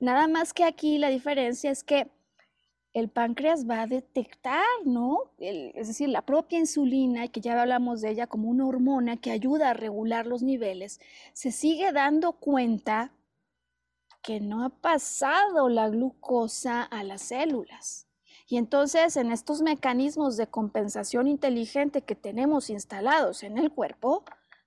nada 0.00 0.28
más 0.28 0.54
que 0.54 0.64
aquí 0.64 0.98
la 0.98 1.08
diferencia 1.08 1.70
es 1.70 1.84
que 1.84 2.10
el 2.92 3.08
páncreas 3.08 3.68
va 3.68 3.82
a 3.82 3.86
detectar, 3.86 4.66
¿no? 4.84 5.30
es 5.38 5.88
decir, 5.88 6.08
la 6.10 6.22
propia 6.22 6.58
insulina, 6.58 7.28
que 7.28 7.40
ya 7.40 7.60
hablamos 7.60 8.02
de 8.02 8.10
ella 8.10 8.26
como 8.26 8.50
una 8.50 8.66
hormona 8.66 9.16
que 9.16 9.30
ayuda 9.30 9.70
a 9.70 9.74
regular 9.74 10.26
los 10.26 10.42
niveles, 10.42 11.00
se 11.32 11.52
sigue 11.52 11.92
dando 11.92 12.32
cuenta 12.32 13.12
que 14.22 14.40
no 14.40 14.64
ha 14.64 14.68
pasado 14.68 15.68
la 15.68 15.88
glucosa 15.88 16.82
a 16.82 17.02
las 17.02 17.22
células. 17.22 18.06
Y 18.46 18.58
entonces 18.58 19.16
en 19.16 19.32
estos 19.32 19.62
mecanismos 19.62 20.36
de 20.36 20.46
compensación 20.46 21.26
inteligente 21.26 22.02
que 22.02 22.14
tenemos 22.14 22.68
instalados 22.68 23.42
en 23.42 23.56
el 23.56 23.72
cuerpo, 23.72 24.24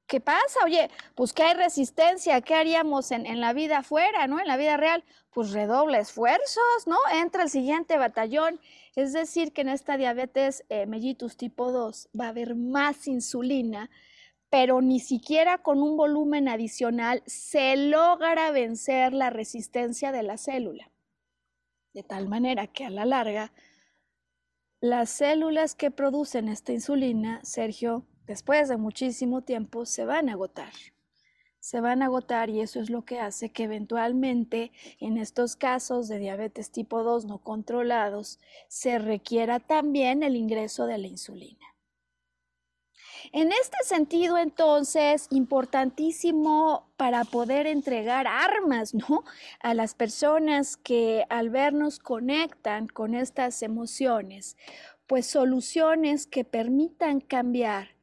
¿qué 0.08 0.20
pasa? 0.20 0.60
Oye, 0.64 0.89
pues 1.16 1.34
que 1.34 1.43
hay 1.43 1.53
resistencia, 1.53 2.41
¿qué 2.41 2.56
haríamos 2.56 3.12
en, 3.12 3.39
la 3.39 3.53
vida 3.53 3.80
afuera, 3.80 4.28
¿no? 4.28 4.39
En 4.39 4.47
la 4.47 4.58
vida 4.58 4.78
real, 4.78 5.03
pues 5.32 5.51
redobla 5.51 5.99
esfuerzos, 5.99 6.88
¿no? 6.88 6.97
Entra 7.14 7.43
el 7.43 7.49
siguiente 7.49 7.97
batallón. 7.97 8.60
Es 8.95 9.14
decir, 9.14 9.51
que 9.51 9.62
en 9.62 9.70
esta 9.70 9.97
diabetes 9.97 10.64
eh, 10.70 10.86
mellitus 10.86 11.38
tipo 11.38 11.72
2 11.72 12.10
va 12.20 12.26
a 12.26 12.30
haber 12.30 12.56
más 12.56 13.08
insulina, 13.08 13.89
pero 14.49 14.82
ni 14.82 14.99
siquiera 14.99 15.58
con 15.58 15.82
un 15.82 15.97
volumen 15.97 16.47
adicional 16.47 17.24
se 17.26 17.76
logra 17.76 18.51
vencer 18.51 19.14
la 19.14 19.30
resistencia 19.30 20.12
de 20.12 20.24
la 20.24 20.38
célula. 20.38 20.91
De 21.93 22.03
tal 22.03 22.28
manera 22.28 22.68
que 22.68 22.86
a 22.86 22.89
la 22.89 23.06
larga, 23.06 23.53
las 24.82 25.10
células 25.10 25.76
que 25.76 25.91
producen 25.91 26.49
esta 26.49 26.74
insulina, 26.74 27.39
Sergio, 27.43 28.06
después 28.28 28.69
de 28.69 28.78
muchísimo 28.78 29.41
tiempo 29.41 29.86
se 29.86 30.05
van 30.05 30.30
a 30.30 30.34
agotar. 30.34 30.73
Se 31.59 31.82
van 31.82 32.03
a 32.03 32.05
agotar 32.05 32.49
y 32.51 32.61
eso 32.61 32.80
es 32.80 32.91
lo 32.91 33.05
que 33.05 33.19
hace 33.19 33.49
que 33.49 33.63
eventualmente 33.63 34.71
en 34.99 35.17
estos 35.17 35.55
casos 35.55 36.07
de 36.07 36.19
diabetes 36.19 36.69
tipo 36.71 37.01
2 37.01 37.26
no 37.26 37.39
controlados 37.39 38.39
se 38.67 38.99
requiera 38.99 39.59
también 39.59 40.21
el 40.21 40.36
ingreso 40.36 40.86
de 40.86 40.99
la 40.99 41.07
insulina. 41.07 41.65
En 43.32 43.51
este 43.51 43.78
sentido, 43.84 44.38
entonces, 44.38 45.28
importantísimo 45.32 46.88
para 46.95 47.23
poder 47.23 47.65
entregar 47.67 48.28
armas, 48.28 48.93
¿no? 48.93 49.23
A 49.59 49.73
las 49.73 49.95
personas 49.95 50.78
que 50.78 51.26
al 51.30 51.49
vernos 51.49 51.99
conectan 51.99 52.88
con 52.88 53.15
estas 53.15 53.63
emociones, 53.63 54.57
pues 55.07 55.26
soluciones 55.26 56.28
que 56.28 56.43
permitan 56.43 57.19
cambiar 57.19 57.95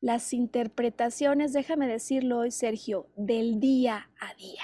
las 0.00 0.32
interpretaciones, 0.32 1.52
déjame 1.52 1.88
decirlo 1.88 2.38
hoy, 2.38 2.50
Sergio, 2.50 3.08
del 3.16 3.60
día 3.60 4.10
a 4.20 4.34
día. 4.34 4.62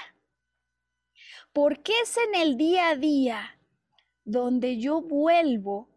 Porque 1.51 1.93
es 2.01 2.17
en 2.17 2.41
el 2.41 2.57
día 2.57 2.89
a 2.89 2.95
día 2.95 3.59
donde 4.25 4.77
yo 4.77 5.01
vuelvo 5.01 5.89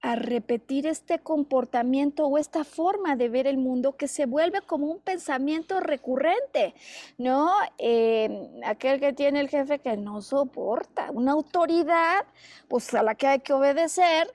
a 0.00 0.14
repetir 0.14 0.86
este 0.86 1.18
comportamiento 1.18 2.26
o 2.26 2.38
esta 2.38 2.64
forma 2.64 3.16
de 3.16 3.28
ver 3.28 3.46
el 3.46 3.58
mundo 3.58 3.96
que 3.96 4.08
se 4.08 4.26
vuelve 4.26 4.60
como 4.60 4.86
un 4.86 5.00
pensamiento 5.00 5.80
recurrente, 5.80 6.74
¿no? 7.18 7.50
Eh, 7.78 8.48
aquel 8.64 9.00
que 9.00 9.12
tiene 9.12 9.40
el 9.40 9.48
jefe 9.48 9.80
que 9.80 9.96
no 9.96 10.22
soporta, 10.22 11.10
una 11.10 11.32
autoridad, 11.32 12.24
pues 12.68 12.94
a 12.94 13.02
la 13.02 13.14
que 13.16 13.26
hay 13.26 13.40
que 13.40 13.52
obedecer, 13.52 14.32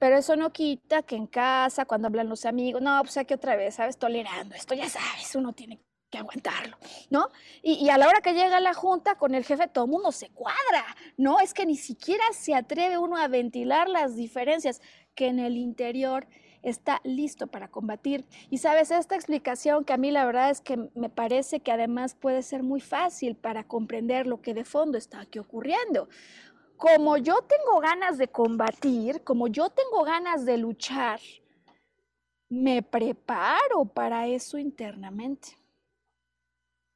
pero 0.00 0.16
eso 0.16 0.34
no 0.34 0.50
quita 0.50 1.02
que 1.02 1.14
en 1.14 1.26
casa, 1.26 1.84
cuando 1.84 2.08
hablan 2.08 2.30
los 2.30 2.46
amigos, 2.46 2.80
no, 2.80 2.98
pues 3.02 3.18
que 3.26 3.34
otra 3.34 3.54
vez, 3.54 3.74
¿sabes? 3.74 3.98
Tolerando 3.98 4.54
esto, 4.54 4.74
ya 4.74 4.88
sabes, 4.88 5.34
uno 5.34 5.52
tiene 5.52 5.78
que 6.08 6.16
aguantarlo, 6.16 6.78
¿no? 7.10 7.28
Y, 7.62 7.86
a 7.90 7.98
la 7.98 8.08
hora 8.08 8.22
que 8.22 8.32
llega 8.32 8.60
la 8.60 8.72
junta 8.72 9.16
con 9.16 9.34
el 9.34 9.44
jefe, 9.44 9.68
todo 9.68 9.84
el 9.84 9.90
mundo 9.90 10.10
se 10.10 10.30
cuadra, 10.30 10.86
¿no? 11.18 11.38
Es 11.38 11.52
que 11.52 11.66
ni 11.66 11.76
siquiera 11.76 12.24
se 12.32 12.54
atreve 12.54 12.96
uno 12.96 13.18
a 13.18 13.28
ventilar 13.28 13.90
las 13.90 14.16
diferencias 14.16 14.80
que 15.14 15.26
en 15.26 15.38
el 15.38 15.58
interior 15.58 16.26
está 16.62 17.02
listo 17.04 17.46
para 17.46 17.68
combatir. 17.68 18.24
Y 18.48 18.58
sabes, 18.58 18.90
esta 18.90 19.16
explicación 19.16 19.84
que 19.84 19.92
a 19.92 19.98
mí 19.98 20.10
la 20.10 20.24
verdad 20.24 20.48
es 20.48 20.62
que 20.62 20.78
me 20.94 21.10
parece 21.10 21.60
que 21.60 21.72
además 21.72 22.14
puede 22.14 22.42
ser 22.42 22.62
muy 22.62 22.80
fácil 22.80 23.36
para 23.36 23.64
comprender 23.64 24.26
lo 24.26 24.40
que 24.40 24.54
de 24.54 24.64
fondo 24.64 24.96
está 24.96 25.20
aquí 25.20 25.38
ocurriendo 25.38 26.08
como 26.80 27.18
yo 27.18 27.42
tengo 27.42 27.78
ganas 27.78 28.16
de 28.16 28.28
combatir, 28.28 29.22
como 29.22 29.48
yo 29.48 29.68
tengo 29.68 30.02
ganas 30.02 30.46
de 30.46 30.56
luchar, 30.56 31.20
me 32.48 32.82
preparo 32.82 33.84
para 33.84 34.26
eso 34.26 34.56
internamente 34.56 35.59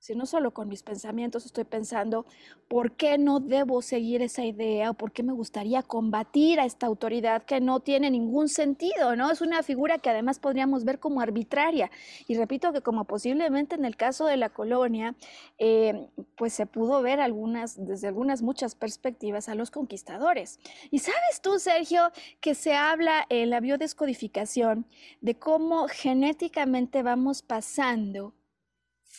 si 0.04 0.14
no 0.14 0.26
solo 0.26 0.50
con 0.50 0.68
mis 0.68 0.82
pensamientos 0.82 1.46
estoy 1.46 1.64
pensando 1.64 2.26
por 2.68 2.92
qué 2.92 3.16
no 3.16 3.40
debo 3.40 3.80
seguir 3.80 4.20
esa 4.20 4.44
idea 4.44 4.90
o 4.90 4.94
por 4.94 5.12
qué 5.12 5.22
me 5.22 5.32
gustaría 5.32 5.82
combatir 5.82 6.60
a 6.60 6.66
esta 6.66 6.86
autoridad 6.86 7.44
que 7.44 7.58
no 7.62 7.80
tiene 7.80 8.10
ningún 8.10 8.50
sentido, 8.50 9.16
¿no? 9.16 9.30
Es 9.30 9.40
una 9.40 9.62
figura 9.62 9.96
que 9.96 10.10
además 10.10 10.38
podríamos 10.40 10.84
ver 10.84 11.00
como 11.00 11.22
arbitraria. 11.22 11.90
Y 12.28 12.34
repito 12.34 12.70
que 12.74 12.82
como 12.82 13.06
posiblemente 13.06 13.76
en 13.76 13.86
el 13.86 13.96
caso 13.96 14.26
de 14.26 14.36
la 14.36 14.50
colonia, 14.50 15.14
eh, 15.56 16.06
pues 16.36 16.52
se 16.52 16.66
pudo 16.66 17.00
ver 17.00 17.18
algunas, 17.18 17.82
desde 17.86 18.08
algunas 18.08 18.42
muchas 18.42 18.74
perspectivas 18.74 19.48
a 19.48 19.54
los 19.54 19.70
conquistadores. 19.70 20.60
Y 20.90 20.98
sabes 20.98 21.40
tú, 21.40 21.58
Sergio, 21.58 22.10
que 22.42 22.54
se 22.54 22.74
habla 22.74 23.24
en 23.30 23.48
la 23.48 23.60
biodescodificación 23.60 24.84
de 25.22 25.38
cómo 25.38 25.88
genéticamente 25.88 27.02
vamos 27.02 27.40
pasando 27.40 28.34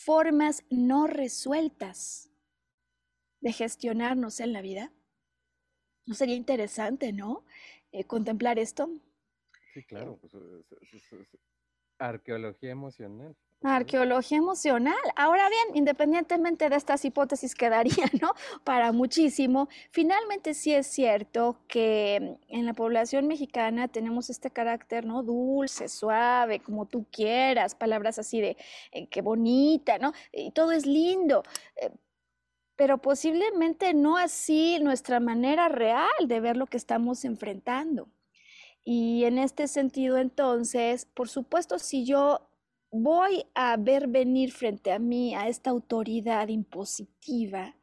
formas 0.06 0.64
no 0.70 1.08
resueltas 1.08 2.30
de 3.40 3.52
gestionarnos 3.52 4.38
en 4.38 4.52
la 4.52 4.62
vida. 4.62 4.92
¿No 6.06 6.14
sería 6.14 6.36
interesante, 6.36 7.12
no? 7.12 7.44
Eh, 7.90 8.04
contemplar 8.04 8.60
esto. 8.60 8.88
Sí, 9.74 9.82
claro, 9.82 10.16
pues, 10.20 10.32
arqueología 11.98 12.70
emocional. 12.70 13.36
Arqueología 13.62 14.38
emocional. 14.38 14.94
Ahora 15.16 15.48
bien, 15.48 15.76
independientemente 15.76 16.68
de 16.68 16.76
estas 16.76 17.04
hipótesis 17.04 17.54
que 17.54 17.68
daría, 17.68 18.04
¿no? 18.20 18.32
Para 18.64 18.92
muchísimo, 18.92 19.68
finalmente 19.90 20.54
sí 20.54 20.74
es 20.74 20.86
cierto 20.86 21.58
que 21.66 22.38
en 22.48 22.66
la 22.66 22.74
población 22.74 23.26
mexicana 23.26 23.88
tenemos 23.88 24.30
este 24.30 24.50
carácter, 24.50 25.04
¿no? 25.06 25.22
Dulce, 25.22 25.88
suave, 25.88 26.60
como 26.60 26.86
tú 26.86 27.06
quieras, 27.10 27.74
palabras 27.74 28.18
así 28.18 28.40
de 28.40 28.56
eh, 28.92 29.08
qué 29.08 29.22
bonita, 29.22 29.98
¿no? 29.98 30.12
Y 30.32 30.50
todo 30.52 30.72
es 30.72 30.86
lindo. 30.86 31.42
Eh, 31.76 31.90
pero 32.76 32.98
posiblemente 32.98 33.94
no 33.94 34.18
así 34.18 34.78
nuestra 34.80 35.18
manera 35.18 35.68
real 35.68 36.10
de 36.26 36.40
ver 36.40 36.56
lo 36.56 36.66
que 36.66 36.76
estamos 36.76 37.24
enfrentando. 37.24 38.08
Y 38.84 39.24
en 39.24 39.38
este 39.38 39.66
sentido, 39.66 40.18
entonces, 40.18 41.06
por 41.06 41.28
supuesto, 41.28 41.78
si 41.78 42.04
yo 42.04 42.48
voy 42.90 43.46
a 43.54 43.76
ver 43.76 44.08
venir 44.08 44.52
frente 44.52 44.92
a 44.92 44.98
mí 44.98 45.34
a 45.34 45.48
esta 45.48 45.70
autoridad 45.70 46.48
impositiva 46.48 47.76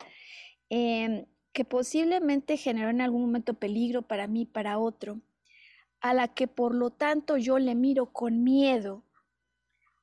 em, 0.70 1.26
que 1.52 1.66
posiblemente 1.66 2.58
generó 2.58 2.90
en 2.90 3.02
algún 3.02 3.22
momento 3.22 3.54
peligro 3.54 4.02
para 4.02 4.28
mí, 4.28 4.46
para 4.46 4.80
otro, 4.80 5.22
a 6.02 6.14
la 6.14 6.28
que 6.28 6.48
por 6.48 6.74
lo 6.74 6.90
tanto 6.90 7.38
yo 7.38 7.60
le 7.60 7.76
miro 7.76 8.12
con 8.12 8.44
miedo, 8.44 9.06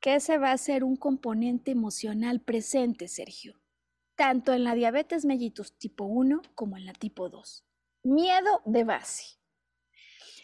que 0.01 0.15
ese 0.15 0.39
va 0.39 0.53
a 0.53 0.59
ser 0.59 0.85
un 0.85 0.97
componente 0.97 1.73
emocional 1.73 2.41
presente, 2.41 3.09
Sergio, 3.09 3.61
tanto 4.15 4.53
en 4.55 4.65
la 4.65 4.75
diabetes 4.75 5.25
mellitus 5.25 5.77
tipo 5.77 6.05
1 6.05 6.41
como 6.55 6.77
en 6.77 6.87
la 6.87 6.93
tipo 6.93 7.29
2. 7.29 7.67
Miedo 8.05 8.63
de 8.65 8.85
base. 8.85 9.40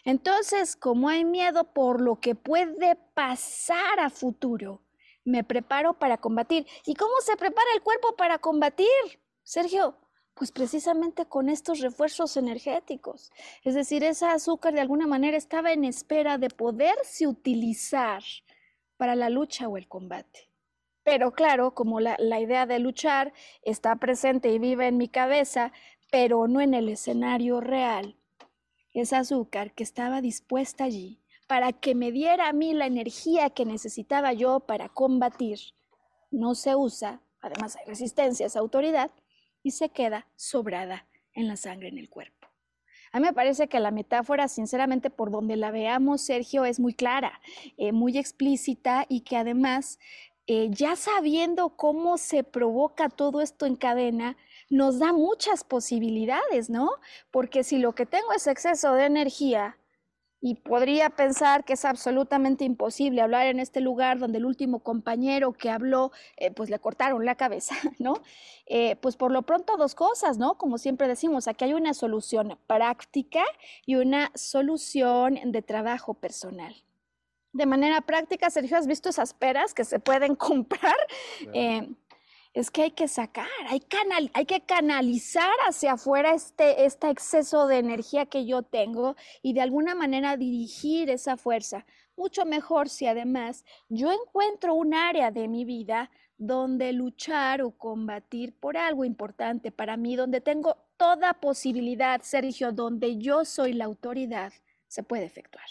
Entonces, 0.03 0.75
como 0.75 1.09
hay 1.09 1.25
miedo 1.25 1.73
por 1.73 2.01
lo 2.01 2.19
que 2.19 2.35
puede 2.35 2.95
pasar 3.13 3.99
a 3.99 4.09
futuro, 4.09 4.81
me 5.23 5.43
preparo 5.43 5.99
para 5.99 6.17
combatir. 6.17 6.65
¿Y 6.85 6.95
cómo 6.95 7.13
se 7.21 7.35
prepara 7.35 7.67
el 7.75 7.81
cuerpo 7.81 8.15
para 8.15 8.39
combatir? 8.39 8.87
Sergio, 9.43 9.95
pues 10.33 10.51
precisamente 10.51 11.25
con 11.25 11.49
estos 11.49 11.79
refuerzos 11.79 12.37
energéticos. 12.37 13.31
Es 13.63 13.75
decir, 13.75 14.03
ese 14.03 14.25
azúcar 14.25 14.73
de 14.73 14.81
alguna 14.81 15.07
manera 15.07 15.35
estaba 15.35 15.71
en 15.71 15.83
espera 15.83 16.37
de 16.37 16.49
poderse 16.49 17.27
utilizar 17.27 18.23
para 18.97 19.15
la 19.15 19.29
lucha 19.29 19.67
o 19.67 19.77
el 19.77 19.87
combate. 19.87 20.49
Pero 21.03 21.31
claro, 21.31 21.73
como 21.73 21.99
la, 21.99 22.15
la, 22.19 22.39
idea 22.39 22.65
de 22.65 22.79
luchar 22.79 23.33
está 23.61 23.95
presente 23.95 24.49
y 24.49 24.59
vive 24.59 24.87
en 24.87 24.97
mi 24.97 25.07
cabeza, 25.07 25.71
pero 26.11 26.47
no 26.47 26.61
en 26.61 26.73
el 26.73 26.89
escenario 26.89 27.61
real, 27.61 28.17
es 29.01 29.13
azúcar 29.13 29.73
que 29.73 29.83
estaba 29.83 30.21
dispuesta 30.21 30.83
allí 30.83 31.19
para 31.47 31.71
que 31.71 31.95
me 31.95 32.11
diera 32.11 32.49
a 32.49 32.53
mí 32.53 32.73
la 32.73 32.85
energía 32.85 33.49
que 33.49 33.65
necesitaba 33.65 34.33
yo 34.33 34.59
para 34.59 34.89
combatir, 34.89 35.59
no 36.29 36.55
se 36.55 36.75
usa, 36.75 37.21
además 37.41 37.77
hay 37.77 37.85
resistencia 37.85 38.45
a 38.45 38.47
esa 38.47 38.59
autoridad, 38.59 39.11
y 39.63 39.71
se 39.71 39.89
queda 39.89 40.27
sobrada 40.35 41.07
en 41.33 41.47
la 41.47 41.57
sangre 41.57 41.87
en 41.87 41.97
el 41.97 42.09
cuerpo. 42.09 42.47
A 43.11 43.19
mí 43.19 43.25
me 43.25 43.33
parece 43.33 43.67
que 43.67 43.79
la 43.79 43.91
metáfora, 43.91 44.47
sinceramente, 44.47 45.09
por 45.09 45.31
donde 45.31 45.55
la 45.55 45.71
veamos, 45.71 46.21
Sergio, 46.21 46.65
es 46.65 46.79
muy 46.79 46.93
clara, 46.93 47.39
eh, 47.77 47.91
muy 47.91 48.17
explícita 48.17 49.05
y 49.07 49.21
que 49.21 49.37
además, 49.37 49.99
eh, 50.45 50.67
ya 50.71 50.95
sabiendo 50.95 51.69
cómo 51.69 52.17
se 52.17 52.43
provoca 52.43 53.09
todo 53.09 53.41
esto 53.41 53.65
en 53.65 53.75
cadena, 53.75 54.37
nos 54.69 54.99
da 54.99 55.13
muchas 55.13 55.63
posibilidades, 55.63 56.69
¿no? 56.69 56.91
Porque 57.31 57.63
si 57.63 57.77
lo 57.77 57.93
que 57.95 58.05
tengo 58.05 58.33
es 58.33 58.47
exceso 58.47 58.93
de 58.93 59.05
energía, 59.05 59.77
y 60.39 60.55
podría 60.55 61.09
pensar 61.09 61.65
que 61.65 61.73
es 61.73 61.85
absolutamente 61.85 62.63
imposible 62.63 63.21
hablar 63.21 63.47
en 63.47 63.59
este 63.59 63.81
lugar 63.81 64.19
donde 64.19 64.37
el 64.37 64.45
último 64.45 64.79
compañero 64.79 65.53
que 65.53 65.69
habló, 65.69 66.11
eh, 66.37 66.51
pues 66.51 66.69
le 66.69 66.79
cortaron 66.79 67.25
la 67.25 67.35
cabeza, 67.35 67.75
¿no? 67.99 68.21
Eh, 68.67 68.95
pues 68.97 69.15
por 69.15 69.31
lo 69.31 69.41
pronto 69.41 69.77
dos 69.77 69.95
cosas, 69.95 70.37
¿no? 70.37 70.57
Como 70.57 70.77
siempre 70.77 71.07
decimos, 71.07 71.47
aquí 71.47 71.65
hay 71.65 71.73
una 71.73 71.93
solución 71.93 72.57
práctica 72.67 73.43
y 73.85 73.95
una 73.95 74.31
solución 74.35 75.39
de 75.45 75.61
trabajo 75.61 76.13
personal. 76.13 76.75
De 77.53 77.65
manera 77.65 78.01
práctica, 78.01 78.51
Sergio, 78.51 78.77
¿has 78.77 78.85
visto 78.85 79.09
esas 79.09 79.33
peras 79.33 79.73
que 79.73 79.85
se 79.85 79.99
pueden 79.99 80.35
comprar? 80.35 80.97
Eh, 81.53 81.89
es 82.53 82.71
que 82.71 82.83
hay 82.83 82.91
que 82.91 83.07
sacar, 83.07 83.47
hay, 83.67 83.79
canal, 83.79 84.31
hay 84.33 84.45
que 84.45 84.61
canalizar 84.61 85.53
hacia 85.67 85.93
afuera 85.93 86.33
este, 86.33 86.85
este 86.85 87.09
exceso 87.09 87.67
de 87.67 87.77
energía 87.77 88.25
que 88.25 88.45
yo 88.45 88.63
tengo 88.63 89.15
y 89.41 89.53
de 89.53 89.61
alguna 89.61 89.95
manera 89.95 90.37
dirigir 90.37 91.09
esa 91.09 91.37
fuerza. 91.37 91.85
Mucho 92.15 92.45
mejor 92.45 92.89
si 92.89 93.05
además 93.07 93.63
yo 93.89 94.11
encuentro 94.11 94.73
un 94.73 94.93
área 94.93 95.31
de 95.31 95.47
mi 95.47 95.65
vida 95.65 96.09
donde 96.37 96.93
luchar 96.93 97.61
o 97.61 97.71
combatir 97.71 98.53
por 98.59 98.77
algo 98.77 99.05
importante 99.05 99.71
para 99.71 99.97
mí, 99.97 100.15
donde 100.15 100.41
tengo 100.41 100.77
toda 100.97 101.33
posibilidad, 101.35 102.21
Sergio, 102.21 102.71
donde 102.71 103.17
yo 103.17 103.45
soy 103.45 103.73
la 103.73 103.85
autoridad, 103.85 104.53
se 104.87 105.03
puede 105.03 105.25
efectuar. 105.25 105.67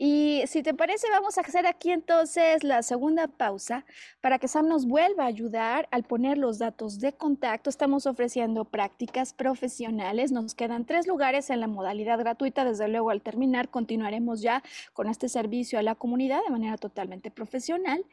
Y 0.00 0.44
si 0.46 0.62
te 0.62 0.74
parece, 0.74 1.10
vamos 1.10 1.38
a 1.38 1.40
hacer 1.40 1.66
aquí 1.66 1.90
entonces 1.90 2.62
la 2.62 2.84
segunda 2.84 3.26
pausa 3.26 3.84
para 4.20 4.38
que 4.38 4.46
Sam 4.46 4.68
nos 4.68 4.86
vuelva 4.86 5.24
a 5.24 5.26
ayudar 5.26 5.88
al 5.90 6.04
poner 6.04 6.38
los 6.38 6.58
datos 6.58 7.00
de 7.00 7.12
contacto. 7.14 7.68
Estamos 7.68 8.06
ofreciendo 8.06 8.64
prácticas 8.64 9.32
profesionales. 9.32 10.30
Nos 10.30 10.54
quedan 10.54 10.84
tres 10.84 11.08
lugares 11.08 11.50
en 11.50 11.58
la 11.58 11.66
modalidad 11.66 12.16
gratuita. 12.20 12.64
Desde 12.64 12.86
luego, 12.86 13.10
al 13.10 13.22
terminar, 13.22 13.70
continuaremos 13.70 14.40
ya 14.40 14.62
con 14.92 15.08
este 15.08 15.28
servicio 15.28 15.80
a 15.80 15.82
la 15.82 15.96
comunidad 15.96 16.44
de 16.44 16.52
manera 16.52 16.76
totalmente 16.76 17.32
profesional. 17.32 18.04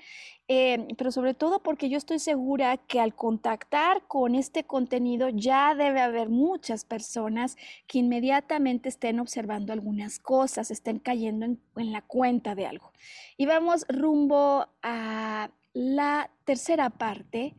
Eh, 0.48 0.88
pero 0.98 1.12
sobre 1.12 1.34
todo 1.34 1.64
porque 1.64 1.90
yo 1.90 1.98
estoy 1.98 2.20
segura 2.20 2.78
que 2.78 3.00
al 3.00 3.16
contactar 3.16 4.04
con 4.08 4.36
este 4.36 4.64
contenido 4.64 5.30
ya 5.30 5.74
debe 5.74 6.02
haber 6.02 6.30
muchas 6.30 6.86
personas 6.86 7.58
que 7.88 7.98
inmediatamente 7.98 8.90
estén 8.90 9.20
observando 9.20 9.74
algunas 9.74 10.20
cosas, 10.20 10.70
estén 10.70 11.00
cayendo 11.00 11.46
en, 11.46 11.60
en 11.78 11.92
la 11.92 12.04
cuenta 12.04 12.54
de 12.54 12.68
algo. 12.68 12.92
Y 13.38 13.48
vamos 13.48 13.86
rumbo 13.90 14.68
a 14.84 15.50
la 15.74 16.30
tercera 16.46 16.92
parte 16.92 17.56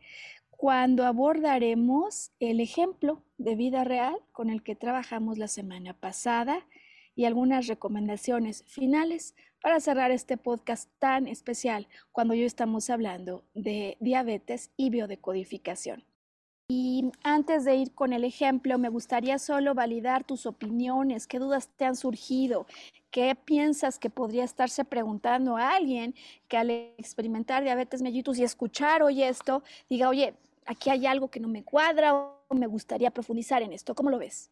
cuando 0.49 1.05
abordaremos 1.05 2.31
el 2.39 2.61
ejemplo 2.61 3.21
de 3.37 3.55
vida 3.55 3.83
real 3.83 4.15
con 4.31 4.49
el 4.49 4.63
que 4.63 4.75
trabajamos 4.75 5.37
la 5.37 5.47
semana 5.47 5.93
pasada 5.93 6.65
y 7.15 7.25
algunas 7.25 7.67
recomendaciones 7.67 8.63
finales 8.65 9.35
para 9.61 9.79
cerrar 9.79 10.11
este 10.11 10.37
podcast 10.37 10.89
tan 10.99 11.27
especial 11.27 11.87
cuando 12.11 12.33
hoy 12.33 12.43
estamos 12.43 12.89
hablando 12.89 13.43
de 13.53 13.97
diabetes 13.99 14.71
y 14.77 14.89
biodecodificación. 14.89 16.03
Y 16.69 17.11
antes 17.23 17.63
de 17.63 17.75
ir 17.75 17.93
con 17.93 18.11
el 18.11 18.25
ejemplo, 18.25 18.77
me 18.77 18.89
gustaría 18.89 19.39
solo 19.39 19.73
validar 19.73 20.25
tus 20.25 20.45
opiniones, 20.45 21.25
qué 21.25 21.39
dudas 21.39 21.69
te 21.77 21.85
han 21.85 21.95
surgido, 21.95 22.67
qué 23.09 23.35
piensas 23.35 23.99
que 23.99 24.09
podría 24.09 24.43
estarse 24.43 24.83
preguntando 24.83 25.55
a 25.55 25.75
alguien 25.75 26.13
que 26.49 26.57
al 26.57 26.69
experimentar 26.69 27.63
diabetes 27.63 28.01
mellitus 28.01 28.37
y 28.37 28.43
escuchar 28.43 29.01
hoy 29.01 29.23
esto, 29.23 29.63
diga, 29.89 30.09
oye, 30.09 30.33
aquí 30.65 30.89
hay 30.89 31.05
algo 31.05 31.29
que 31.29 31.39
no 31.39 31.47
me 31.47 31.63
cuadra 31.63 32.15
o 32.15 32.53
me 32.53 32.67
gustaría 32.67 33.11
profundizar 33.11 33.61
en 33.61 33.71
esto. 33.71 33.95
¿Cómo 33.95 34.09
lo 34.09 34.19
ves? 34.19 34.51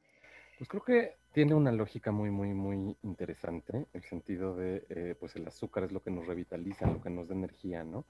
Pues 0.57 0.69
creo 0.69 0.83
que 0.83 1.17
tiene 1.35 1.53
una 1.53 1.73
lógica 1.73 2.13
muy, 2.13 2.31
muy, 2.31 2.53
muy 2.53 2.95
interesante, 3.03 3.87
el 3.91 4.03
sentido 4.03 4.55
de, 4.55 4.85
eh, 4.87 5.15
pues 5.19 5.35
el 5.35 5.45
azúcar 5.45 5.83
es 5.83 5.91
lo 5.91 6.01
que 6.01 6.09
nos 6.09 6.25
revitaliza, 6.25 6.89
lo 6.89 7.01
que 7.01 7.09
nos 7.09 7.27
da 7.27 7.35
energía, 7.35 7.83
¿no? 7.83 8.05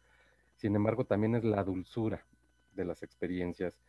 Sin 0.54 0.76
embargo, 0.76 1.06
también 1.06 1.34
es 1.34 1.44
la 1.44 1.64
dulzura 1.64 2.24
de 2.76 2.86
las 2.86 3.02
experiencias 3.02 3.80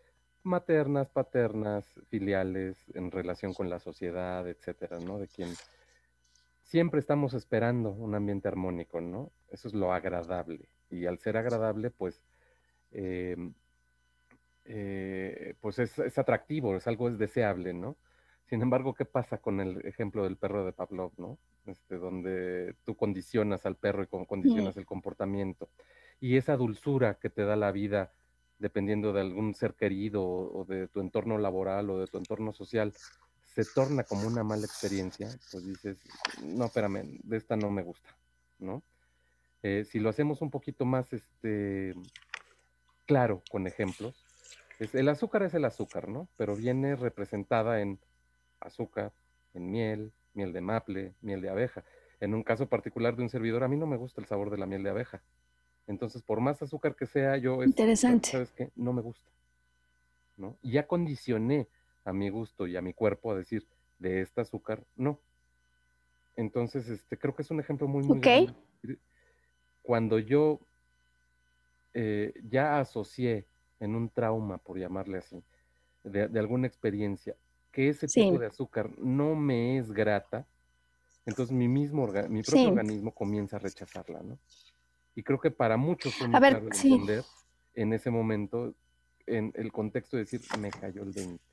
maternas, 0.43 1.11
paternas, 1.11 2.01
filiales, 2.09 2.87
en 2.95 3.11
relación 3.11 3.53
con 3.53 3.69
la 3.69 3.79
sociedad, 3.79 4.49
etcétera, 4.49 5.01
¿no? 5.01 5.19
De 5.19 5.29
quien 5.29 5.51
siempre 6.63 6.99
estamos 6.99 7.35
esperando 7.35 7.91
un 7.91 8.15
ambiente 8.15 8.49
armónico, 8.49 9.03
¿no? 9.03 9.33
Eso 9.51 9.69
es 9.69 9.75
lo 9.75 9.93
agradable. 9.93 10.71
Y 10.89 11.05
al 11.05 11.19
ser 11.19 11.37
agradable, 11.37 11.91
pues, 11.91 12.23
em, 12.91 13.53
eh, 14.65 15.53
pues 15.61 15.79
es, 15.79 15.99
es, 15.99 16.17
atractivo, 16.17 16.75
es 16.75 16.87
algo 16.87 17.11
es 17.11 17.19
deseable, 17.19 17.75
¿no? 17.75 17.99
Sin 18.49 18.63
embargo, 18.63 18.95
¿qué 18.95 19.05
pasa 19.05 19.39
con 19.39 19.61
el 19.61 19.85
ejemplo 19.87 20.23
del 20.23 20.37
perro 20.37 20.65
de 20.65 20.73
Pavlov, 20.73 21.13
¿no? 21.17 21.39
Este, 21.67 21.97
donde 21.97 22.77
tú 22.85 22.97
condicionas 22.97 23.67
al 23.67 23.77
perro 23.77 24.05
y 24.05 24.07
condicionas 24.07 24.77
el 24.77 24.87
comportamiento. 24.87 25.69
Y 26.21 26.37
esa 26.37 26.57
dulzura 26.57 27.15
que 27.15 27.29
te 27.29 27.45
da 27.45 27.57
la 27.57 27.73
vida, 27.73 28.13
dependiendo 28.59 29.13
de 29.13 29.23
algún 29.23 29.55
ser 29.55 29.75
querido 29.75 30.25
o, 30.25 30.65
de 30.65 30.87
tu 30.87 31.01
entorno 31.01 31.39
laboral 31.39 31.91
o 31.91 31.99
de 31.99 32.07
tu 32.07 32.19
entorno 32.19 32.53
social, 32.53 32.95
se 33.43 33.65
torna 33.65 34.05
como 34.05 34.29
una 34.29 34.45
mala 34.45 34.65
experiencia, 34.65 35.29
pues 35.51 35.67
dices, 35.67 35.99
no, 36.45 36.67
espérame, 36.67 37.19
de 37.25 37.37
esta 37.37 37.57
no 37.57 37.71
me 37.71 37.83
gusta, 37.83 38.17
¿no? 38.61 38.83
Eh, 39.63 39.85
si 39.85 39.99
lo 39.99 40.09
hacemos 40.09 40.41
un 40.41 40.51
poquito 40.51 40.85
más 40.85 41.13
este, 41.13 41.95
claro 43.07 43.43
con 43.51 43.67
ejemplos, 43.67 44.25
el 44.79 45.09
azúcar 45.09 45.43
es 45.43 45.55
el 45.55 45.65
azúcar, 45.65 46.09
¿no? 46.09 46.29
Pero 46.37 46.55
viene 46.55 46.95
representada 46.97 47.81
en 47.81 47.99
azúcar, 48.61 49.13
en 49.55 49.71
miel, 49.71 50.13
miel 50.35 50.53
de 50.53 50.61
maple, 50.61 51.15
miel 51.23 51.41
de 51.41 51.49
abeja. 51.49 51.85
En 52.21 52.35
un 52.35 52.43
caso 52.43 52.67
particular 52.69 53.17
de 53.17 53.23
un 53.23 53.29
servidor, 53.29 53.63
a 53.63 53.69
mí 53.69 53.77
no 53.77 53.87
me 53.87 53.97
gusta 53.97 54.21
el 54.21 54.27
sabor 54.27 54.51
de 54.51 54.59
la 54.59 54.67
miel 54.67 54.83
de 54.83 54.91
abeja. 54.91 55.23
Entonces, 55.87 56.23
por 56.23 56.41
más 56.41 56.61
azúcar 56.63 56.97
que 56.97 57.07
sea, 57.07 57.37
yo... 57.37 57.63
Interesante. 57.63 58.31
¿Sabes 58.31 58.51
qué? 58.53 58.71
No 58.75 58.93
me 58.93 59.03
gusta. 59.03 59.31
¿no? 60.37 60.57
Y 60.63 60.73
ya 60.73 60.87
condicioné 60.87 61.69
a 62.05 62.13
mi 62.13 62.29
gusto 62.29 62.67
y 62.67 62.77
a 62.77 62.83
mi 62.83 62.93
cuerpo 62.93 63.33
a 63.33 63.37
decir, 63.37 63.67
de 63.99 64.21
este 64.21 64.41
azúcar, 64.41 64.85
no. 64.97 65.19
Entonces, 66.37 66.89
este, 66.89 67.17
creo 67.17 67.35
que 67.35 67.43
es 67.43 67.51
un 67.51 67.61
ejemplo 67.61 67.89
muy, 67.89 68.05
muy 68.05 68.19
okay. 68.19 68.55
Cuando 69.83 70.19
yo 70.19 70.61
eh, 71.95 72.35
ya 72.51 72.79
asocié 72.79 73.47
en 73.81 73.95
un 73.95 74.11
trauma, 74.11 74.59
por 74.59 74.79
llamarle 74.79 75.19
así, 75.19 75.43
de, 76.05 76.29
de 76.29 76.39
alguna 76.39 76.67
experiencia, 76.67 77.35
que 77.77 77.91
ese 77.91 78.09
Sí. 78.09 78.23
tipo 78.23 78.39
de 78.39 78.47
azúcar 78.47 78.89
no 78.99 79.35
me 79.35 79.77
es 79.77 79.93
grata, 79.93 80.47
entonces 81.27 81.55
mi 81.55 81.69
mismo 81.69 82.07
orga- 82.09 82.27
mi 82.27 82.41
propio 82.43 82.63
Sí. 82.63 82.67
organismo 82.69 83.13
comienza 83.13 83.57
a 83.57 83.59
rechazarla, 83.59 84.23
¿no? 84.23 84.39
Y 85.15 85.23
creo 85.23 85.39
que 85.39 85.51
para 85.51 85.77
muchos 85.77 86.15
fue 86.15 86.27
muy 86.27 86.41
claro 86.41 86.69
entender 86.69 87.23
en 87.75 87.93
ese 87.93 88.11
momento, 88.11 88.73
en 89.27 89.53
el 89.57 89.73
contexto 89.73 90.17
de 90.17 90.23
decir, 90.25 90.41
me 90.59 90.71
cayó 90.71 91.03
el 91.03 91.13
20. 91.13 91.45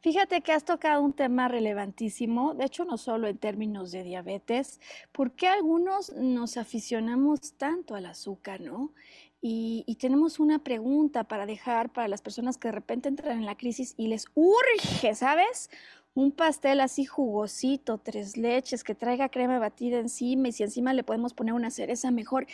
Fíjate 0.00 0.40
que 0.40 0.52
has 0.52 0.64
tocado 0.64 1.02
un 1.02 1.12
tema 1.12 1.46
relevantísimo, 1.46 2.54
de 2.54 2.64
hecho 2.64 2.84
no 2.84 2.98
solo 2.98 3.28
en 3.28 3.38
términos 3.38 3.92
de 3.92 4.02
diabetes, 4.02 4.80
porque 5.12 5.46
algunos 5.46 6.12
nos 6.14 6.56
aficionamos 6.56 7.52
tanto 7.56 7.94
al 7.94 8.06
azúcar, 8.06 8.60
¿no? 8.60 8.92
Y, 9.40 9.96
tenemos 10.00 10.40
una 10.40 10.64
pregunta 10.64 11.24
para 11.24 11.46
dejar 11.46 11.92
para 11.92 12.08
las 12.08 12.22
personas 12.22 12.58
que 12.58 12.68
de 12.68 12.72
repente 12.72 13.08
entran 13.08 13.38
en 13.38 13.46
la 13.46 13.56
crisis 13.56 13.94
y 13.96 14.08
les 14.08 14.26
urge, 14.34 15.14
¿sabes? 15.14 15.70
Un 16.14 16.32
pastel 16.32 16.80
así 16.80 17.04
jugosito, 17.04 17.98
tres 17.98 18.36
leches, 18.36 18.82
que 18.82 18.96
traiga 18.96 19.28
crema 19.28 19.60
batida 19.60 19.98
encima 19.98 20.48
y 20.48 20.52
si 20.52 20.64
encima 20.64 20.92
le 20.92 21.04
podemos 21.04 21.34
poner 21.34 21.54
una 21.54 21.70
cereza 21.70 22.10
mejor. 22.10 22.46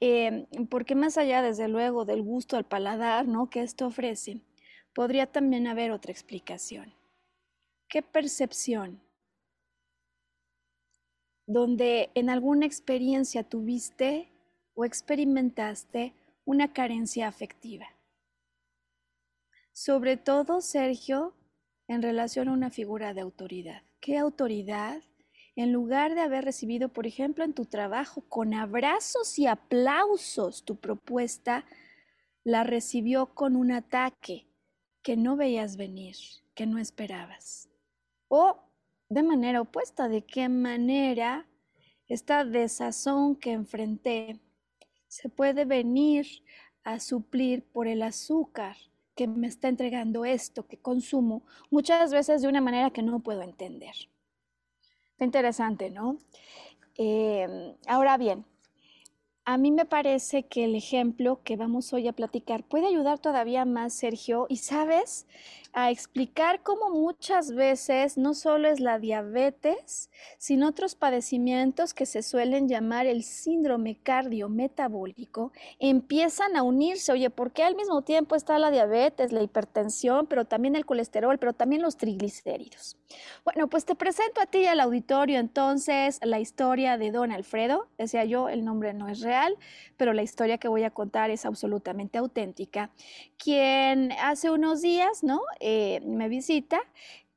Eh, 0.00 0.46
porque 0.68 0.96
más 0.96 1.16
allá, 1.16 1.42
desde 1.42 1.68
luego, 1.68 2.04
del 2.04 2.22
gusto 2.22 2.56
al 2.56 2.64
paladar, 2.64 3.28
¿no? 3.28 3.48
Que 3.48 3.60
esto 3.62 3.86
ofrece, 3.86 4.40
podría 4.94 5.26
también 5.26 5.68
haber 5.68 5.92
otra 5.92 6.10
explicación. 6.10 6.92
¿Qué 7.88 8.02
percepción? 8.02 9.00
Donde 11.46 12.10
en 12.14 12.30
alguna 12.30 12.66
experiencia 12.66 13.44
tuviste 13.44 14.35
o 14.76 14.84
experimentaste 14.84 16.14
una 16.44 16.72
carencia 16.72 17.26
afectiva. 17.26 17.86
Sobre 19.72 20.16
todo, 20.16 20.60
Sergio, 20.60 21.34
en 21.88 22.02
relación 22.02 22.48
a 22.48 22.52
una 22.52 22.70
figura 22.70 23.14
de 23.14 23.22
autoridad. 23.22 23.82
¿Qué 24.00 24.18
autoridad? 24.18 25.02
En 25.56 25.72
lugar 25.72 26.14
de 26.14 26.20
haber 26.20 26.44
recibido, 26.44 26.90
por 26.90 27.06
ejemplo, 27.06 27.42
en 27.42 27.54
tu 27.54 27.64
trabajo 27.64 28.22
con 28.28 28.54
abrazos 28.54 29.38
y 29.38 29.46
aplausos 29.46 30.64
tu 30.64 30.76
propuesta, 30.76 31.64
la 32.44 32.62
recibió 32.62 33.34
con 33.34 33.56
un 33.56 33.72
ataque, 33.72 34.46
que 35.02 35.16
no 35.16 35.36
veías 35.36 35.76
venir, 35.76 36.16
que 36.54 36.66
no 36.66 36.78
esperabas. 36.78 37.70
O 38.28 38.58
de 39.08 39.22
manera 39.22 39.62
opuesta, 39.62 40.08
de 40.08 40.22
qué 40.22 40.48
manera 40.48 41.46
esta 42.08 42.44
desazón 42.44 43.36
que 43.36 43.52
enfrenté 43.52 44.40
se 45.16 45.30
puede 45.30 45.64
venir 45.64 46.26
a 46.84 47.00
suplir 47.00 47.64
por 47.72 47.88
el 47.88 48.02
azúcar 48.02 48.76
que 49.14 49.26
me 49.26 49.46
está 49.46 49.68
entregando 49.68 50.26
esto 50.26 50.66
que 50.66 50.76
consumo, 50.76 51.42
muchas 51.70 52.12
veces 52.12 52.42
de 52.42 52.48
una 52.48 52.60
manera 52.60 52.90
que 52.90 53.02
no 53.02 53.20
puedo 53.20 53.40
entender. 53.40 53.94
Está 55.12 55.24
interesante, 55.24 55.88
¿no? 55.88 56.18
Em, 56.98 57.74
ahora 57.86 58.18
bien, 58.18 58.44
a 59.46 59.56
mí 59.56 59.70
me 59.70 59.86
parece 59.86 60.42
que 60.42 60.64
el 60.64 60.74
ejemplo 60.74 61.40
que 61.42 61.56
vamos 61.56 61.94
hoy 61.94 62.08
a 62.08 62.12
platicar 62.12 62.62
puede 62.62 62.86
ayudar 62.86 63.18
todavía 63.18 63.64
más, 63.64 63.94
Sergio, 63.94 64.44
y 64.50 64.58
sabes, 64.58 65.26
a 65.76 65.90
explicar 65.90 66.62
cómo 66.62 66.88
muchas 66.88 67.54
veces 67.54 68.16
no 68.16 68.32
solo 68.32 68.66
es 68.66 68.80
la 68.80 68.98
diabetes, 68.98 70.10
sino 70.38 70.68
otros 70.68 70.94
padecimientos 70.94 71.92
que 71.92 72.06
se 72.06 72.22
suelen 72.22 72.66
llamar 72.66 73.04
el 73.04 73.22
síndrome 73.22 73.98
cardiometabólico, 74.02 75.52
empiezan 75.78 76.56
a 76.56 76.62
unirse. 76.62 77.12
Oye, 77.12 77.28
¿por 77.28 77.52
qué 77.52 77.62
al 77.62 77.76
mismo 77.76 78.00
tiempo 78.00 78.36
está 78.36 78.58
la 78.58 78.70
diabetes, 78.70 79.32
la 79.32 79.42
hipertensión, 79.42 80.26
pero 80.26 80.46
también 80.46 80.76
el 80.76 80.86
colesterol, 80.86 81.36
pero 81.38 81.52
también 81.52 81.82
los 81.82 81.98
triglicéridos? 81.98 82.96
Bueno, 83.44 83.68
pues 83.68 83.84
te 83.84 83.94
presento 83.94 84.40
a 84.40 84.46
ti 84.46 84.60
y 84.60 84.66
al 84.66 84.80
auditorio 84.80 85.38
entonces 85.38 86.18
la 86.22 86.40
historia 86.40 86.96
de 86.96 87.10
don 87.10 87.32
Alfredo. 87.32 87.86
Decía 87.98 88.24
yo, 88.24 88.48
el 88.48 88.64
nombre 88.64 88.94
no 88.94 89.08
es 89.08 89.20
real, 89.20 89.56
pero 89.98 90.14
la 90.14 90.22
historia 90.22 90.56
que 90.56 90.68
voy 90.68 90.84
a 90.84 90.90
contar 90.90 91.30
es 91.30 91.44
absolutamente 91.44 92.16
auténtica. 92.16 92.90
Quien 93.38 94.12
hace 94.12 94.50
unos 94.50 94.80
días, 94.80 95.22
¿no? 95.22 95.40
Eh, 95.60 96.00
me 96.04 96.28
visita 96.28 96.80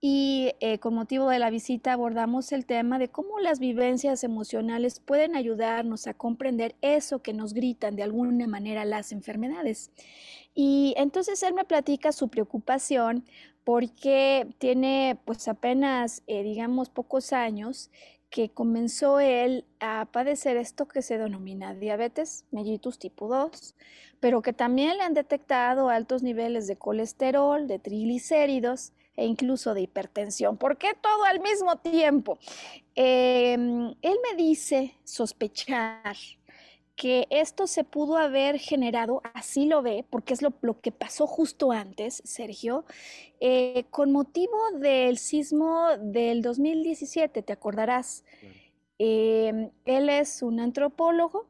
y 0.02 0.54
eh, 0.62 0.80
con 0.80 0.94
motivo 0.94 1.30
de 1.30 1.40
la 1.40 1.50
visita 1.50 1.92
abordamos 1.92 2.54
el 2.54 2.66
tema 2.66 3.00
de 3.00 3.10
cómo 3.10 3.40
las 3.40 3.60
vivencias 3.60 4.24
emocionales 4.24 5.02
pueden 5.02 5.36
ayudarnos 5.36 6.08
a 6.08 6.14
comprender 6.14 6.76
eso 6.82 7.22
que 7.22 7.34
nos 7.34 7.54
gritan 7.54 7.98
de 7.98 8.04
alguna 8.04 8.48
manera 8.48 8.86
las 8.86 9.12
enfermedades. 9.12 9.92
Y 10.56 10.94
entonces 10.98 11.44
él 11.44 11.54
me 11.54 11.66
platica 11.66 12.14
su 12.14 12.30
preocupación 12.30 13.26
porque 13.66 14.48
tiene 14.58 15.20
pues 15.26 15.48
apenas, 15.50 16.24
eh, 16.28 16.44
digamos, 16.44 16.90
pocos 16.90 17.34
años 17.34 17.92
que 18.30 18.50
comenzó 18.50 19.20
él 19.20 19.66
a 19.80 20.08
padecer 20.12 20.58
esto 20.58 20.88
que 20.88 21.02
se 21.02 21.18
denomina 21.18 21.74
diabetes 21.74 22.46
mellitus 22.52 23.00
tipo 23.00 23.28
2, 23.28 23.76
pero 24.20 24.42
que 24.42 24.54
también 24.54 24.98
le 24.98 25.04
han 25.04 25.14
detectado 25.14 25.90
altos 25.90 26.22
niveles 26.24 26.68
de 26.68 26.78
colesterol, 26.78 27.68
de 27.68 27.80
triglicéridos 27.80 28.94
e 29.16 29.26
incluso 29.26 29.74
de 29.74 29.82
hipertensión. 29.82 30.58
¿Por 30.58 30.78
qué 30.78 30.94
todo 31.00 31.24
al 31.26 31.42
mismo 31.42 31.78
tiempo? 31.78 32.38
Em, 32.96 33.90
él 34.02 34.18
me 34.30 34.36
dice 34.38 34.96
sospechar 35.04 36.16
que 37.00 37.28
esto 37.30 37.66
se 37.66 37.86
pudo 37.86 38.18
haber 38.18 38.60
generado, 38.60 39.22
así 39.34 39.66
lo 39.66 39.82
ve, 39.82 40.04
porque 40.10 40.34
es 40.34 40.42
lo, 40.42 40.52
que 40.82 40.92
pasó 40.92 41.28
justo 41.28 41.72
antes, 41.72 42.22
Sergio, 42.26 42.84
eh, 43.40 43.86
con 43.90 44.12
motivo 44.12 44.58
del 44.82 45.18
sismo 45.18 45.88
del 45.98 46.42
2017, 46.42 47.42
te 47.42 47.54
acordarás. 47.54 48.26
Em, 48.98 49.72
él 49.86 50.10
es 50.10 50.42
un 50.42 50.60
antropólogo, 50.60 51.48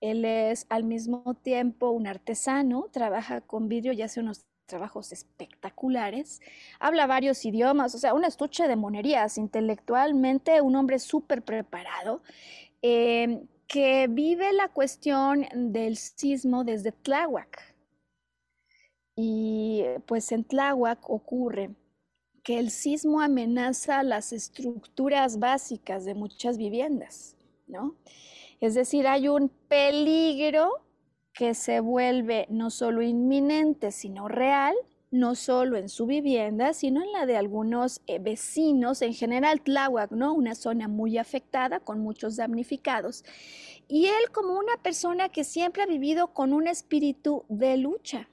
él 0.00 0.24
es 0.24 0.66
al 0.68 0.82
mismo 0.82 1.34
tiempo 1.34 1.90
un 1.90 2.08
artesano, 2.08 2.88
trabaja 2.90 3.40
con 3.40 3.68
vidrio 3.68 3.92
y 3.92 4.02
hace 4.02 4.18
unos 4.18 4.46
trabajos 4.66 5.12
espectaculares, 5.12 6.40
habla 6.80 7.06
varios 7.06 7.44
idiomas, 7.44 7.94
o 7.94 7.98
sea, 7.98 8.14
un 8.14 8.24
estuche 8.24 8.66
de 8.66 8.74
monerías, 8.74 9.38
intelectualmente 9.38 10.60
un 10.60 10.74
hombre 10.74 10.98
súper 10.98 11.42
preparado. 11.42 12.20
Em, 12.82 13.46
que 13.68 14.08
vive 14.08 14.52
la 14.54 14.68
cuestión 14.68 15.46
del 15.54 15.96
sismo 15.96 16.64
desde 16.64 16.90
Tláhuac. 16.90 17.76
Y 19.14 19.84
pues 20.06 20.32
en 20.32 20.44
Tláhuac 20.44 21.08
ocurre 21.10 21.70
que 22.42 22.58
el 22.58 22.70
sismo 22.70 23.20
amenaza 23.20 24.02
las 24.02 24.32
estructuras 24.32 25.38
básicas 25.38 26.06
de 26.06 26.14
muchas 26.14 26.56
viviendas, 26.56 27.36
¿no? 27.66 27.94
Es 28.60 28.74
decir, 28.74 29.06
hay 29.06 29.28
un 29.28 29.50
peligro 29.68 30.70
que 31.34 31.54
se 31.54 31.80
vuelve 31.80 32.46
no 32.48 32.70
solo 32.70 33.02
inminente, 33.02 33.92
sino 33.92 34.28
real, 34.28 34.74
no 35.10 35.34
solo 35.34 35.76
en 35.76 35.88
su 35.88 36.06
vivienda, 36.06 36.74
sino 36.74 37.02
en 37.02 37.12
la 37.12 37.26
de 37.26 37.36
algunos 37.36 38.02
eh, 38.06 38.18
vecinos, 38.18 39.00
en 39.02 39.14
general 39.14 39.62
Tláhuac, 39.62 40.12
¿no? 40.12 40.34
Una 40.34 40.54
zona 40.54 40.88
muy 40.88 41.16
afectada, 41.18 41.80
con 41.80 42.00
muchos 42.00 42.36
damnificados. 42.36 43.24
Y 43.88 44.06
él 44.06 44.30
como 44.32 44.58
una 44.58 44.76
persona 44.82 45.30
que 45.30 45.44
siempre 45.44 45.82
ha 45.82 45.86
vivido 45.86 46.34
con 46.34 46.52
un 46.52 46.66
espíritu 46.68 47.44
de 47.48 47.78
lucha. 47.78 48.28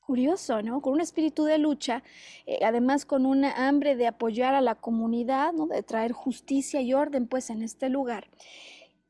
Curioso, 0.00 0.62
¿no? 0.62 0.82
Con 0.82 0.94
un 0.94 1.00
espíritu 1.00 1.44
de 1.44 1.58
lucha, 1.58 2.02
eh, 2.46 2.58
además 2.64 3.06
con 3.06 3.24
una 3.24 3.68
hambre 3.68 3.94
de 3.94 4.08
apoyar 4.08 4.52
a 4.54 4.60
la 4.60 4.74
comunidad, 4.74 5.52
¿no? 5.52 5.66
De 5.68 5.84
traer 5.84 6.10
justicia 6.10 6.80
y 6.80 6.92
orden, 6.92 7.28
pues, 7.28 7.50
en 7.50 7.62
este 7.62 7.88
lugar 7.88 8.28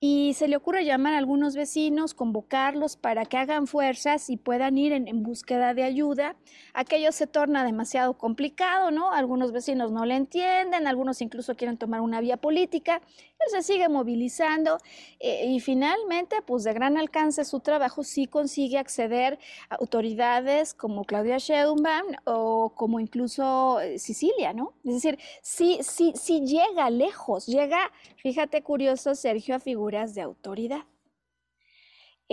y 0.04 0.34
se 0.34 0.48
le 0.48 0.56
ocurre 0.56 0.84
llamar 0.84 1.14
a 1.14 1.18
algunos 1.18 1.54
vecinos, 1.54 2.12
convocarlos 2.12 2.96
para 2.96 3.24
que 3.24 3.36
hagan 3.36 3.68
fuerzas 3.68 4.30
y 4.30 4.36
puedan 4.36 4.76
ir 4.76 4.92
en, 4.92 5.22
búsqueda 5.22 5.74
de 5.74 5.84
ayuda. 5.84 6.34
Aquello 6.74 7.12
se 7.12 7.28
torna 7.28 7.64
demasiado 7.64 8.18
complicado, 8.18 8.90
¿no? 8.90 9.12
Algunos 9.12 9.52
vecinos 9.52 9.92
no 9.92 10.04
le 10.04 10.16
entienden, 10.16 10.88
algunos 10.88 11.22
incluso 11.22 11.54
quieren 11.54 11.76
tomar 11.76 12.00
una 12.00 12.20
vía 12.20 12.36
política. 12.36 13.00
Él 13.46 13.50
se 13.50 13.62
sigue 13.62 13.88
movilizando 13.88 14.78
eh, 15.20 15.46
y 15.46 15.60
finalmente, 15.60 16.42
pues 16.42 16.64
de 16.64 16.72
gran 16.72 16.96
alcance 16.96 17.44
su 17.44 17.60
trabajo 17.60 18.02
sí 18.04 18.26
consigue 18.26 18.78
acceder 18.78 19.38
a 19.70 19.76
autoridades 19.76 20.74
como 20.74 21.04
Claudia 21.04 21.38
Sheinbaum 21.38 22.14
o 22.24 22.72
como 22.74 23.00
incluso 23.00 23.80
eh, 23.80 23.98
Sicilia, 23.98 24.52
¿no? 24.52 24.74
Es 24.84 24.94
decir, 24.94 25.18
sí, 25.42 25.78
sí, 25.82 26.12
sí 26.16 26.40
llega 26.46 26.90
lejos, 26.90 27.46
llega, 27.46 27.90
fíjate 28.16 28.62
curioso, 28.62 29.14
Sergio, 29.14 29.56
a 29.56 29.60
figurar 29.60 30.08
de 30.10 30.22
autoridad. 30.22 30.84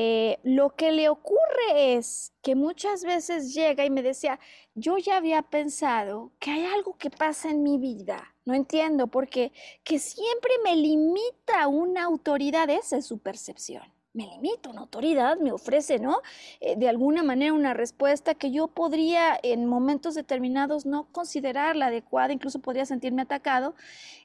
Eh, 0.01 0.39
lo 0.43 0.75
que 0.77 0.93
le 0.93 1.09
ocurre 1.09 1.95
es 1.95 2.31
que 2.41 2.55
muchas 2.55 3.03
veces 3.03 3.53
llega 3.53 3.83
y 3.83 3.89
me 3.89 4.01
decía, 4.01 4.39
yo 4.73 4.97
ya 4.97 5.17
había 5.17 5.41
pensado 5.41 6.31
que 6.39 6.51
hay 6.51 6.65
algo 6.65 6.95
que 6.97 7.09
pasa 7.09 7.49
en 7.49 7.63
mi 7.63 7.77
vida, 7.77 8.33
no 8.49 8.55
entiendo, 8.55 9.07
porque 9.07 9.51
que 9.83 9.99
siempre 9.99 10.51
me 10.63 10.75
limita 10.75 11.67
una 11.67 12.03
autoridad, 12.03 12.69
esa 12.69 12.97
es 12.97 13.05
su 13.05 13.19
percepción. 13.19 13.83
me 14.11 14.25
limita, 14.25 14.69
una 14.71 14.81
autoridad 14.81 15.37
me 15.37 15.51
ofrece, 15.51 15.99
¿no? 15.99 16.21
Eh, 16.61 16.75
de 16.75 16.89
alguna 16.89 17.21
manera 17.21 17.53
una 17.53 17.75
respuesta 17.75 18.33
que 18.33 18.49
yo 18.51 18.67
podría 18.67 19.39
en 19.43 19.67
momentos 19.67 20.15
determinados 20.15 20.87
no 20.87 21.05
considerar 21.11 21.75
la 21.75 21.87
adecuada, 21.87 22.33
incluso 22.33 22.59
podría 22.59 22.85
sentirme 22.87 23.21
atacado. 23.21 23.75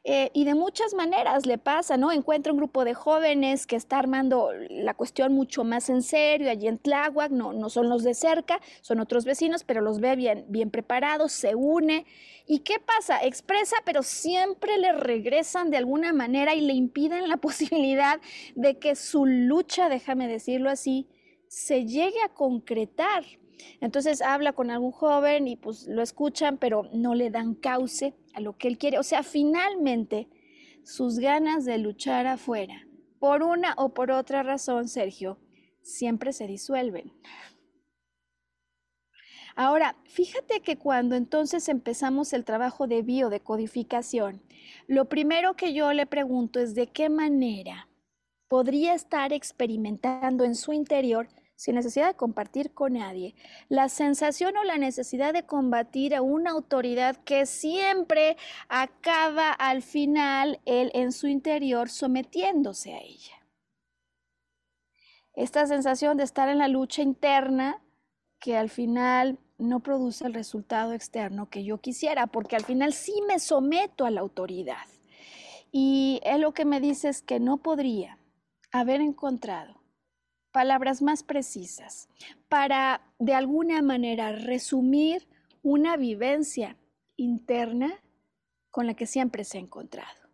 Eh, 0.03 0.31
y 0.33 0.45
de 0.47 0.55
muchas 0.55 0.95
maneras 0.95 1.45
le 1.45 1.59
pasa, 1.59 1.99
¿no? 1.99 2.13
Encuentra 2.13 2.53
un 2.53 2.59
grupo 2.59 2.85
de 2.85 2.95
jóvenes 2.95 3.67
que 3.67 3.77
está 3.77 3.99
armando 3.99 4.51
la 4.71 4.95
cuestión 4.95 5.35
mucho 5.35 5.65
más 5.65 5.91
en 5.91 6.03
serio 6.03 6.51
allí 6.51 6.67
en 6.67 6.79
Tláhuac, 6.79 7.31
no, 7.31 7.53
no 7.53 7.69
son 7.69 7.91
los 7.91 8.03
de 8.05 8.15
cerca, 8.15 8.61
son 8.81 9.01
otros 9.01 9.27
vecinos, 9.27 9.65
pero 9.65 9.83
los 9.83 10.01
ve 10.01 10.17
bien, 10.17 10.47
bien 10.49 10.71
preparados, 10.71 11.33
se 11.33 11.55
une. 11.55 12.07
¿Y 12.47 12.61
qué 12.61 12.75
pasa? 12.79 13.25
Expresa, 13.25 13.77
pero 13.85 14.03
siempre 14.03 14.77
le 14.79 14.93
regresan 14.93 15.71
de 15.71 15.79
alguna 15.79 16.13
manera 16.13 16.55
y 16.55 16.61
le 16.61 16.75
impiden 16.75 17.29
la 17.29 17.37
posibilidad 17.39 18.21
de 18.55 18.79
que 18.79 18.97
su 18.97 19.27
lucha, 19.27 19.89
déjame 19.89 20.29
decirlo 20.29 20.71
así, 20.71 21.09
se 21.49 21.87
llegue 21.87 22.21
a 22.23 22.29
concretar. 22.29 23.25
Entonces 23.81 24.21
habla 24.21 24.53
con 24.53 24.71
algún 24.71 24.93
joven 24.93 25.49
y 25.49 25.57
pues 25.57 25.87
lo 25.87 26.03
escuchan, 26.03 26.59
pero 26.59 26.89
no 26.93 27.15
le 27.15 27.31
dan 27.31 27.55
cauce 27.55 28.15
a 28.35 28.41
lo 28.41 28.57
que 28.57 28.69
él 28.69 28.77
quiere. 28.77 28.99
O 28.99 29.03
sea, 29.03 29.23
finalmente 29.23 30.29
sus 30.83 31.19
ganas 31.19 31.65
de 31.65 31.79
luchar 31.79 32.27
afuera, 32.27 32.87
por 33.19 33.43
una 33.43 33.75
o 33.79 33.95
por 33.95 34.11
otra 34.11 34.43
razón, 34.43 34.89
Sergio, 34.89 35.39
siempre 35.81 36.33
se 36.33 36.47
disuelven. 36.47 37.13
Ahora, 39.57 39.97
fíjate 40.05 40.61
que 40.61 40.77
cuando 40.77 41.15
entonces 41.15 41.69
empezamos 41.69 42.33
el 42.33 42.45
trabajo 42.45 42.89
de 42.89 43.03
biodecodificación, 43.03 44.43
lo 44.89 45.09
primero 45.09 45.55
que 45.55 45.73
yo 45.73 45.93
le 45.93 46.07
pregunto 46.07 46.59
es 46.59 46.75
de 46.75 46.89
qué 46.89 47.09
manera 47.09 47.89
podría 48.49 48.95
estar 48.95 49.33
experimentando 49.33 50.45
en 50.45 50.57
su 50.57 50.73
interior, 50.73 51.29
sin 51.55 51.77
necesidad 51.77 52.09
de 52.09 52.17
compartir 52.17 52.75
con 52.75 52.95
nadie, 52.95 53.37
la 53.69 53.89
sensación 53.89 54.57
o 54.57 54.65
la 54.65 54.77
necesidad 54.77 55.33
de 55.33 55.47
combatir 55.47 56.17
a 56.17 56.23
una 56.23 56.51
autoridad 56.51 57.17
que 57.25 57.47
siempre 57.47 58.37
acaba 58.69 59.53
al 59.53 59.83
final 59.83 60.61
él 60.65 60.91
en 60.95 61.13
su 61.13 61.29
interior 61.29 61.89
sometiéndose 61.91 62.93
a 62.95 62.99
ella. 62.99 63.47
Esta 65.33 65.67
sensación 65.67 66.17
de 66.17 66.25
estar 66.25 66.49
en 66.49 66.59
la 66.59 66.69
lucha 66.69 67.03
interna 67.03 67.81
que 68.41 68.57
al 68.57 68.69
final 68.69 69.39
no 69.59 69.81
produce 69.81 70.27
el 70.27 70.35
resultado 70.35 70.93
externo 70.93 71.49
que 71.49 71.65
yo 71.65 71.79
quisiera, 71.79 72.27
porque 72.27 72.57
al 72.57 72.65
final 72.65 72.93
sí 72.93 73.15
me 73.27 73.39
someto 73.39 74.05
a 74.05 74.11
la 74.11 74.21
autoridad. 74.21 74.87
Y 75.71 76.21
él 76.25 76.43
lo 76.43 76.55
que 76.55 76.65
me 76.65 76.81
dice 76.81 77.09
es 77.09 77.23
que 77.23 77.41
no 77.41 77.59
podría 77.59 78.19
haber 78.73 79.01
encontrado 79.01 79.81
palabras 80.53 81.03
más 81.03 81.23
precisas 81.23 82.09
para 82.49 83.01
de 83.19 83.35
alguna 83.35 83.83
manera 83.83 84.33
resumir 84.33 85.27
una 85.63 85.97
vivencia 85.97 86.77
interna 87.17 88.01
con 88.71 88.87
la 88.87 88.95
que 88.95 89.07
siempre 89.07 89.45
se 89.45 89.59
ha 89.59 89.61
encontrado. 89.61 90.25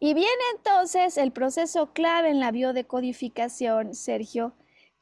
Y 0.00 0.14
viene 0.14 0.30
entonces 0.56 1.18
el 1.18 1.30
proceso 1.32 1.92
clave 1.92 2.30
en 2.30 2.40
la 2.40 2.50
biodecodificación, 2.50 3.94
Sergio, 3.94 4.54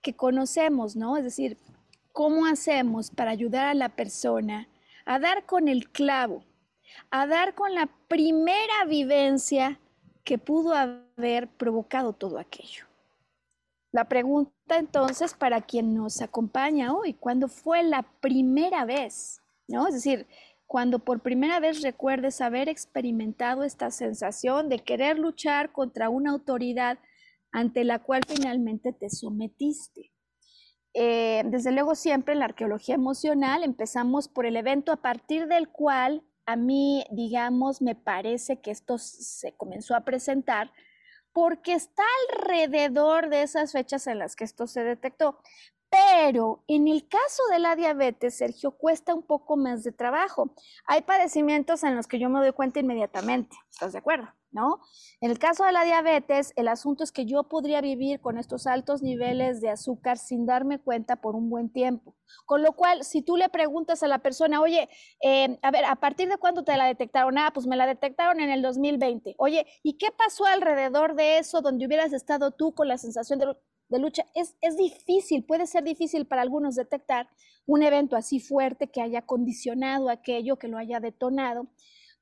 que 0.03 0.15
conocemos, 0.15 0.97
¿no? 0.97 1.17
Es 1.17 1.25
decir, 1.25 1.57
¿Cómo 2.13 2.45
hacemos 2.45 3.11
para 3.11 3.31
ayudar 3.31 3.69
a 3.69 3.75
la 3.75 3.89
persona 3.89 4.69
a 5.07 5.19
dar 5.19 5.47
con 5.47 5.67
el 5.67 5.91
clavo, 5.91 6.45
a 7.11 7.27
dar 7.27 7.55
con 7.55 7.75
la 7.75 7.89
primera 8.07 8.85
vivencia 8.87 9.81
que 10.23 10.37
pudo 10.37 10.75
haber 10.75 11.49
provocado 11.49 12.13
todo 12.13 12.39
aquello? 12.39 12.85
La 13.93 14.09
pregunta 14.09 14.53
entonces 14.77 15.33
para 15.33 15.63
quien 15.63 15.95
nos 15.95 16.21
acompaña 16.21 16.95
hoy, 16.95 17.15
¿cuándo 17.15 17.49
fue 17.49 17.83
la 17.83 18.03
primera 18.21 18.85
vez? 18.85 19.41
¿No? 19.67 19.89
Es 19.89 19.95
decir, 19.95 20.27
cuando 20.67 20.99
por 20.99 21.21
primera 21.21 21.61
vez 21.61 21.81
recuerdes 21.81 22.43
haber 22.43 22.69
experimentado 22.69 23.65
esta 23.65 23.91
sensación 23.91 24.69
de 24.69 24.81
querer 24.81 25.19
luchar 25.19 25.73
contra 25.73 26.11
una 26.11 26.33
autoridad 26.33 26.99
ante 27.53 27.85
la 27.85 28.01
cual 28.01 28.23
finalmente 28.27 28.93
te 28.93 29.09
sometiste. 29.09 30.12
Eh, 30.95 31.43
desde 31.47 31.73
luego 31.73 31.95
siempre 31.95 32.35
en 32.35 32.41
la 32.41 32.47
arqueología 32.47 32.95
emocional 32.95 33.65
empezamos 33.65 34.29
por 34.29 34.45
el 34.45 34.57
evento 34.57 34.93
a 34.93 35.01
partir 35.01 35.47
del 35.47 35.69
cual 35.69 36.23
a 36.45 36.57
mí, 36.57 37.05
digamos, 37.11 37.81
me 37.81 37.95
parece 37.95 38.61
que 38.61 38.71
esto 38.71 38.99
se 38.99 39.53
comenzó 39.57 39.95
a 39.95 40.05
presentar 40.05 40.71
porque 41.33 41.73
está 41.73 42.03
alrededor 42.31 43.31
de 43.31 43.43
esas 43.43 43.73
fechas 43.73 44.07
en 44.07 44.19
las 44.19 44.37
que 44.37 44.45
esto 44.45 44.67
se 44.67 44.85
detectó. 44.85 45.39
Pero 45.89 46.65
en 46.69 46.89
el 46.89 47.07
caso 47.07 47.43
de 47.51 47.59
la 47.59 47.77
diabetes, 47.77 48.35
Sergio, 48.35 48.73
cuesta 48.73 49.15
un 49.15 49.23
poco 49.23 49.57
más 49.57 49.85
de 49.85 49.93
trabajo. 49.93 50.55
Hay 50.87 51.03
padecimientos 51.03 51.85
en 51.85 51.97
los 51.97 52.07
que 52.07 52.19
yo 52.19 52.29
me 52.29 52.41
doy 52.41 52.53
cuenta 52.53 52.81
inmediatamente, 52.81 53.57
¿estás 53.71 53.93
de 53.93 53.99
acuerdo? 53.99 54.29
¿No? 54.53 54.81
En 55.23 55.31
el 55.31 55.39
caso 55.39 55.65
de 55.65 55.73
la 55.73 55.83
diabetes, 55.83 56.53
el 56.57 56.69
asunto 56.69 57.03
es 57.05 57.11
que 57.11 57.25
yo 57.25 57.45
podría 57.45 57.81
vivir 57.81 58.21
con 58.21 58.37
estos 58.37 58.67
altos 58.67 59.03
niveles 59.03 59.63
de 59.63 59.71
azúcar 59.71 60.19
sin 60.19 60.45
darme 60.45 60.79
cuenta 60.79 61.17
por 61.17 61.35
un 61.35 61.49
buen 61.49 61.71
tiempo. 61.73 62.15
Con 62.45 62.63
lo 62.63 62.75
cual, 62.75 63.03
si 63.03 63.23
tú 63.23 63.39
le 63.39 63.49
preguntas 63.49 64.03
a 64.03 64.09
la 64.09 64.19
persona, 64.19 64.61
oye, 64.61 64.91
eh, 65.23 65.59
a 65.63 65.71
ver, 65.71 65.87
¿a 65.87 65.97
partir 65.97 66.29
de 66.29 66.37
cuándo 66.37 66.65
te 66.65 66.77
la 66.77 66.85
detectaron? 66.85 67.39
Ah, 67.39 67.51
pues 67.55 67.67
me 67.67 67.77
la 67.77 67.87
detectaron 67.87 68.41
en 68.41 68.51
el 68.51 68.61
2020. 68.61 69.37
Oye, 69.39 69.67
¿y 69.83 69.95
qué 69.95 70.09
pasó 70.11 70.45
alrededor 70.45 71.15
de 71.15 71.39
eso 71.39 71.63
donde 71.63 71.87
hubieras 71.87 72.13
estado 72.13 72.51
tú 72.51 72.75
con 72.75 72.89
la 72.89 72.99
sensación 72.99 73.39
de 73.89 73.99
lucha, 73.99 74.27
es, 74.35 74.57
es 74.61 74.77
difícil, 74.77 75.45
puede 75.45 75.67
ser 75.67 75.85
difícil 75.85 76.27
para 76.27 76.43
algunos 76.43 76.75
detectar 76.75 77.29
un 77.67 77.83
evento 77.83 78.17
así 78.17 78.41
fuerte 78.41 78.89
que 78.89 79.03
haya 79.03 79.23
condicionado 79.23 80.09
aquello, 80.09 80.59
que 80.59 80.69
lo 80.69 80.79
haya 80.79 80.99
detonado, 81.01 81.69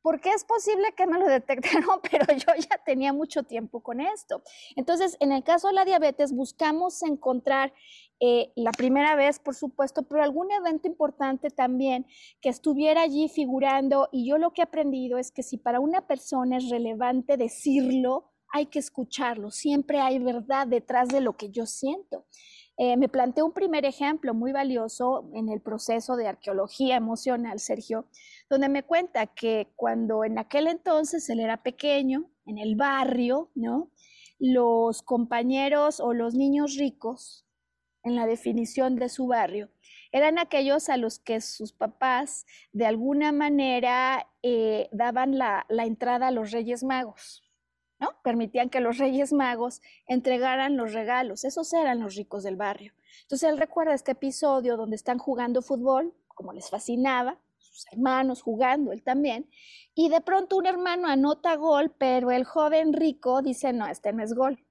porque 0.03 0.30
es 0.30 0.44
posible 0.44 0.92
que 0.96 1.07
me 1.07 1.18
lo 1.18 1.26
detectaron, 1.26 2.01
pero 2.11 2.26
yo 2.32 2.53
ya 2.57 2.82
tenía 2.84 3.12
mucho 3.12 3.42
tiempo 3.42 3.82
con 3.82 4.01
esto. 4.01 4.42
Entonces, 4.76 5.16
en 5.20 5.32
el 5.32 5.42
caso 5.42 5.68
de 5.68 5.74
la 5.74 5.84
diabetes, 5.84 6.32
buscamos 6.32 7.03
encontrar 7.03 7.72
eh, 8.20 8.53
la 8.55 8.72
primera 8.72 9.14
vez, 9.14 9.38
por 9.38 9.55
supuesto, 9.55 10.03
pero 10.03 10.22
algún 10.22 10.51
evento 10.51 10.88
importante 10.88 11.51
también 11.51 12.07
que 12.40 12.48
estuviera 12.51 13.03
allí 13.03 13.28
figurando. 13.28 14.09
Y 14.12 14.28
yo 14.28 14.38
lo 14.38 14.53
que 14.53 14.62
he 14.62 14.64
aprendido 14.64 15.18
es 15.18 15.32
que 15.32 15.42
si 15.42 15.57
para 15.57 15.80
una 15.80 16.07
persona 16.07 16.59
es 16.59 16.68
relevante 16.68 17.36
decirlo, 17.36 18.30
hay 18.53 18.66
que 18.66 18.80
escucharlo, 18.80 19.51
siempre 19.51 20.01
hay 20.01 20.18
verdad 20.18 20.66
detrás 20.66 21.09
de 21.09 21.20
lo 21.20 21.36
que 21.36 21.51
yo 21.51 21.66
siento. 21.66 22.26
Eh, 22.76 22.96
me 22.96 23.08
planteó 23.08 23.44
un 23.44 23.52
primer 23.52 23.84
ejemplo 23.84 24.32
muy 24.32 24.52
valioso 24.52 25.30
en 25.34 25.50
el 25.50 25.60
proceso 25.60 26.16
de 26.16 26.28
arqueología 26.28 26.96
emocional, 26.96 27.60
Sergio, 27.60 28.06
donde 28.48 28.68
me 28.68 28.82
cuenta 28.82 29.26
que 29.26 29.68
cuando 29.76 30.24
en 30.24 30.38
aquel 30.38 30.66
entonces 30.66 31.28
él 31.28 31.40
era 31.40 31.62
pequeño, 31.62 32.30
en 32.46 32.58
el 32.58 32.76
barrio, 32.76 33.50
¿no? 33.54 33.90
Los 34.38 35.02
compañeros 35.02 36.00
o 36.00 36.14
los 36.14 36.34
niños 36.34 36.76
ricos, 36.76 37.44
en 38.02 38.16
la 38.16 38.26
definición 38.26 38.96
de 38.96 39.10
su 39.10 39.26
barrio, 39.26 39.68
eran 40.10 40.38
aquellos 40.38 40.88
a 40.88 40.96
los 40.96 41.18
que 41.18 41.40
sus 41.42 41.72
papás 41.72 42.46
de 42.72 42.86
alguna 42.86 43.30
manera 43.30 44.26
eh, 44.42 44.88
daban 44.90 45.36
la 45.36 45.66
entrada 45.68 46.28
a 46.28 46.30
los 46.30 46.50
Reyes 46.50 46.82
Magos. 46.82 47.49
¿No? 48.01 48.09
Permitían 48.22 48.70
que 48.70 48.80
los 48.80 48.98
reyes 48.98 49.32
magos 49.32 49.82
entregaran 50.07 50.76
los 50.76 50.92
regalos. 50.92 51.44
Esos 51.44 51.72
eran 51.72 52.01
los 52.01 52.16
ricos 52.16 52.42
del 52.42 52.57
barrio. 52.57 52.94
Entonces 53.22 53.48
él 53.48 53.59
recuerda 53.59 53.94
este 53.94 54.12
episodio 54.12 54.76
donde 54.76 54.96
están 54.96 55.18
jugando 55.18 55.62
fútbol, 55.62 56.14
como 56.28 56.53
les 56.53 56.70
fascinaba, 56.70 57.38
sus 57.59 57.86
hermanos 57.92 58.42
jugando, 58.42 58.92
él 58.92 59.03
también, 59.03 59.48
y 59.94 60.09
de 60.09 60.20
pronto 60.22 60.57
un 60.57 60.66
hermano 60.66 61.09
anota 61.09 61.55
gol, 61.57 61.94
pero 61.96 62.30
el 62.30 62.44
joven 62.44 62.92
rico 62.94 63.42
dice, 63.42 63.72
no, 63.72 63.86
este 63.86 64.12
no 64.12 64.22
es 64.22 64.34
gol. 64.34 64.64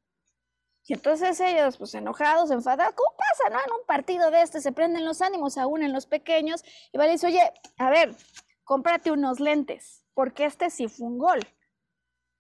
Y 0.88 0.93
entonces 0.93 1.39
ellos, 1.39 1.77
pues 1.77 1.93
enojados, 1.93 2.49
enfadados, 2.49 2.95
¿cómo 2.95 3.15
pasa, 3.15 3.49
no? 3.51 3.59
En 3.63 3.80
un 3.80 3.86
partido 3.86 4.32
de 4.32 4.41
este 4.41 4.59
se 4.59 4.71
prenden 4.71 5.05
los 5.05 5.21
ánimos 5.21 5.57
aún 5.57 5.84
en 5.84 5.93
los 5.93 6.07
pequeños, 6.07 6.63
y 6.91 6.97
va 6.97 7.07
y 7.07 7.11
dice, 7.11 7.27
oye, 7.27 7.53
a 7.77 7.91
ver, 7.91 8.15
cómprate 8.63 9.11
unos 9.11 9.39
lentes, 9.39 10.03
porque 10.15 10.45
este 10.45 10.71
sí 10.71 10.88
fue 10.88 11.07
un 11.07 11.19
gol. 11.19 11.39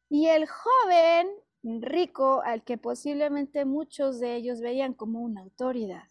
Y 0.09 0.27
el 0.27 0.47
joven 0.47 1.29
rico, 1.63 2.41
al 2.43 2.63
que 2.63 2.77
posiblemente 2.77 3.65
muchos 3.65 4.19
de 4.19 4.35
ellos 4.35 4.61
veían 4.61 4.93
como 4.93 5.19
una 5.19 5.41
autoridad, 5.41 6.09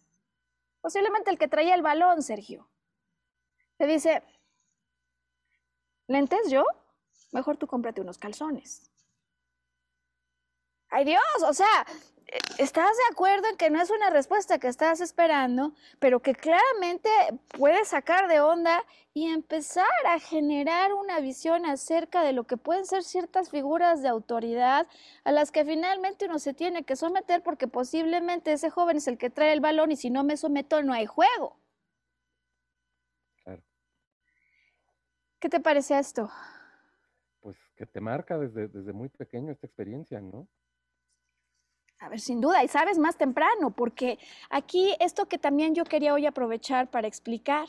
posiblemente 0.81 1.31
el 1.31 1.37
que 1.37 1.47
traía 1.47 1.75
el 1.75 1.81
balón, 1.81 2.23
Sergio, 2.23 2.69
le 3.77 3.87
dice, 3.87 4.23
¿lentes 6.07 6.49
yo? 6.49 6.65
Mejor 7.31 7.57
tú 7.57 7.67
cómprate 7.67 8.01
unos 8.01 8.17
calzones. 8.17 8.89
¡Ay 10.89 11.05
Dios! 11.05 11.21
O 11.47 11.53
sea, 11.53 11.85
estás 12.57 12.97
de 12.97 13.03
acuerdo 13.11 13.47
en 13.49 13.57
que 13.57 13.69
no 13.69 13.81
es 13.81 13.89
una 13.89 14.09
respuesta 14.09 14.59
que 14.59 14.67
estás 14.67 15.01
esperando, 15.01 15.73
pero 15.99 16.21
que 16.21 16.35
claramente 16.35 17.09
puedes 17.57 17.89
sacar 17.89 18.27
de 18.27 18.39
onda 18.39 18.83
y 19.13 19.27
empezar 19.27 19.87
a 20.05 20.19
generar 20.19 20.93
una 20.93 21.19
visión 21.19 21.65
acerca 21.65 22.23
de 22.23 22.33
lo 22.33 22.45
que 22.45 22.57
pueden 22.57 22.85
ser 22.85 23.03
ciertas 23.03 23.49
figuras 23.49 24.01
de 24.01 24.09
autoridad 24.09 24.87
a 25.23 25.31
las 25.31 25.51
que 25.51 25.65
finalmente 25.65 26.25
uno 26.25 26.39
se 26.39 26.53
tiene 26.53 26.83
que 26.83 26.95
someter 26.95 27.41
porque 27.41 27.67
posiblemente 27.67 28.51
ese 28.51 28.69
joven 28.69 28.97
es 28.97 29.07
el 29.07 29.17
que 29.17 29.29
trae 29.29 29.53
el 29.53 29.61
balón 29.61 29.91
y 29.91 29.95
si 29.95 30.09
no 30.09 30.23
me 30.23 30.37
someto 30.37 30.81
no 30.83 30.93
hay 30.93 31.05
juego. 31.05 31.57
Claro. 33.43 33.63
¿Qué 35.39 35.49
te 35.49 35.59
parece 35.59 35.97
esto? 35.97 36.29
Pues 37.41 37.57
que 37.75 37.85
te 37.85 38.01
marca 38.01 38.37
desde, 38.37 38.67
desde 38.67 38.93
muy 38.93 39.09
pequeño 39.09 39.51
esta 39.51 39.65
experiencia, 39.65 40.21
¿no? 40.21 40.47
A 42.01 42.07
ver, 42.07 42.21
sin 42.21 42.39
duda, 42.39 42.63
y 42.63 42.69
sabes 42.69 42.97
más 42.97 43.17
temprano, 43.17 43.71
porque 43.71 44.19
aquí 44.49 44.95
esto 45.01 45.27
que 45.27 45.37
también 45.37 45.75
yo 45.75 45.83
quería 45.83 46.13
hoy 46.13 46.25
aprovechar 46.25 46.89
para 46.89 47.09
explicar, 47.09 47.67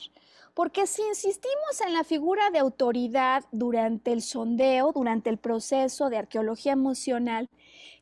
porque 0.55 0.87
si 0.87 1.03
insistimos 1.03 1.81
en 1.85 1.95
la 1.95 2.05
figura 2.05 2.51
de 2.51 2.61
autoridad 2.61 3.45
durante 3.51 4.13
el 4.13 4.23
sondeo, 4.23 4.93
durante 4.93 5.31
el 5.31 5.39
proceso 5.39 6.11
de 6.11 6.19
arqueología 6.19 6.73
emocional, 6.73 7.49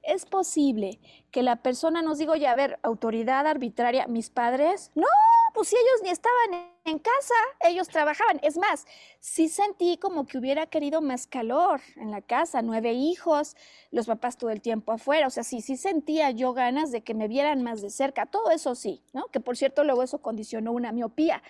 es 0.03 0.27
posible 0.27 1.01
que 1.31 1.43
la 1.43 1.57
persona 1.57 2.03
nos 2.03 2.19
diga, 2.19 2.33
oye, 2.33 2.47
a 2.47 2.55
ver, 2.55 2.79
autoridad 2.83 3.47
arbitraria, 3.47 4.07
mis 4.07 4.29
padres, 4.29 4.91
no, 4.95 5.07
pues 5.55 5.69
si 5.69 5.77
ellos 5.77 6.03
ni 6.03 6.11
estaban 6.11 6.71
en 6.85 6.99
casa, 6.99 7.35
ellos 7.61 7.89
trabajaban. 7.89 8.41
Es 8.43 8.57
más, 8.57 8.87
sí 9.21 9.49
sentí 9.49 9.97
como 9.99 10.27
que 10.27 10.39
hubiera 10.39 10.67
querido 10.67 11.01
más 11.01 11.27
calor 11.27 11.81
en 11.97 12.11
la 12.11 12.23
casa, 12.23 12.63
nueve 12.63 12.93
hijos, 12.93 13.57
los 13.91 14.07
papás 14.07 14.37
todo 14.37 14.51
el 14.51 14.61
tiempo 14.61 14.93
afuera, 14.93 15.27
o 15.27 15.31
sea, 15.31 15.45
sí, 15.45 15.61
sí 15.61 15.77
sentía 15.77 16.31
yo 16.31 16.53
ganas 16.53 16.91
de 16.91 17.03
que 17.03 17.15
me 17.15 17.29
vieran 17.29 17.63
más 17.63 17.83
de 17.83 17.91
cerca, 17.91 18.27
todo 18.27 18.51
eso 18.51 18.75
sí, 18.75 19.03
¿no? 19.13 19.27
Que 19.27 19.41
por 19.41 19.57
cierto 19.57 19.85
luego 19.85 20.03
eso 20.03 20.21
condicionó 20.23 20.73
una 20.73 20.93
miopía. 20.93 21.43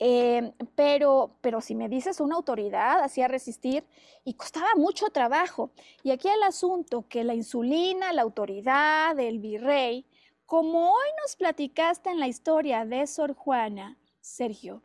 Eh, 0.00 0.52
pero, 0.76 1.36
pero 1.40 1.60
si 1.60 1.74
me 1.74 1.88
dices 1.88 2.20
una 2.20 2.36
autoridad, 2.36 3.02
hacía 3.02 3.26
resistir 3.26 3.84
y 4.24 4.34
costaba 4.34 4.68
mucho 4.76 5.10
trabajo. 5.10 5.72
Y 6.04 6.12
aquí 6.12 6.28
el 6.28 6.42
asunto 6.44 7.06
que 7.08 7.24
la 7.24 7.34
insulina, 7.34 8.12
la 8.12 8.22
autoridad, 8.22 9.18
el 9.18 9.40
virrey, 9.40 10.06
como 10.48 10.92
hoy 10.92 11.08
nos 11.22 11.36
platicaste 11.36 12.08
en 12.08 12.18
la 12.18 12.26
historia 12.26 12.86
de 12.86 13.06
Sor 13.06 13.34
Juana, 13.34 13.98
Sergio, 14.22 14.82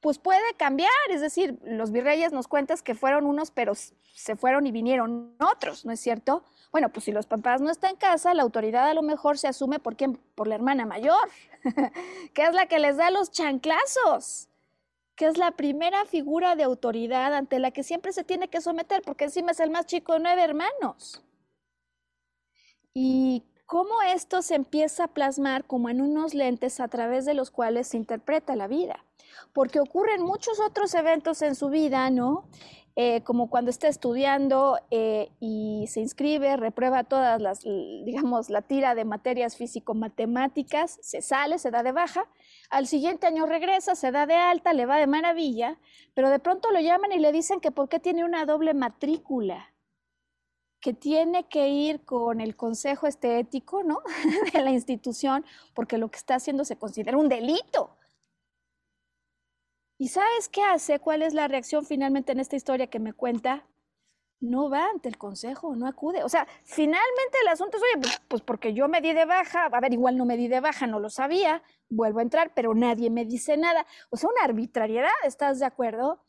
pues 0.00 0.20
puede 0.20 0.54
cambiar, 0.56 0.92
es 1.10 1.20
decir, 1.20 1.58
los 1.64 1.90
virreyes 1.90 2.32
nos 2.32 2.46
cuentas 2.46 2.82
que 2.82 2.94
fueron 2.94 3.26
unos, 3.26 3.50
pero 3.50 3.72
se 3.74 4.36
fueron 4.36 4.64
y 4.64 4.70
vinieron 4.70 5.34
otros, 5.40 5.84
¿no 5.84 5.90
es 5.90 5.98
cierto? 5.98 6.44
Bueno, 6.70 6.92
pues 6.92 7.02
si 7.02 7.10
los 7.10 7.26
papás 7.26 7.60
no 7.60 7.68
están 7.68 7.90
en 7.90 7.96
casa, 7.96 8.32
la 8.32 8.44
autoridad 8.44 8.88
a 8.88 8.94
lo 8.94 9.02
mejor 9.02 9.38
se 9.38 9.48
asume 9.48 9.80
por 9.80 9.96
quién, 9.96 10.20
por 10.36 10.46
la 10.46 10.54
hermana 10.54 10.86
mayor, 10.86 11.28
que 12.32 12.44
es 12.44 12.54
la 12.54 12.66
que 12.66 12.78
les 12.78 12.96
da 12.96 13.10
los 13.10 13.32
chanclazos, 13.32 14.48
que 15.16 15.26
es 15.26 15.36
la 15.36 15.50
primera 15.50 16.04
figura 16.04 16.54
de 16.54 16.62
autoridad 16.62 17.34
ante 17.34 17.58
la 17.58 17.72
que 17.72 17.82
siempre 17.82 18.12
se 18.12 18.22
tiene 18.22 18.46
que 18.46 18.60
someter, 18.60 19.02
porque 19.02 19.24
encima 19.24 19.50
es 19.50 19.58
el 19.58 19.70
más 19.72 19.86
chico 19.86 20.12
de 20.12 20.20
nueve 20.20 20.44
hermanos. 20.44 21.24
Y 22.94 23.42
cómo 23.72 24.02
esto 24.02 24.42
se 24.42 24.54
empieza 24.54 25.04
a 25.04 25.08
plasmar 25.08 25.64
como 25.64 25.88
en 25.88 26.02
unos 26.02 26.34
lentes 26.34 26.78
a 26.78 26.88
través 26.88 27.24
de 27.24 27.32
los 27.32 27.50
cuales 27.50 27.86
se 27.88 27.96
interpreta 27.96 28.54
la 28.54 28.66
vida. 28.68 29.02
Porque 29.54 29.80
ocurren 29.80 30.22
muchos 30.22 30.60
otros 30.60 30.94
eventos 30.94 31.40
en 31.40 31.54
su 31.54 31.70
vida, 31.70 32.10
¿no? 32.10 32.46
Eh, 32.96 33.22
como 33.22 33.48
cuando 33.48 33.70
está 33.70 33.88
estudiando 33.88 34.78
eh, 34.90 35.30
y 35.40 35.86
se 35.88 36.00
inscribe, 36.00 36.58
reprueba 36.58 37.04
todas 37.04 37.40
las, 37.40 37.62
digamos, 37.62 38.50
la 38.50 38.60
tira 38.60 38.94
de 38.94 39.06
materias 39.06 39.56
físico-matemáticas, 39.56 40.98
se 41.00 41.22
sale, 41.22 41.58
se 41.58 41.70
da 41.70 41.82
de 41.82 41.92
baja, 41.92 42.28
al 42.68 42.86
siguiente 42.86 43.26
año 43.26 43.46
regresa, 43.46 43.94
se 43.94 44.10
da 44.10 44.26
de 44.26 44.34
alta, 44.34 44.74
le 44.74 44.84
va 44.84 44.98
de 44.98 45.06
maravilla, 45.06 45.78
pero 46.12 46.28
de 46.28 46.40
pronto 46.40 46.70
lo 46.72 46.80
llaman 46.80 47.12
y 47.12 47.20
le 47.20 47.32
dicen 47.32 47.58
que 47.58 47.70
por 47.70 47.88
qué 47.88 47.98
tiene 48.00 48.22
una 48.26 48.44
doble 48.44 48.74
matrícula 48.74 49.71
que 50.82 50.92
tiene 50.92 51.48
que 51.48 51.68
ir 51.68 52.04
con 52.04 52.40
el 52.40 52.56
consejo 52.56 53.06
estético, 53.06 53.84
¿no? 53.84 54.02
de 54.52 54.60
la 54.60 54.72
institución, 54.72 55.46
porque 55.74 55.96
lo 55.96 56.10
que 56.10 56.18
está 56.18 56.34
haciendo 56.34 56.64
se 56.64 56.76
considera 56.76 57.16
un 57.16 57.28
delito. 57.28 57.96
¿Y 59.96 60.08
sabes 60.08 60.48
qué 60.48 60.62
hace? 60.64 60.98
¿Cuál 60.98 61.22
es 61.22 61.34
la 61.34 61.46
reacción 61.46 61.86
finalmente 61.86 62.32
en 62.32 62.40
esta 62.40 62.56
historia 62.56 62.88
que 62.88 62.98
me 62.98 63.12
cuenta? 63.12 63.64
No 64.40 64.68
va 64.68 64.86
ante 64.90 65.08
el 65.08 65.16
consejo, 65.16 65.76
no 65.76 65.86
acude. 65.86 66.24
O 66.24 66.28
sea, 66.28 66.48
finalmente 66.64 67.38
el 67.42 67.48
asunto 67.48 67.76
es, 67.76 67.82
oye, 67.84 68.02
pues, 68.02 68.20
pues 68.26 68.42
porque 68.42 68.74
yo 68.74 68.88
me 68.88 69.00
di 69.00 69.12
de 69.12 69.24
baja, 69.24 69.66
a 69.66 69.80
ver, 69.80 69.92
igual 69.92 70.16
no 70.16 70.24
me 70.24 70.36
di 70.36 70.48
de 70.48 70.58
baja, 70.58 70.88
no 70.88 70.98
lo 70.98 71.10
sabía, 71.10 71.62
vuelvo 71.88 72.18
a 72.18 72.22
entrar, 72.22 72.52
pero 72.54 72.74
nadie 72.74 73.08
me 73.08 73.24
dice 73.24 73.56
nada. 73.56 73.86
O 74.10 74.16
sea, 74.16 74.30
una 74.30 74.42
arbitrariedad, 74.42 75.12
¿estás 75.24 75.60
de 75.60 75.66
acuerdo? 75.66 76.24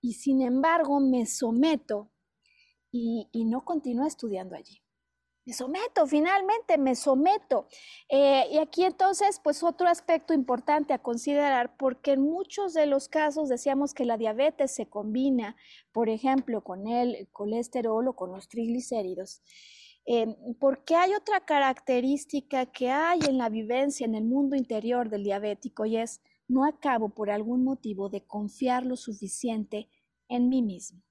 Y 0.00 0.14
sin 0.14 0.42
embargo 0.42 0.98
me 0.98 1.24
someto 1.26 2.11
y, 2.92 3.44
no 3.46 3.64
continúa 3.64 4.06
estudiando 4.06 4.54
allí. 4.54 4.82
Me 5.44 5.54
someto, 5.54 6.06
finalmente 6.06 6.78
me 6.78 6.94
someto. 6.94 7.66
Eh, 8.08 8.44
y 8.52 8.58
aquí 8.58 8.84
entonces, 8.84 9.40
pues 9.42 9.62
otro 9.64 9.88
aspecto 9.88 10.34
importante 10.34 10.92
a 10.92 11.00
considerar, 11.02 11.76
porque 11.76 12.12
en 12.12 12.22
muchos 12.22 12.74
de 12.74 12.86
los 12.86 13.08
casos 13.08 13.48
decíamos 13.48 13.92
que 13.92 14.04
la 14.04 14.18
diabetes 14.18 14.72
se 14.72 14.86
combina, 14.86 15.56
por 15.90 16.08
ejemplo, 16.08 16.62
con 16.62 16.86
el 16.86 17.28
colesterol 17.32 18.06
o 18.06 18.14
con 18.14 18.30
los 18.30 18.48
triglicéridos. 18.48 19.42
Eh, 20.06 20.36
porque 20.60 20.94
hay 20.96 21.14
otra 21.14 21.40
característica 21.44 22.66
que 22.66 22.90
hay 22.90 23.20
en 23.28 23.38
la 23.38 23.48
vivencia 23.48 24.04
en 24.04 24.14
el 24.14 24.24
mundo 24.24 24.56
interior 24.56 25.08
del 25.08 25.24
diabético 25.24 25.86
y 25.86 25.96
es 25.96 26.20
no 26.48 26.64
acabo 26.64 27.08
por 27.10 27.30
algún 27.30 27.64
motivo 27.64 28.08
de 28.08 28.24
confiar 28.24 28.84
lo 28.84 28.96
suficiente 28.96 29.88
en 30.28 30.48
mí 30.48 30.60
mismo 30.60 31.02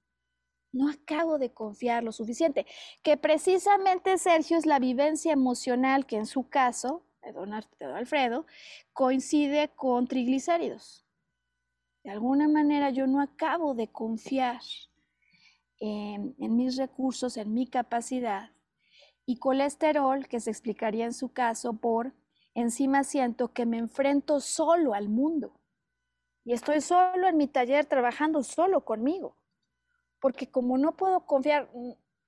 no 0.72 0.90
acabo 0.90 1.38
de 1.38 1.52
confiar 1.52 2.02
lo 2.02 2.12
suficiente, 2.12 2.66
que 3.02 3.16
precisamente 3.16 4.18
Sergio 4.18 4.56
es 4.56 4.66
la 4.66 4.78
vivencia 4.78 5.32
emocional 5.32 6.06
que 6.06 6.16
en 6.16 6.26
su 6.26 6.48
caso, 6.48 7.04
de 7.22 7.32
don, 7.32 7.52
Alfredo, 7.52 8.46
coincide 8.92 9.70
con 9.76 10.08
triglicéridos. 10.08 11.06
De 12.02 12.10
alguna 12.10 12.48
manera 12.48 12.90
yo 12.90 13.06
no 13.06 13.20
acabo 13.20 13.74
de 13.74 13.88
confiar 13.88 14.60
en 15.78 16.56
mis 16.56 16.76
recursos, 16.76 17.36
en 17.36 17.52
mi 17.52 17.66
capacidad, 17.66 18.50
y 19.26 19.36
colesterol, 19.36 20.26
que 20.26 20.40
se 20.40 20.50
explicaría 20.50 21.04
en 21.04 21.12
su 21.12 21.32
caso 21.32 21.74
por 21.74 22.12
encima 22.54 23.04
siento 23.04 23.52
que 23.52 23.66
me 23.66 23.78
enfrento 23.78 24.40
solo 24.40 24.94
al 24.94 25.08
mundo 25.08 25.58
y 26.44 26.52
estoy 26.52 26.80
solo 26.80 27.28
en 27.28 27.36
mi 27.36 27.46
taller 27.46 27.86
trabajando 27.86 28.42
solo 28.42 28.84
conmigo 28.84 29.36
porque 30.22 30.48
como 30.48 30.78
no 30.78 30.96
puedo 30.96 31.26
confiar 31.26 31.68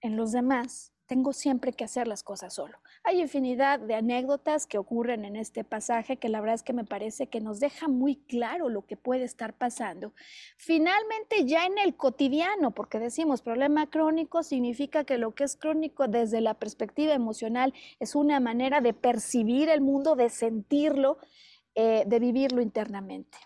en 0.00 0.16
los 0.16 0.32
demás, 0.32 0.92
tengo 1.06 1.32
siempre 1.32 1.72
que 1.72 1.84
hacer 1.84 2.08
las 2.08 2.24
cosas 2.24 2.54
solo. 2.54 2.76
Hay 3.04 3.20
infinidad 3.20 3.78
de 3.78 3.94
anécdotas 3.94 4.66
que 4.66 4.78
ocurren 4.78 5.24
en 5.24 5.36
este 5.36 5.62
pasaje 5.62 6.16
que 6.16 6.28
la 6.28 6.40
verdad 6.40 6.56
es 6.56 6.64
que 6.64 6.72
me 6.72 6.84
parece 6.84 7.28
que 7.28 7.40
nos 7.40 7.60
deja 7.60 7.86
muy 7.86 8.16
claro 8.16 8.68
lo 8.68 8.84
que 8.84 8.96
puede 8.96 9.22
estar 9.22 9.52
pasando. 9.54 10.12
Finalmente, 10.56 11.44
ya 11.44 11.66
en 11.66 11.78
el 11.78 11.94
cotidiano, 11.94 12.72
porque 12.72 12.98
decimos 12.98 13.42
problema 13.42 13.88
crónico 13.88 14.42
significa 14.42 15.04
que 15.04 15.16
lo 15.16 15.32
que 15.36 15.44
es 15.44 15.54
crónico 15.54 16.08
desde 16.08 16.40
la 16.40 16.54
perspectiva 16.54 17.12
emocional 17.12 17.74
es 18.00 18.16
una 18.16 18.40
manera 18.40 18.80
de 18.80 18.92
percibir 18.92 19.68
el 19.68 19.82
mundo, 19.82 20.16
de 20.16 20.30
sentirlo, 20.30 21.18
eh, 21.76 22.02
de 22.06 22.18
vivirlo 22.18 22.60
internamente. 22.60 23.38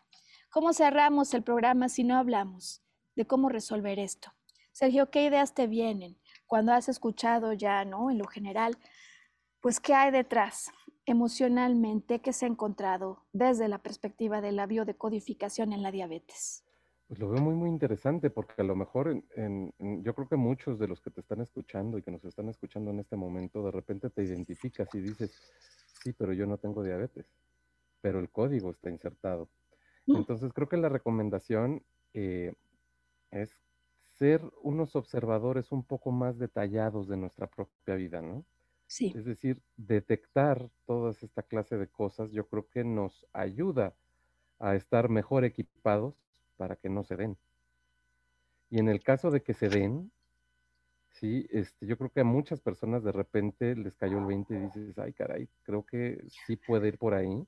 ¿Cómo 0.49 0.73
cerramos 0.73 1.35
el 1.35 1.43
programa 1.43 1.91
si 1.91 2.03
no 2.03 2.17
hablamos 2.17 2.83
de 3.15 3.27
cómo 3.27 3.51
resolver 3.51 3.99
esto? 3.99 4.33
Sergio, 4.79 5.11
¿qué 5.11 5.25
ideas 5.25 5.55
te 5.55 5.67
vienen 5.67 6.17
cuando 6.47 6.73
has 6.73 6.89
escuchado 6.89 7.53
ya, 7.53 7.85
¿no? 7.85 8.13
En 8.13 8.19
lo 8.19 8.27
general, 8.27 8.79
pues, 9.61 9.81
¿qué 9.81 9.93
hay 9.93 10.13
detrás 10.13 10.71
emocionalmente 11.05 12.21
que 12.21 12.33
se 12.33 12.45
ha 12.45 12.49
encontrado 12.49 13.27
desde 13.33 13.67
la 13.67 13.83
perspectiva 13.83 14.41
de 14.41 14.53
la 14.53 14.67
biodecodificación 14.67 15.73
en 15.73 15.83
la 15.83 15.91
diabetes? 15.91 16.65
Pues 17.09 17.19
lo 17.19 17.29
veo 17.29 17.43
muy, 17.43 17.57
muy 17.57 17.69
interesante 17.71 18.31
porque 18.31 18.63
a 18.63 18.63
lo 18.63 18.77
mejor 18.77 19.21
en, 19.35 19.75
yo 20.05 20.15
creo 20.15 20.29
que 20.29 20.37
muchos 20.37 20.79
de 20.79 20.87
los 20.87 21.01
que 21.01 21.11
te 21.11 21.23
están 21.23 21.41
escuchando 21.41 21.99
y 21.99 22.03
que 22.05 22.13
nos 22.13 22.25
están 22.25 22.49
escuchando 22.49 22.93
en 22.93 23.01
este 23.01 23.17
momento, 23.17 23.65
de 23.65 23.73
repente 23.73 24.11
te 24.11 24.23
identificas 24.23 24.95
y 24.95 25.01
dices, 25.01 25.33
sí, 26.05 26.13
pero 26.13 26.33
yo 26.33 26.47
no 26.47 26.57
tengo 26.57 26.85
diabetes, 26.85 27.27
pero 28.01 28.21
el 28.21 28.31
código 28.31 28.71
está 28.71 28.91
insertado. 28.91 29.49
Mm. 30.07 30.19
Entonces 30.19 30.53
creo 30.53 30.69
que 30.69 30.77
la 30.77 30.89
recomendación 30.89 31.83
eh, 32.15 32.55
es 33.33 33.51
ser 34.19 34.43
unos 34.63 34.97
observadores 34.97 35.73
un 35.73 35.85
poco 35.85 36.11
más 36.11 36.39
detallados 36.39 37.09
de 37.09 37.17
nuestra 37.17 37.47
propia 37.47 37.95
vida, 37.95 38.21
¿no? 38.21 38.45
Sí. 38.87 39.13
Es 39.15 39.25
decir, 39.25 39.63
detectar 39.77 40.71
toda 40.87 41.13
esta 41.13 41.43
clase 41.43 41.77
de 41.77 41.89
cosas, 41.89 42.31
yo 42.33 42.49
creo 42.49 42.69
que 42.69 42.85
nos 42.85 43.27
ayuda 43.33 43.95
a 44.59 44.75
estar 44.75 45.09
mejor 45.09 45.45
equipados 45.45 46.15
para 46.57 46.77
que 46.77 46.89
no 46.89 47.05
se 47.05 47.17
den. 47.17 47.37
Y 48.71 48.79
en 48.81 48.89
el 48.89 49.03
caso 49.03 49.31
de 49.31 49.43
que 49.43 49.55
se 49.55 49.69
den, 49.69 50.11
Sí, 51.11 51.49
este, 51.51 51.87
yo 51.87 51.97
creo 51.99 52.11
que 52.11 52.21
a 52.21 52.25
muchas 52.25 52.61
personas 52.61 53.03
de 53.03 53.11
repente 53.11 53.75
les 53.75 53.97
cayó 53.97 54.19
el 54.19 54.27
20 54.27 54.55
y 54.55 54.59
dices, 54.59 54.99
ay, 54.99 55.13
caray, 55.13 55.49
creo 55.65 55.85
que 55.85 56.23
sí 56.47 56.57
puede 56.57 56.89
ir 56.89 56.99
por 56.99 57.15
ahí. 57.15 57.45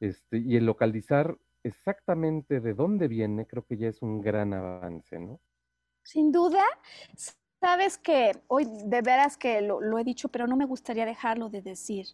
Este, 0.00 0.38
y 0.38 0.56
el 0.56 0.66
localizar 0.66 1.38
exactamente 1.62 2.60
de 2.60 2.74
dónde 2.74 3.08
viene, 3.08 3.46
creo 3.46 3.64
que 3.64 3.78
ya 3.78 3.88
es 3.88 4.02
un 4.02 4.20
gran 4.20 4.52
avance, 4.52 5.18
¿no? 5.18 5.40
Sin 6.02 6.32
duda, 6.32 6.64
sabes 7.60 7.98
que 7.98 8.32
hoy 8.48 8.66
de 8.66 9.02
veras 9.02 9.36
que 9.36 9.60
lo, 9.60 9.98
he 9.98 10.04
dicho, 10.04 10.28
pero 10.28 10.46
no 10.46 10.56
me 10.56 10.64
gustaría 10.64 11.06
dejarlo 11.06 11.48
de 11.50 11.62
decir, 11.62 12.06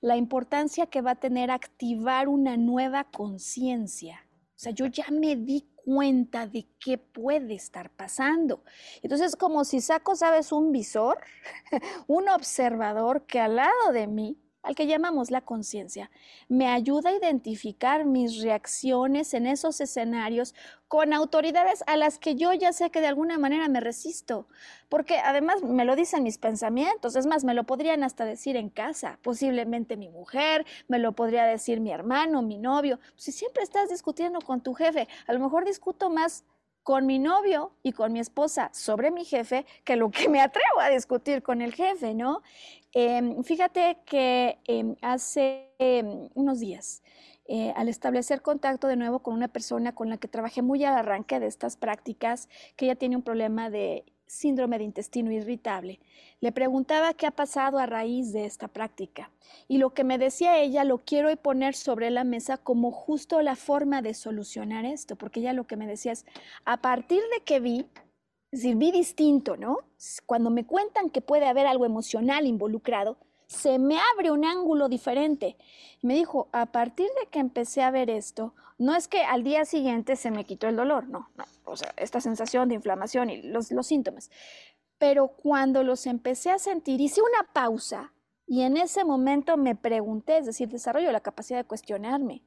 la 0.00 0.16
importancia 0.16 0.86
que 0.86 1.02
va 1.02 1.12
a 1.12 1.20
tener 1.20 1.50
activar 1.50 2.28
una 2.28 2.56
nueva 2.56 3.04
conciencia. 3.04 4.26
O 4.56 4.62
sea, 4.62 4.72
yo 4.72 4.86
ya 4.86 5.06
me 5.10 5.36
di 5.36 5.70
cuenta 5.74 6.46
de 6.46 6.66
qué 6.78 6.98
puede 6.98 7.54
estar 7.54 7.90
pasando. 7.90 8.62
Entonces, 9.02 9.36
como 9.36 9.64
si 9.64 9.80
saco, 9.80 10.14
sabes, 10.14 10.52
un 10.52 10.70
visor, 10.70 11.18
un 12.06 12.28
observador 12.28 13.26
que 13.26 13.40
al 13.40 13.56
lado 13.56 13.92
de 13.92 14.06
mí 14.06 14.38
al 14.62 14.74
que 14.74 14.86
llamamos 14.86 15.30
la 15.30 15.40
conciencia, 15.40 16.10
me 16.48 16.68
ayuda 16.68 17.10
a 17.10 17.14
identificar 17.14 18.04
mis 18.04 18.42
reacciones 18.42 19.34
en 19.34 19.46
esos 19.46 19.80
escenarios 19.80 20.54
con 20.88 21.12
autoridades 21.12 21.84
a 21.86 21.96
las 21.96 22.18
que 22.18 22.34
yo 22.34 22.52
ya 22.52 22.72
sé 22.72 22.90
que 22.90 23.00
de 23.00 23.06
alguna 23.06 23.38
manera 23.38 23.68
me 23.68 23.80
resisto, 23.80 24.48
porque 24.88 25.18
además 25.18 25.62
me 25.62 25.84
lo 25.84 25.96
dicen 25.96 26.24
mis 26.24 26.38
pensamientos, 26.38 27.16
es 27.16 27.26
más, 27.26 27.44
me 27.44 27.54
lo 27.54 27.64
podrían 27.64 28.02
hasta 28.02 28.24
decir 28.24 28.56
en 28.56 28.70
casa, 28.70 29.18
posiblemente 29.22 29.96
mi 29.96 30.08
mujer, 30.08 30.66
me 30.88 30.98
lo 30.98 31.12
podría 31.12 31.44
decir 31.44 31.80
mi 31.80 31.92
hermano, 31.92 32.42
mi 32.42 32.58
novio, 32.58 32.98
si 33.16 33.32
siempre 33.32 33.62
estás 33.62 33.88
discutiendo 33.88 34.40
con 34.40 34.62
tu 34.62 34.74
jefe, 34.74 35.08
a 35.26 35.32
lo 35.32 35.38
mejor 35.38 35.64
discuto 35.64 36.10
más 36.10 36.44
con 36.82 37.06
mi 37.06 37.18
novio 37.18 37.72
y 37.82 37.92
con 37.92 38.12
mi 38.12 38.20
esposa 38.20 38.70
sobre 38.72 39.10
mi 39.10 39.24
jefe 39.24 39.66
que 39.84 39.96
lo 39.96 40.10
que 40.10 40.28
me 40.28 40.40
atrevo 40.40 40.80
a 40.80 40.88
discutir 40.88 41.42
con 41.42 41.60
el 41.60 41.74
jefe, 41.74 42.14
¿no? 42.14 42.42
Em, 42.92 43.42
fíjate 43.44 43.98
que 44.04 44.58
em, 44.66 44.96
hace 45.00 45.68
em, 45.78 46.28
unos 46.34 46.58
días, 46.58 47.02
eh, 47.46 47.72
al 47.76 47.88
establecer 47.88 48.42
contacto 48.42 48.88
de 48.88 48.96
nuevo 48.96 49.20
con 49.20 49.34
una 49.34 49.48
persona 49.48 49.94
con 49.94 50.08
la 50.10 50.16
que 50.16 50.28
trabajé 50.28 50.62
muy 50.62 50.84
al 50.84 50.96
arranque 50.96 51.40
de 51.40 51.46
estas 51.46 51.76
prácticas, 51.76 52.48
que 52.76 52.86
ella 52.86 52.96
tiene 52.96 53.16
un 53.16 53.22
problema 53.22 53.70
de 53.70 54.04
síndrome 54.26 54.78
de 54.78 54.84
intestino 54.84 55.32
irritable. 55.32 55.98
Le 56.40 56.52
preguntaba 56.52 57.14
qué 57.14 57.26
ha 57.26 57.32
pasado 57.32 57.78
a 57.78 57.86
raíz 57.86 58.32
de 58.32 58.44
esta 58.44 58.68
práctica 58.68 59.30
y 59.66 59.78
lo 59.78 59.92
que 59.92 60.04
me 60.04 60.18
decía 60.18 60.58
ella 60.58 60.84
lo 60.84 60.98
quiero 60.98 61.34
poner 61.36 61.74
sobre 61.74 62.10
la 62.10 62.22
mesa 62.22 62.56
como 62.56 62.92
justo 62.92 63.42
la 63.42 63.56
forma 63.56 64.02
de 64.02 64.14
solucionar 64.14 64.84
esto, 64.84 65.16
porque 65.16 65.40
ella 65.40 65.52
lo 65.52 65.66
que 65.66 65.76
me 65.76 65.88
decía 65.88 66.12
es, 66.12 66.26
a 66.64 66.76
partir 66.76 67.20
de 67.34 67.44
que 67.44 67.58
vi, 67.58 67.86
vi 68.52 68.92
distinto, 68.92 69.56
¿no? 69.56 69.78
Cuando 70.26 70.50
me 70.50 70.66
cuentan 70.66 71.10
que 71.10 71.20
puede 71.20 71.46
haber 71.46 71.66
algo 71.66 71.86
emocional 71.86 72.46
involucrado, 72.46 73.18
se 73.46 73.78
me 73.78 73.98
abre 74.14 74.30
un 74.30 74.44
ángulo 74.44 74.88
diferente. 74.88 75.56
me 76.02 76.14
dijo, 76.14 76.48
a 76.52 76.66
partir 76.66 77.08
de 77.20 77.28
que 77.30 77.40
empecé 77.40 77.82
a 77.82 77.90
ver 77.90 78.10
esto, 78.10 78.54
no 78.78 78.94
es 78.94 79.08
que 79.08 79.22
al 79.22 79.42
día 79.42 79.64
siguiente 79.64 80.16
se 80.16 80.30
me 80.30 80.44
quitó 80.44 80.68
el 80.68 80.76
dolor, 80.76 81.08
no, 81.08 81.28
no, 81.36 81.44
o 81.64 81.76
sea, 81.76 81.92
esta 81.96 82.20
sensación 82.20 82.68
de 82.68 82.76
inflamación 82.76 83.28
y 83.28 83.42
los, 83.42 83.70
los 83.72 83.86
síntomas. 83.86 84.30
Pero 84.98 85.28
cuando 85.28 85.82
los 85.82 86.06
empecé 86.06 86.50
a 86.50 86.58
sentir, 86.58 87.00
hice 87.00 87.20
una 87.20 87.52
pausa 87.52 88.12
y 88.46 88.62
en 88.62 88.76
ese 88.76 89.04
momento 89.04 89.56
me 89.56 89.76
pregunté, 89.76 90.38
es 90.38 90.46
decir, 90.46 90.68
desarrollo 90.68 91.12
la 91.12 91.20
capacidad 91.20 91.58
de 91.58 91.66
cuestionarme. 91.66 92.42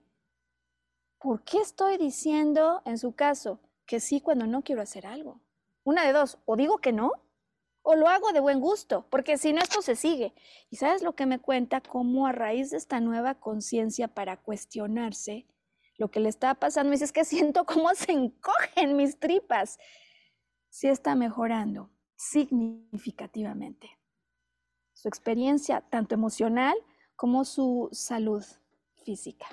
¿Por 1.20 1.44
qué 1.44 1.60
estoy 1.60 1.98
diciendo, 1.98 2.82
en 2.86 2.98
su 2.98 3.14
caso, 3.14 3.60
que 3.86 4.00
sí 4.00 4.20
cuando 4.20 4.48
no 4.48 4.64
quiero 4.64 4.82
hacer 4.82 5.06
algo? 5.06 5.40
Una 5.84 6.06
de 6.06 6.14
dos, 6.14 6.38
o 6.46 6.56
digo 6.56 6.78
que 6.78 6.94
no, 6.94 7.12
o 7.82 7.96
lo 7.96 8.08
hago 8.08 8.32
de 8.32 8.40
buen 8.40 8.60
gusto, 8.60 9.06
porque 9.10 9.38
si 9.38 9.54
no 9.54 9.62
esto 9.62 9.82
se 9.82 9.96
sigue. 9.96 10.34
Y 10.70 10.78
sabes 10.78 11.04
lo 11.04 11.16
que 11.16 11.26
me 11.26 11.40
cuenta, 11.40 11.82
cómo 11.82 12.26
a 12.28 12.32
raíz 12.32 12.72
de 12.72 12.78
esta 12.78 13.00
nueva 13.02 13.36
conciencia 13.36 14.08
para 14.08 14.38
cuestionarse, 14.38 15.46
lo 15.98 16.10
que 16.10 16.20
le 16.20 16.30
está 16.30 16.56
pasando, 16.56 16.90
me 16.90 16.96
dice, 16.96 17.06
es 17.06 17.12
que 17.12 17.26
siento 17.26 17.66
cómo 17.66 17.94
se 17.94 18.12
encogen 18.12 18.96
mis 18.96 19.20
tripas. 19.20 19.78
Sí 20.70 20.88
está 20.88 21.16
mejorando 21.16 21.92
significativamente. 22.16 23.90
Su 24.94 25.08
experiencia, 25.08 25.82
tanto 25.82 26.16
emocional 26.16 26.76
como 27.16 27.46
su 27.46 27.90
salud 27.92 28.44
física. 29.04 29.46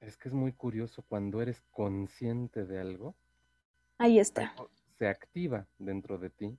Es 0.00 0.16
que 0.16 0.28
es 0.28 0.34
muy 0.34 0.52
curioso 0.52 1.02
cuando 1.06 1.40
eres 1.40 1.60
consciente 1.70 2.64
de 2.64 2.80
algo. 2.80 3.14
Ahí 3.98 4.18
está. 4.18 4.54
Se 4.98 5.08
activa 5.08 5.66
dentro 5.78 6.18
de 6.18 6.30
ti 6.30 6.56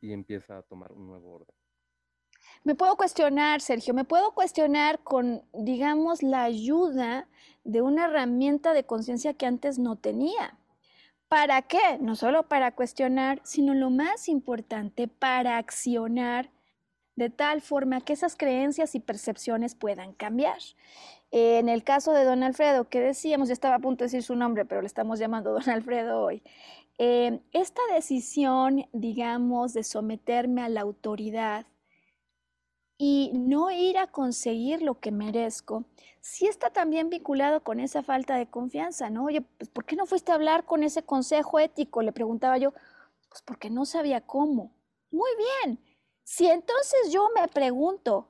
y 0.00 0.12
empieza 0.12 0.58
a 0.58 0.62
tomar 0.62 0.92
un 0.92 1.06
nuevo 1.06 1.32
orden. 1.34 1.54
Me 2.64 2.74
puedo 2.74 2.96
cuestionar, 2.96 3.60
Sergio, 3.60 3.94
me 3.94 4.04
puedo 4.04 4.32
cuestionar 4.32 5.00
con, 5.00 5.42
digamos, 5.52 6.22
la 6.22 6.42
ayuda 6.42 7.28
de 7.64 7.82
una 7.82 8.06
herramienta 8.06 8.72
de 8.72 8.84
conciencia 8.84 9.34
que 9.34 9.46
antes 9.46 9.78
no 9.78 9.96
tenía. 9.96 10.58
¿Para 11.28 11.62
qué? 11.62 11.98
No 12.00 12.16
solo 12.16 12.48
para 12.48 12.74
cuestionar, 12.74 13.40
sino 13.44 13.74
lo 13.74 13.90
más 13.90 14.28
importante, 14.28 15.06
para 15.08 15.58
accionar 15.58 16.50
de 17.16 17.30
tal 17.30 17.60
forma 17.60 18.00
que 18.00 18.14
esas 18.14 18.36
creencias 18.36 18.94
y 18.94 19.00
percepciones 19.00 19.74
puedan 19.74 20.12
cambiar. 20.12 20.58
En 21.30 21.68
el 21.68 21.84
caso 21.84 22.12
de 22.12 22.24
don 22.24 22.42
Alfredo, 22.42 22.88
que 22.88 23.00
decíamos, 23.00 23.48
ya 23.48 23.52
estaba 23.52 23.76
a 23.76 23.78
punto 23.78 24.02
de 24.02 24.06
decir 24.06 24.22
su 24.22 24.34
nombre, 24.34 24.64
pero 24.64 24.80
le 24.80 24.86
estamos 24.86 25.18
llamando 25.18 25.52
don 25.52 25.68
Alfredo 25.68 26.20
hoy, 26.20 26.42
eh, 27.02 27.40
esta 27.52 27.80
decisión, 27.94 28.86
digamos, 28.92 29.72
de 29.72 29.84
someterme 29.84 30.60
a 30.60 30.68
la 30.68 30.82
autoridad 30.82 31.66
y 32.98 33.30
no 33.32 33.70
ir 33.70 33.96
a 33.96 34.08
conseguir 34.08 34.82
lo 34.82 35.00
que 35.00 35.10
merezco, 35.10 35.86
sí 36.20 36.46
está 36.46 36.68
también 36.68 37.08
vinculado 37.08 37.64
con 37.64 37.80
esa 37.80 38.02
falta 38.02 38.36
de 38.36 38.50
confianza, 38.50 39.08
¿no? 39.08 39.24
Oye, 39.24 39.40
pues, 39.40 39.70
¿por 39.70 39.86
qué 39.86 39.96
no 39.96 40.04
fuiste 40.04 40.30
a 40.30 40.34
hablar 40.34 40.66
con 40.66 40.82
ese 40.82 41.02
consejo 41.02 41.58
ético? 41.58 42.02
Le 42.02 42.12
preguntaba 42.12 42.58
yo, 42.58 42.72
pues 43.30 43.40
porque 43.46 43.70
no 43.70 43.86
sabía 43.86 44.20
cómo. 44.20 44.76
Muy 45.10 45.30
bien. 45.38 45.80
Si 46.22 46.48
entonces 46.48 47.10
yo 47.10 47.30
me 47.34 47.48
pregunto, 47.48 48.28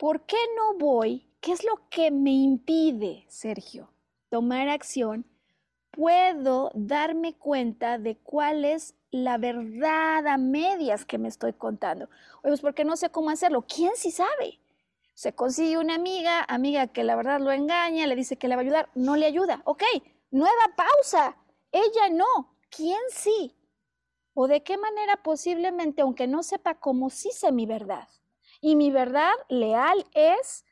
¿por 0.00 0.26
qué 0.26 0.38
no 0.56 0.76
voy? 0.84 1.32
¿Qué 1.40 1.52
es 1.52 1.62
lo 1.62 1.88
que 1.90 2.10
me 2.10 2.32
impide, 2.32 3.24
Sergio, 3.28 3.88
tomar 4.30 4.68
acción? 4.68 5.29
Puedo 5.90 6.70
darme 6.74 7.34
cuenta 7.34 7.98
de 7.98 8.16
cuál 8.16 8.64
es 8.64 8.94
la 9.10 9.38
verdad 9.38 10.26
a 10.26 10.38
medias 10.38 11.04
que 11.04 11.18
me 11.18 11.28
estoy 11.28 11.52
contando. 11.52 12.06
Oye, 12.42 12.50
pues 12.50 12.60
porque 12.60 12.84
no 12.84 12.96
sé 12.96 13.10
cómo 13.10 13.30
hacerlo. 13.30 13.62
¿Quién 13.62 13.92
sí 13.96 14.10
sabe? 14.10 14.60
Se 15.14 15.34
consigue 15.34 15.76
una 15.78 15.96
amiga, 15.96 16.44
amiga 16.48 16.86
que 16.86 17.04
la 17.04 17.16
verdad 17.16 17.40
lo 17.40 17.52
engaña, 17.52 18.06
le 18.06 18.16
dice 18.16 18.36
que 18.36 18.48
le 18.48 18.56
va 18.56 18.60
a 18.60 18.64
ayudar, 18.64 18.88
no 18.94 19.16
le 19.16 19.26
ayuda. 19.26 19.62
Ok, 19.64 19.82
nueva 20.30 20.74
pausa. 20.76 21.36
Ella 21.72 22.08
no. 22.10 22.56
¿Quién 22.70 23.00
sí? 23.10 23.56
¿O 24.32 24.46
de 24.46 24.62
qué 24.62 24.78
manera 24.78 25.22
posiblemente, 25.22 26.02
aunque 26.02 26.26
no 26.26 26.42
sepa 26.42 26.76
cómo, 26.78 27.10
sí 27.10 27.30
sé 27.32 27.52
mi 27.52 27.66
verdad? 27.66 28.08
Y 28.60 28.76
mi 28.76 28.90
verdad 28.90 29.32
leal 29.48 30.06
es 30.14 30.64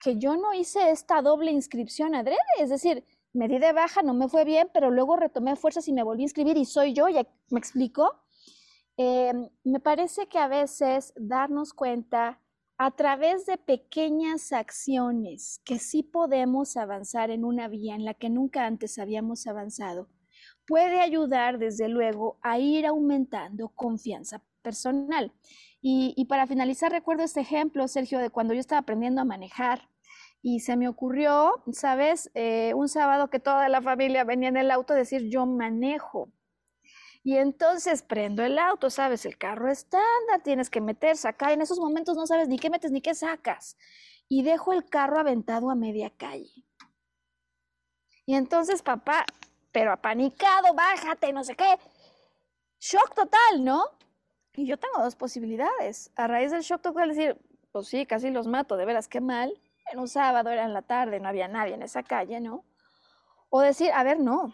que 0.00 0.16
yo 0.16 0.36
no 0.36 0.54
hice 0.54 0.90
esta 0.90 1.20
doble 1.22 1.50
inscripción 1.50 2.14
adrede, 2.14 2.38
es 2.58 2.70
decir, 2.70 3.04
me 3.32 3.48
di 3.48 3.58
de 3.58 3.72
baja, 3.72 4.02
no 4.02 4.14
me 4.14 4.28
fue 4.28 4.44
bien, 4.44 4.70
pero 4.72 4.90
luego 4.90 5.16
retomé 5.16 5.56
fuerzas 5.56 5.86
y 5.88 5.92
me 5.92 6.02
volví 6.02 6.22
a 6.22 6.24
inscribir 6.24 6.56
y 6.56 6.64
soy 6.64 6.92
yo, 6.92 7.08
¿ya 7.08 7.26
me 7.50 7.58
explico? 7.58 8.22
Em, 8.96 9.48
me 9.64 9.80
parece 9.80 10.26
que 10.28 10.38
a 10.38 10.48
veces 10.48 11.12
darnos 11.16 11.72
cuenta 11.72 12.40
a 12.78 12.90
través 12.92 13.46
de 13.46 13.56
pequeñas 13.56 14.52
acciones 14.52 15.60
que 15.64 15.78
sí 15.78 16.02
podemos 16.02 16.76
avanzar 16.76 17.30
en 17.30 17.44
una 17.44 17.68
vía 17.68 17.94
en 17.94 18.04
la 18.04 18.14
que 18.14 18.30
nunca 18.30 18.66
antes 18.66 18.98
habíamos 18.98 19.46
avanzado, 19.46 20.08
puede 20.66 21.00
ayudar 21.00 21.58
desde 21.58 21.88
luego 21.88 22.38
a 22.42 22.58
ir 22.58 22.86
aumentando 22.86 23.68
confianza 23.70 24.42
personal. 24.62 25.32
Y, 25.80 26.14
y 26.16 26.24
para 26.26 26.46
finalizar, 26.46 26.92
recuerdo 26.92 27.24
este 27.24 27.40
ejemplo, 27.40 27.86
Sergio, 27.88 28.18
de 28.18 28.30
cuando 28.30 28.54
yo 28.54 28.60
estaba 28.60 28.80
aprendiendo 28.80 29.20
a 29.20 29.24
manejar 29.24 29.88
y 30.42 30.60
se 30.60 30.76
me 30.76 30.88
ocurrió, 30.88 31.62
¿sabes? 31.72 32.30
Eh, 32.34 32.72
un 32.74 32.88
sábado 32.88 33.28
que 33.28 33.40
toda 33.40 33.68
la 33.68 33.82
familia 33.82 34.24
venía 34.24 34.48
en 34.48 34.56
el 34.56 34.70
auto 34.70 34.94
decir, 34.94 35.28
yo 35.28 35.46
manejo. 35.46 36.30
Y 37.24 37.36
entonces 37.36 38.02
prendo 38.02 38.44
el 38.44 38.58
auto, 38.58 38.90
¿sabes? 38.90 39.26
El 39.26 39.36
carro 39.36 39.70
estándar, 39.70 40.42
tienes 40.44 40.70
que 40.70 40.80
meter, 40.80 41.16
sacar. 41.16 41.52
En 41.52 41.60
esos 41.60 41.78
momentos 41.78 42.16
no 42.16 42.26
sabes 42.26 42.48
ni 42.48 42.58
qué 42.58 42.70
metes 42.70 42.92
ni 42.92 43.00
qué 43.00 43.14
sacas. 43.14 43.76
Y 44.28 44.42
dejo 44.44 44.72
el 44.72 44.88
carro 44.88 45.18
aventado 45.18 45.70
a 45.70 45.74
media 45.74 46.10
calle. 46.10 46.64
Y 48.24 48.34
entonces 48.34 48.82
papá, 48.82 49.24
pero 49.72 49.92
apanicado, 49.92 50.72
bájate, 50.74 51.32
no 51.32 51.42
sé 51.42 51.56
qué. 51.56 51.78
Shock 52.78 53.14
total, 53.14 53.64
¿no? 53.64 53.84
Y 54.54 54.66
yo 54.66 54.78
tengo 54.78 55.02
dos 55.02 55.16
posibilidades. 55.16 56.12
A 56.14 56.28
raíz 56.28 56.52
del 56.52 56.62
shock 56.62 56.82
total, 56.82 57.08
decir, 57.08 57.36
pues 57.72 57.88
sí, 57.88 58.06
casi 58.06 58.30
los 58.30 58.46
mato, 58.46 58.76
de 58.76 58.84
veras, 58.84 59.08
qué 59.08 59.20
mal 59.20 59.60
un 59.96 60.08
sábado, 60.08 60.50
era 60.50 60.64
en 60.64 60.72
la 60.72 60.82
tarde, 60.82 61.20
no 61.20 61.28
había 61.28 61.48
nadie 61.48 61.74
en 61.74 61.82
esa 61.82 62.02
calle, 62.02 62.40
¿no? 62.40 62.64
O 63.50 63.60
decir, 63.60 63.90
a 63.92 64.02
ver, 64.02 64.20
no, 64.20 64.52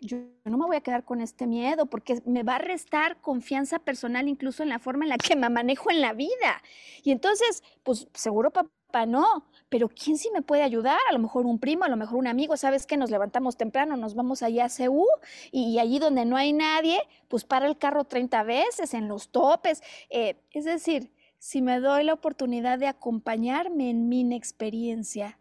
yo 0.00 0.18
no 0.44 0.56
me 0.56 0.66
voy 0.66 0.76
a 0.76 0.80
quedar 0.80 1.04
con 1.04 1.20
este 1.20 1.46
miedo 1.46 1.86
porque 1.86 2.22
me 2.24 2.42
va 2.42 2.56
a 2.56 2.58
restar 2.58 3.20
confianza 3.20 3.78
personal 3.78 4.28
incluso 4.28 4.62
en 4.62 4.70
la 4.70 4.78
forma 4.78 5.04
en 5.04 5.10
la 5.10 5.18
que 5.18 5.36
me 5.36 5.50
manejo 5.50 5.90
en 5.90 6.00
la 6.00 6.12
vida. 6.12 6.62
Y 7.02 7.12
entonces, 7.12 7.62
pues 7.82 8.08
seguro 8.14 8.50
papá 8.50 9.06
no, 9.06 9.46
pero 9.68 9.88
¿quién 9.88 10.16
sí 10.16 10.30
me 10.32 10.42
puede 10.42 10.62
ayudar? 10.62 10.98
A 11.08 11.12
lo 11.12 11.18
mejor 11.18 11.46
un 11.46 11.58
primo, 11.58 11.84
a 11.84 11.88
lo 11.88 11.96
mejor 11.96 12.18
un 12.18 12.26
amigo, 12.26 12.56
¿sabes 12.56 12.86
qué? 12.86 12.96
Nos 12.96 13.10
levantamos 13.10 13.56
temprano, 13.56 13.96
nos 13.96 14.14
vamos 14.14 14.42
allá 14.42 14.66
a 14.66 14.68
CU 14.68 15.06
y, 15.52 15.78
allí 15.78 15.98
donde 15.98 16.24
no 16.24 16.36
hay 16.36 16.52
nadie, 16.52 17.00
pues 17.28 17.44
para 17.44 17.66
el 17.66 17.76
carro 17.78 18.04
30 18.04 18.42
veces 18.42 18.94
en 18.94 19.06
los 19.06 19.28
topes. 19.28 19.82
Eh, 20.08 20.36
es 20.52 20.64
decir, 20.64 21.12
si 21.40 21.62
me 21.62 21.80
doy 21.80 22.04
la 22.04 22.12
oportunidad 22.12 22.78
de 22.78 22.86
acompañarme 22.86 23.88
en 23.88 24.10
mi 24.10 24.34
experiencia 24.36 25.38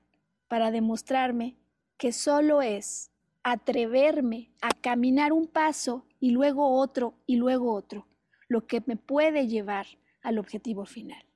para 0.47 0.71
demostrarme 0.71 1.57
que 1.97 2.13
solo 2.13 2.61
es 2.61 3.11
atreverme 3.43 4.49
a 4.61 4.69
caminar 4.69 5.33
un 5.33 5.47
paso 5.47 6.05
y 6.21 6.31
luego 6.31 6.79
otro 6.79 7.15
y 7.25 7.35
luego 7.35 7.73
otro, 7.73 8.07
lo 8.47 8.65
que 8.65 8.81
me 8.85 8.95
puede 8.95 9.47
llevar 9.47 9.85
al 10.23 10.39
objetivo 10.39 10.85
final. 10.85 11.28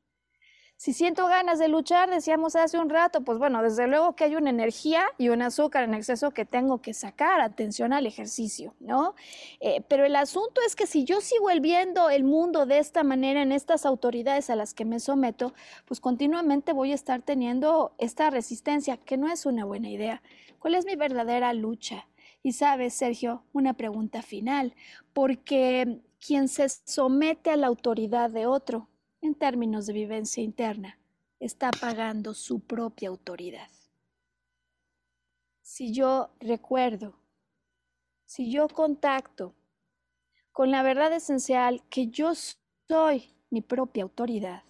Si 0.84 0.92
siento 0.92 1.28
ganas 1.28 1.60
de 1.60 1.70
luchar, 1.70 2.10
decíamos 2.10 2.58
hace 2.58 2.78
un 2.78 2.90
rato, 2.90 3.22
pues 3.22 3.38
bueno, 3.38 3.64
desde 3.64 3.88
luego 3.88 4.18
que 4.18 4.26
hay 4.26 4.36
una 4.36 4.50
energía 4.50 5.06
y 5.18 5.30
un 5.30 5.42
azúcar 5.42 5.86
en 5.86 5.94
exceso 5.94 6.32
que 6.32 6.44
tengo 6.44 6.82
que 6.82 6.94
sacar, 6.94 7.40
atención 7.40 7.94
al 7.94 8.06
ejercicio, 8.06 8.76
¿no? 8.82 9.16
Eh, 9.62 9.82
pero 9.88 10.04
el 10.04 10.14
asunto 10.18 10.60
es 10.68 10.76
que 10.76 10.86
si 10.86 11.06
yo 11.06 11.22
sigo 11.22 11.48
viendo 11.62 12.10
el 12.10 12.26
mundo 12.26 12.66
de 12.66 12.80
esta 12.80 13.06
manera 13.06 13.42
en 13.42 13.54
estas 13.54 13.86
autoridades 13.86 14.50
a 14.50 14.58
las 14.58 14.74
que 14.74 14.84
me 14.84 15.00
someto, 15.00 15.54
pues 15.86 16.02
continuamente 16.02 16.74
voy 16.74 16.92
a 16.92 16.96
estar 16.96 17.22
teniendo 17.22 17.96
esta 17.98 18.30
resistencia, 18.30 18.98
que 18.98 19.16
no 19.16 19.32
es 19.32 19.46
una 19.46 19.64
buena 19.64 19.90
idea. 19.90 20.22
¿Cuál 20.60 20.76
es 20.76 20.84
mi 20.86 20.98
verdadera 20.98 21.54
lucha? 21.54 22.10
Y 22.42 22.52
sabes, 22.52 22.94
Sergio, 22.94 23.46
una 23.54 23.74
pregunta 23.76 24.22
final, 24.22 24.76
porque 25.14 26.02
quien 26.20 26.50
se 26.50 26.68
somete 26.68 27.52
a 27.52 27.56
la 27.56 27.68
autoridad 27.68 28.30
de 28.30 28.48
otro 28.48 28.90
en 29.24 29.36
términos 29.36 29.86
de 29.86 29.94
vivencia 29.94 30.44
interna, 30.44 31.00
está 31.40 31.72
pagando 31.72 32.34
su 32.34 32.60
propia 32.60 33.08
autoridad. 33.08 33.70
Si 35.62 35.94
yo 35.94 36.32
recuerdo, 36.42 37.16
si 38.26 38.52
yo 38.52 38.68
contacto 38.68 39.56
con 40.52 40.72
la 40.72 40.84
verdad 40.84 41.14
esencial 41.14 41.82
que 41.90 42.08
yo 42.08 42.34
soy 42.36 43.34
mi 43.50 43.62
propia 43.62 44.04
autoridad, 44.04 44.64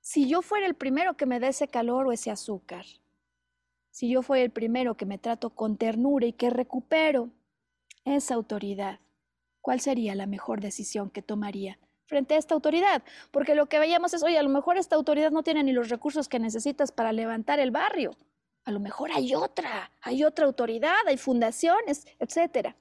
si 0.00 0.28
yo 0.28 0.42
fuera 0.42 0.66
el 0.66 0.74
primero 0.74 1.16
que 1.16 1.26
me 1.26 1.40
dé 1.40 1.48
ese 1.48 1.66
calor 1.66 2.06
o 2.06 2.12
ese 2.12 2.30
azúcar, 2.30 2.86
si 3.90 4.08
yo 4.08 4.22
fuera 4.22 4.44
el 4.44 4.52
primero 4.52 4.96
que 4.96 5.06
me 5.06 5.18
trato 5.18 5.50
con 5.50 5.76
ternura 5.76 6.26
y 6.26 6.32
que 6.32 6.50
recupero 6.50 7.30
esa 8.04 8.34
autoridad, 8.34 9.00
¿cuál 9.60 9.80
sería 9.80 10.14
la 10.14 10.26
mejor 10.26 10.60
decisión 10.60 11.10
que 11.10 11.20
tomaría? 11.20 11.80
Frente 12.10 12.34
a 12.34 12.38
esta 12.38 12.54
autoridad, 12.54 13.02
porque 13.30 13.54
lo 13.54 13.66
que 13.66 13.78
veíamos 13.78 14.12
es, 14.12 14.22
oye, 14.24 14.36
a 14.36 14.42
lo 14.42 14.50
mejor 14.50 14.76
esta 14.76 14.96
autoridad 14.96 15.30
no 15.30 15.44
tiene 15.44 15.62
ni 15.62 15.72
los 15.72 15.88
recursos 15.88 16.28
que 16.28 16.40
necesitas 16.40 16.90
para 16.90 17.12
levantar 17.12 17.60
el 17.60 17.70
barrio. 17.70 18.10
A 18.64 18.72
lo 18.72 18.80
mejor 18.80 19.10
hay 19.14 19.34
otra, 19.34 19.90
hay 20.02 20.24
otra 20.24 20.44
autoridad, 20.44 21.06
hay 21.06 21.16
fundaciones, 21.16 22.06
etcétera. 22.18 22.76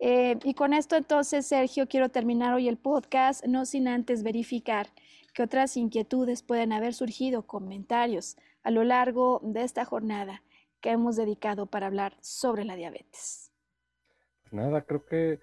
Eh, 0.00 0.38
y 0.42 0.54
con 0.54 0.72
esto 0.72 0.96
entonces, 0.96 1.46
Sergio, 1.46 1.86
quiero 1.86 2.08
terminar 2.08 2.54
hoy 2.54 2.66
el 2.66 2.78
podcast, 2.78 3.44
no 3.44 3.66
sin 3.66 3.86
antes 3.86 4.22
verificar 4.22 4.88
que 5.34 5.42
otras 5.42 5.76
inquietudes 5.76 6.42
pueden 6.42 6.72
haber 6.72 6.94
surgido, 6.94 7.46
comentarios 7.46 8.36
a 8.62 8.70
lo 8.70 8.84
largo 8.84 9.40
de 9.44 9.62
esta 9.62 9.84
jornada 9.84 10.42
que 10.80 10.90
hemos 10.90 11.16
dedicado 11.16 11.66
para 11.66 11.86
hablar 11.86 12.16
sobre 12.20 12.64
la 12.64 12.74
diabetes. 12.74 13.52
Pues 14.42 14.54
nada, 14.54 14.82
creo 14.82 15.04
que 15.04 15.40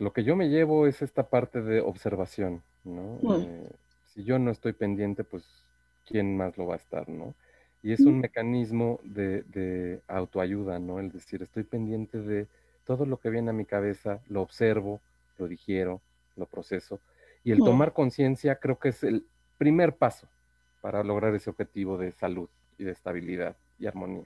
lo 0.00 0.14
que 0.14 0.24
yo 0.24 0.34
me 0.34 0.48
llevo 0.48 0.86
es 0.86 1.02
esta 1.02 1.28
parte 1.28 1.60
de 1.60 1.80
observación, 1.80 2.62
¿no? 2.84 3.18
Mm. 3.20 3.42
Eh, 3.42 3.70
si 4.06 4.24
yo 4.24 4.38
no 4.38 4.50
estoy 4.50 4.72
pendiente, 4.72 5.24
pues 5.24 5.44
quién 6.06 6.36
más 6.38 6.56
lo 6.56 6.66
va 6.66 6.74
a 6.74 6.78
estar, 6.78 7.08
¿no? 7.08 7.34
Y 7.82 7.92
es 7.92 8.00
un 8.00 8.16
mm. 8.16 8.20
mecanismo 8.20 8.98
de, 9.04 10.00
autoayuda, 10.08 10.78
¿no? 10.78 11.00
El 11.00 11.12
decir, 11.12 11.42
estoy 11.42 11.64
pendiente 11.64 12.18
de 12.18 12.46
todo 12.84 13.04
lo 13.04 13.18
que 13.18 13.28
viene 13.28 13.50
a 13.50 13.52
mi 13.52 13.66
cabeza, 13.66 14.20
lo 14.28 14.40
observo, 14.40 15.00
lo 15.38 15.46
digiero, 15.46 16.00
lo 16.34 16.46
proceso. 16.46 16.98
Y 17.44 17.52
el 17.52 17.60
mm. 17.60 17.64
tomar 17.64 17.92
conciencia 17.92 18.56
creo 18.56 18.78
que 18.78 18.88
es 18.88 19.04
el 19.04 19.26
primer 19.58 19.96
paso 19.96 20.26
para 20.80 21.04
lograr 21.04 21.34
ese 21.34 21.50
objetivo 21.50 21.98
de 21.98 22.12
salud 22.12 22.48
y 22.78 22.84
de 22.84 22.92
estabilidad 22.92 23.54
y 23.78 23.86
armonía. 23.86 24.24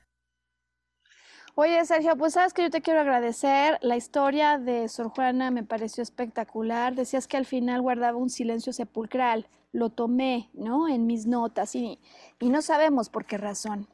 Oye, 1.56 1.84
Sergio, 1.84 2.16
pues 2.16 2.32
sabes 2.32 2.52
que 2.52 2.62
yo 2.62 2.70
te 2.70 2.82
quiero 2.82 2.98
agradecer. 3.00 3.78
La 3.80 3.96
historia 3.96 4.58
de 4.58 4.88
Sor 4.88 5.08
Juana 5.10 5.52
me 5.52 5.62
pareció 5.62 6.02
espectacular. 6.02 6.96
Decías 6.96 7.28
que 7.28 7.36
al 7.36 7.46
final 7.46 7.80
guardaba 7.80 8.18
un 8.18 8.28
silencio 8.28 8.72
sepulcral. 8.72 9.46
Lo 9.70 9.90
tomé, 9.90 10.50
¿no? 10.52 10.88
En 10.88 11.06
mis 11.06 11.26
notas 11.26 11.76
y, 11.76 12.00
y 12.40 12.48
no 12.48 12.60
sabemos 12.60 13.08
por 13.08 13.24
qué 13.24 13.38
razón. 13.38 13.86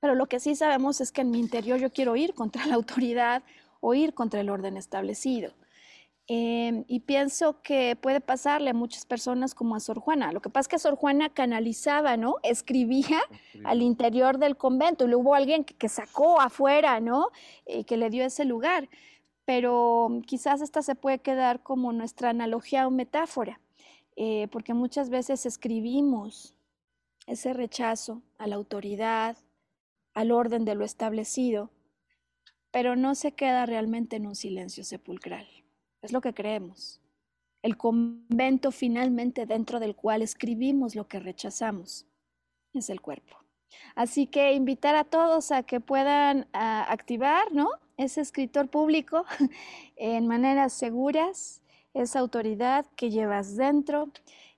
Pero 0.00 0.14
lo 0.14 0.26
que 0.26 0.38
sí 0.38 0.54
sabemos 0.54 1.00
es 1.00 1.12
que 1.12 1.22
en 1.22 1.30
mi 1.30 1.40
interior 1.40 1.78
yo 1.78 1.90
quiero 1.90 2.14
ir 2.14 2.34
contra 2.34 2.66
la 2.66 2.74
autoridad 2.74 3.42
o 3.80 3.94
ir 3.94 4.12
contra 4.12 4.40
el 4.40 4.50
orden 4.50 4.76
establecido. 4.76 5.54
Em, 6.28 6.84
y 6.88 7.00
pienso 7.00 7.62
que 7.62 7.94
puede 7.94 8.20
pasarle 8.20 8.70
a 8.70 8.74
muchas 8.74 9.06
personas 9.06 9.54
como 9.54 9.76
a 9.76 9.80
Sor 9.80 10.00
Juana. 10.00 10.32
Lo 10.32 10.40
que 10.40 10.50
pasa 10.50 10.62
es 10.62 10.68
que 10.68 10.78
Sor 10.80 10.96
Juana 10.96 11.28
canalizaba, 11.28 12.16
¿no? 12.16 12.36
Escribía 12.42 13.20
al 13.64 13.80
interior 13.80 14.38
del 14.38 14.56
convento 14.56 15.04
y 15.04 15.08
luego 15.08 15.22
hubo 15.22 15.34
alguien 15.36 15.64
que, 15.64 15.88
sacó 15.88 16.40
afuera, 16.40 16.98
¿no? 16.98 17.30
Y 17.64 17.84
que 17.84 17.96
le 17.96 18.10
dio 18.10 18.24
ese 18.24 18.44
lugar. 18.44 18.88
Pero 19.44 20.20
quizás 20.26 20.62
esta 20.62 20.82
se 20.82 20.96
puede 20.96 21.20
quedar 21.20 21.62
como 21.62 21.92
nuestra 21.92 22.30
analogía 22.30 22.88
o 22.88 22.90
metáfora, 22.90 23.60
eh, 24.16 24.48
porque 24.50 24.74
muchas 24.74 25.10
veces 25.10 25.46
escribimos 25.46 26.56
ese 27.28 27.52
rechazo 27.52 28.22
a 28.38 28.48
la 28.48 28.56
autoridad, 28.56 29.36
al 30.14 30.32
orden 30.32 30.64
de 30.64 30.74
lo 30.74 30.84
establecido, 30.84 31.70
pero 32.72 32.96
no 32.96 33.14
se 33.14 33.32
queda 33.32 33.64
realmente 33.66 34.16
en 34.16 34.26
un 34.26 34.34
silencio 34.34 34.82
sepulcral. 34.82 35.46
Es 36.02 36.12
lo 36.12 36.20
que 36.20 36.34
creemos. 36.34 37.00
El 37.62 37.76
convento 37.76 38.70
finalmente 38.70 39.46
dentro 39.46 39.80
del 39.80 39.96
cual 39.96 40.22
escribimos 40.22 40.94
lo 40.94 41.08
que 41.08 41.18
rechazamos 41.18 42.06
es 42.74 42.90
el 42.90 43.00
cuerpo. 43.00 43.38
Así 43.94 44.26
que 44.26 44.52
invitar 44.52 44.94
a 44.94 45.04
todos 45.04 45.50
a 45.50 45.62
que 45.62 45.80
puedan 45.80 46.46
ah, 46.52 46.86
activar, 46.88 47.52
¿no? 47.52 47.68
Ese 47.96 48.20
escritor 48.20 48.68
público 48.68 49.24
en 49.96 50.26
maneras 50.26 50.72
seguras, 50.72 51.62
esa 51.94 52.20
autoridad 52.20 52.86
que 52.94 53.10
llevas 53.10 53.56
dentro 53.56 54.10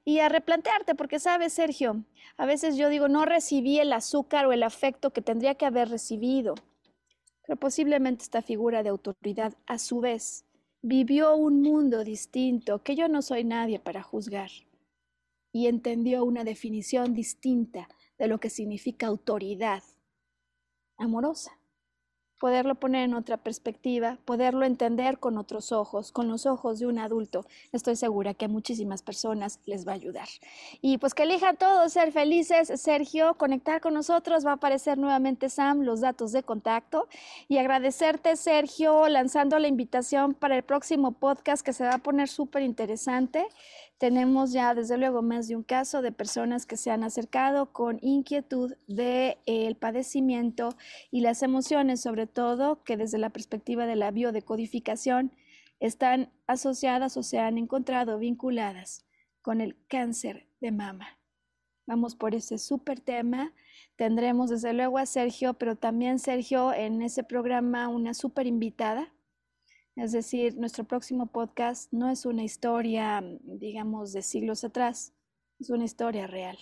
y 0.05 0.20
a 0.20 0.28
replantearte, 0.28 0.94
porque 0.94 1.19
sabes, 1.19 1.52
Sergio, 1.52 2.02
a 2.36 2.47
veces 2.47 2.77
yo 2.77 2.89
digo, 2.89 3.09
no 3.09 3.27
recibí 3.27 3.78
el 3.78 3.93
azúcar 3.93 4.47
o 4.47 4.52
el 4.52 4.62
afecto 4.62 5.12
que 5.12 5.20
tendría 5.20 5.55
que 5.55 5.66
haber 5.66 5.89
recibido, 5.89 6.55
pero 7.47 7.59
posiblemente 7.59 8.24
esta 8.24 8.43
figura 8.43 8.82
de 8.82 8.89
autoridad 8.89 9.55
a 9.66 9.78
su 9.78 10.01
vez 10.01 10.44
vivió 10.83 11.35
un 11.37 11.63
mundo 11.63 12.05
distinto 12.05 12.83
que 12.83 12.95
yo 12.95 13.09
no 13.09 13.23
soy 13.23 13.45
nadie 13.45 13.79
para 13.79 14.03
juzgar. 14.03 14.51
Y 15.53 15.67
entendió 15.67 16.25
una 16.25 16.45
definición 16.45 17.15
distinta 17.15 17.89
de 18.19 18.29
lo 18.29 18.39
que 18.39 18.51
significa 18.51 19.07
autoridad 19.07 19.83
amorosa 20.97 21.57
poderlo 22.39 22.74
poner 22.77 23.05
en 23.05 23.15
otra 23.15 23.36
perspectiva, 23.36 24.19
poderlo 24.24 24.65
entender 24.65 25.19
con 25.19 25.39
otros 25.39 25.73
ojos, 25.73 26.12
con 26.12 26.28
los 26.28 26.47
ojos 26.47 26.78
de 26.78 26.86
un 26.86 26.98
adulto. 26.98 27.44
Estoy 27.73 27.97
segura 27.97 28.35
que 28.35 28.47
a 28.47 28.48
muchísimas 28.48 29.02
personas 29.02 29.60
les 29.66 29.86
va 29.86 29.93
a 29.93 29.97
ayudar. 29.97 30.28
Y 30.81 30.98
pues 30.98 31.15
que 31.15 31.24
elijan 31.24 31.56
todos 31.56 31.93
ser 31.93 32.12
felices. 32.12 32.73
Sergio, 32.81 33.35
conectar 33.35 33.81
con 33.81 33.94
nosotros, 33.94 34.47
va 34.47 34.51
a 34.51 34.55
aparecer 34.55 34.98
nuevamente 34.98 35.48
Sam, 35.48 35.82
los 35.82 36.01
datos 36.01 36.32
de 36.32 36.43
contacto. 36.43 37.09
Y 37.48 37.59
agradecerte, 37.59 38.36
Sergio, 38.36 39.09
lanzando 39.09 39.59
la 39.59 39.69
invitación 39.69 40.35
para 40.35 40.56
el 40.56 40.62
próximo 40.62 41.12
podcast 41.12 41.65
que 41.65 41.73
se 41.73 41.85
va 41.85 41.94
a 41.94 41.98
poner 41.98 42.28
súper 42.28 42.62
interesante. 42.62 43.47
Tenemos 43.99 44.53
ya 44.53 44.75
desde 44.75 44.97
luego 44.97 45.23
más 45.23 45.49
de 45.49 45.57
un 45.57 45.65
caso 45.65 46.03
de 46.03 46.12
personas 46.12 46.66
que 46.66 46.77
se 46.77 46.93
han 46.93 47.03
acercado 47.03 47.73
con 47.73 47.99
inquietud 48.01 48.75
el 48.87 49.75
padecimiento 49.75 50.77
y 51.11 51.20
las 51.20 51.43
emociones, 51.43 52.01
sobre 52.01 52.29
todo 52.29 52.85
que 52.85 52.97
desde 52.97 53.19
la 53.19 53.31
perspectiva 53.31 53.87
de 53.87 53.97
la 53.97 54.12
biodecodificación 54.12 55.33
están 55.81 56.31
asociadas 56.47 57.16
o 57.16 57.25
se 57.25 57.41
han 57.41 57.59
encontrado 57.59 58.19
vinculadas 58.19 59.05
con 59.43 59.61
el 59.61 59.77
cáncer 59.89 60.47
de 60.61 60.70
mama. 60.70 61.19
Vamos 61.85 62.15
por 62.15 62.37
ese 62.37 62.59
súper 62.59 63.01
tema. 63.01 63.53
Tendremos 63.97 64.51
desde 64.51 64.75
luego 64.75 64.99
a 64.99 65.07
Sergio, 65.07 65.55
pero 65.55 65.75
también 65.75 66.20
Sergio 66.20 66.73
en 66.73 67.03
ese 67.03 67.25
programa 67.25 67.89
una 67.89 68.15
súper 68.15 68.47
invitada 68.47 69.12
es 69.99 70.12
decir, 70.12 70.57
nuestro 70.57 70.85
próximo 70.85 71.27
podcast 71.27 71.93
no 71.93 72.09
es 72.09 72.25
una 72.25 72.45
historia, 72.45 73.20
digamos, 73.43 74.12
de 74.12 74.23
siglos 74.23 74.62
atrás, 74.62 75.12
es 75.59 75.70
una 75.70 75.85
historia 75.85 76.29
real. 76.29 76.57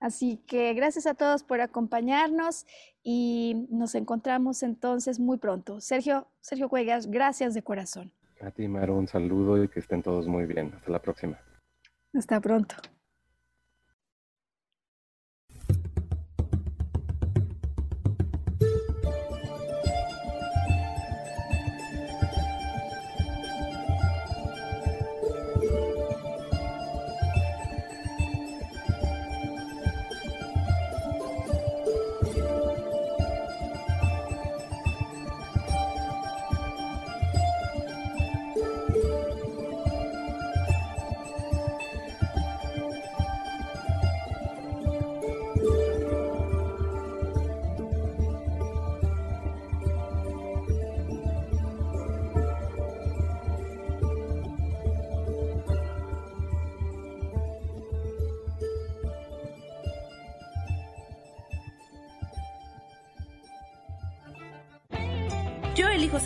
Así 0.00 0.38
que 0.46 0.72
gracias 0.72 1.06
a 1.06 1.12
todos 1.12 1.44
por 1.44 1.60
acompañarnos 1.60 2.66
y 3.02 3.66
nos 3.70 3.94
encontramos 3.94 4.62
entonces 4.62 5.20
muy 5.20 5.36
pronto. 5.36 5.78
Sergio, 5.80 6.26
Sergio 6.40 6.70
Cuegas, 6.70 7.10
gracias 7.10 7.52
de 7.52 7.62
corazón. 7.62 8.12
A 8.40 8.50
ti, 8.50 8.66
Maro, 8.66 8.96
un 8.96 9.06
saludo 9.06 9.62
y 9.62 9.68
que 9.68 9.80
estén 9.80 10.02
todos 10.02 10.26
muy 10.26 10.46
bien. 10.46 10.72
Hasta 10.74 10.90
la 10.90 11.02
próxima. 11.02 11.38
Hasta 12.14 12.40
pronto. 12.40 12.76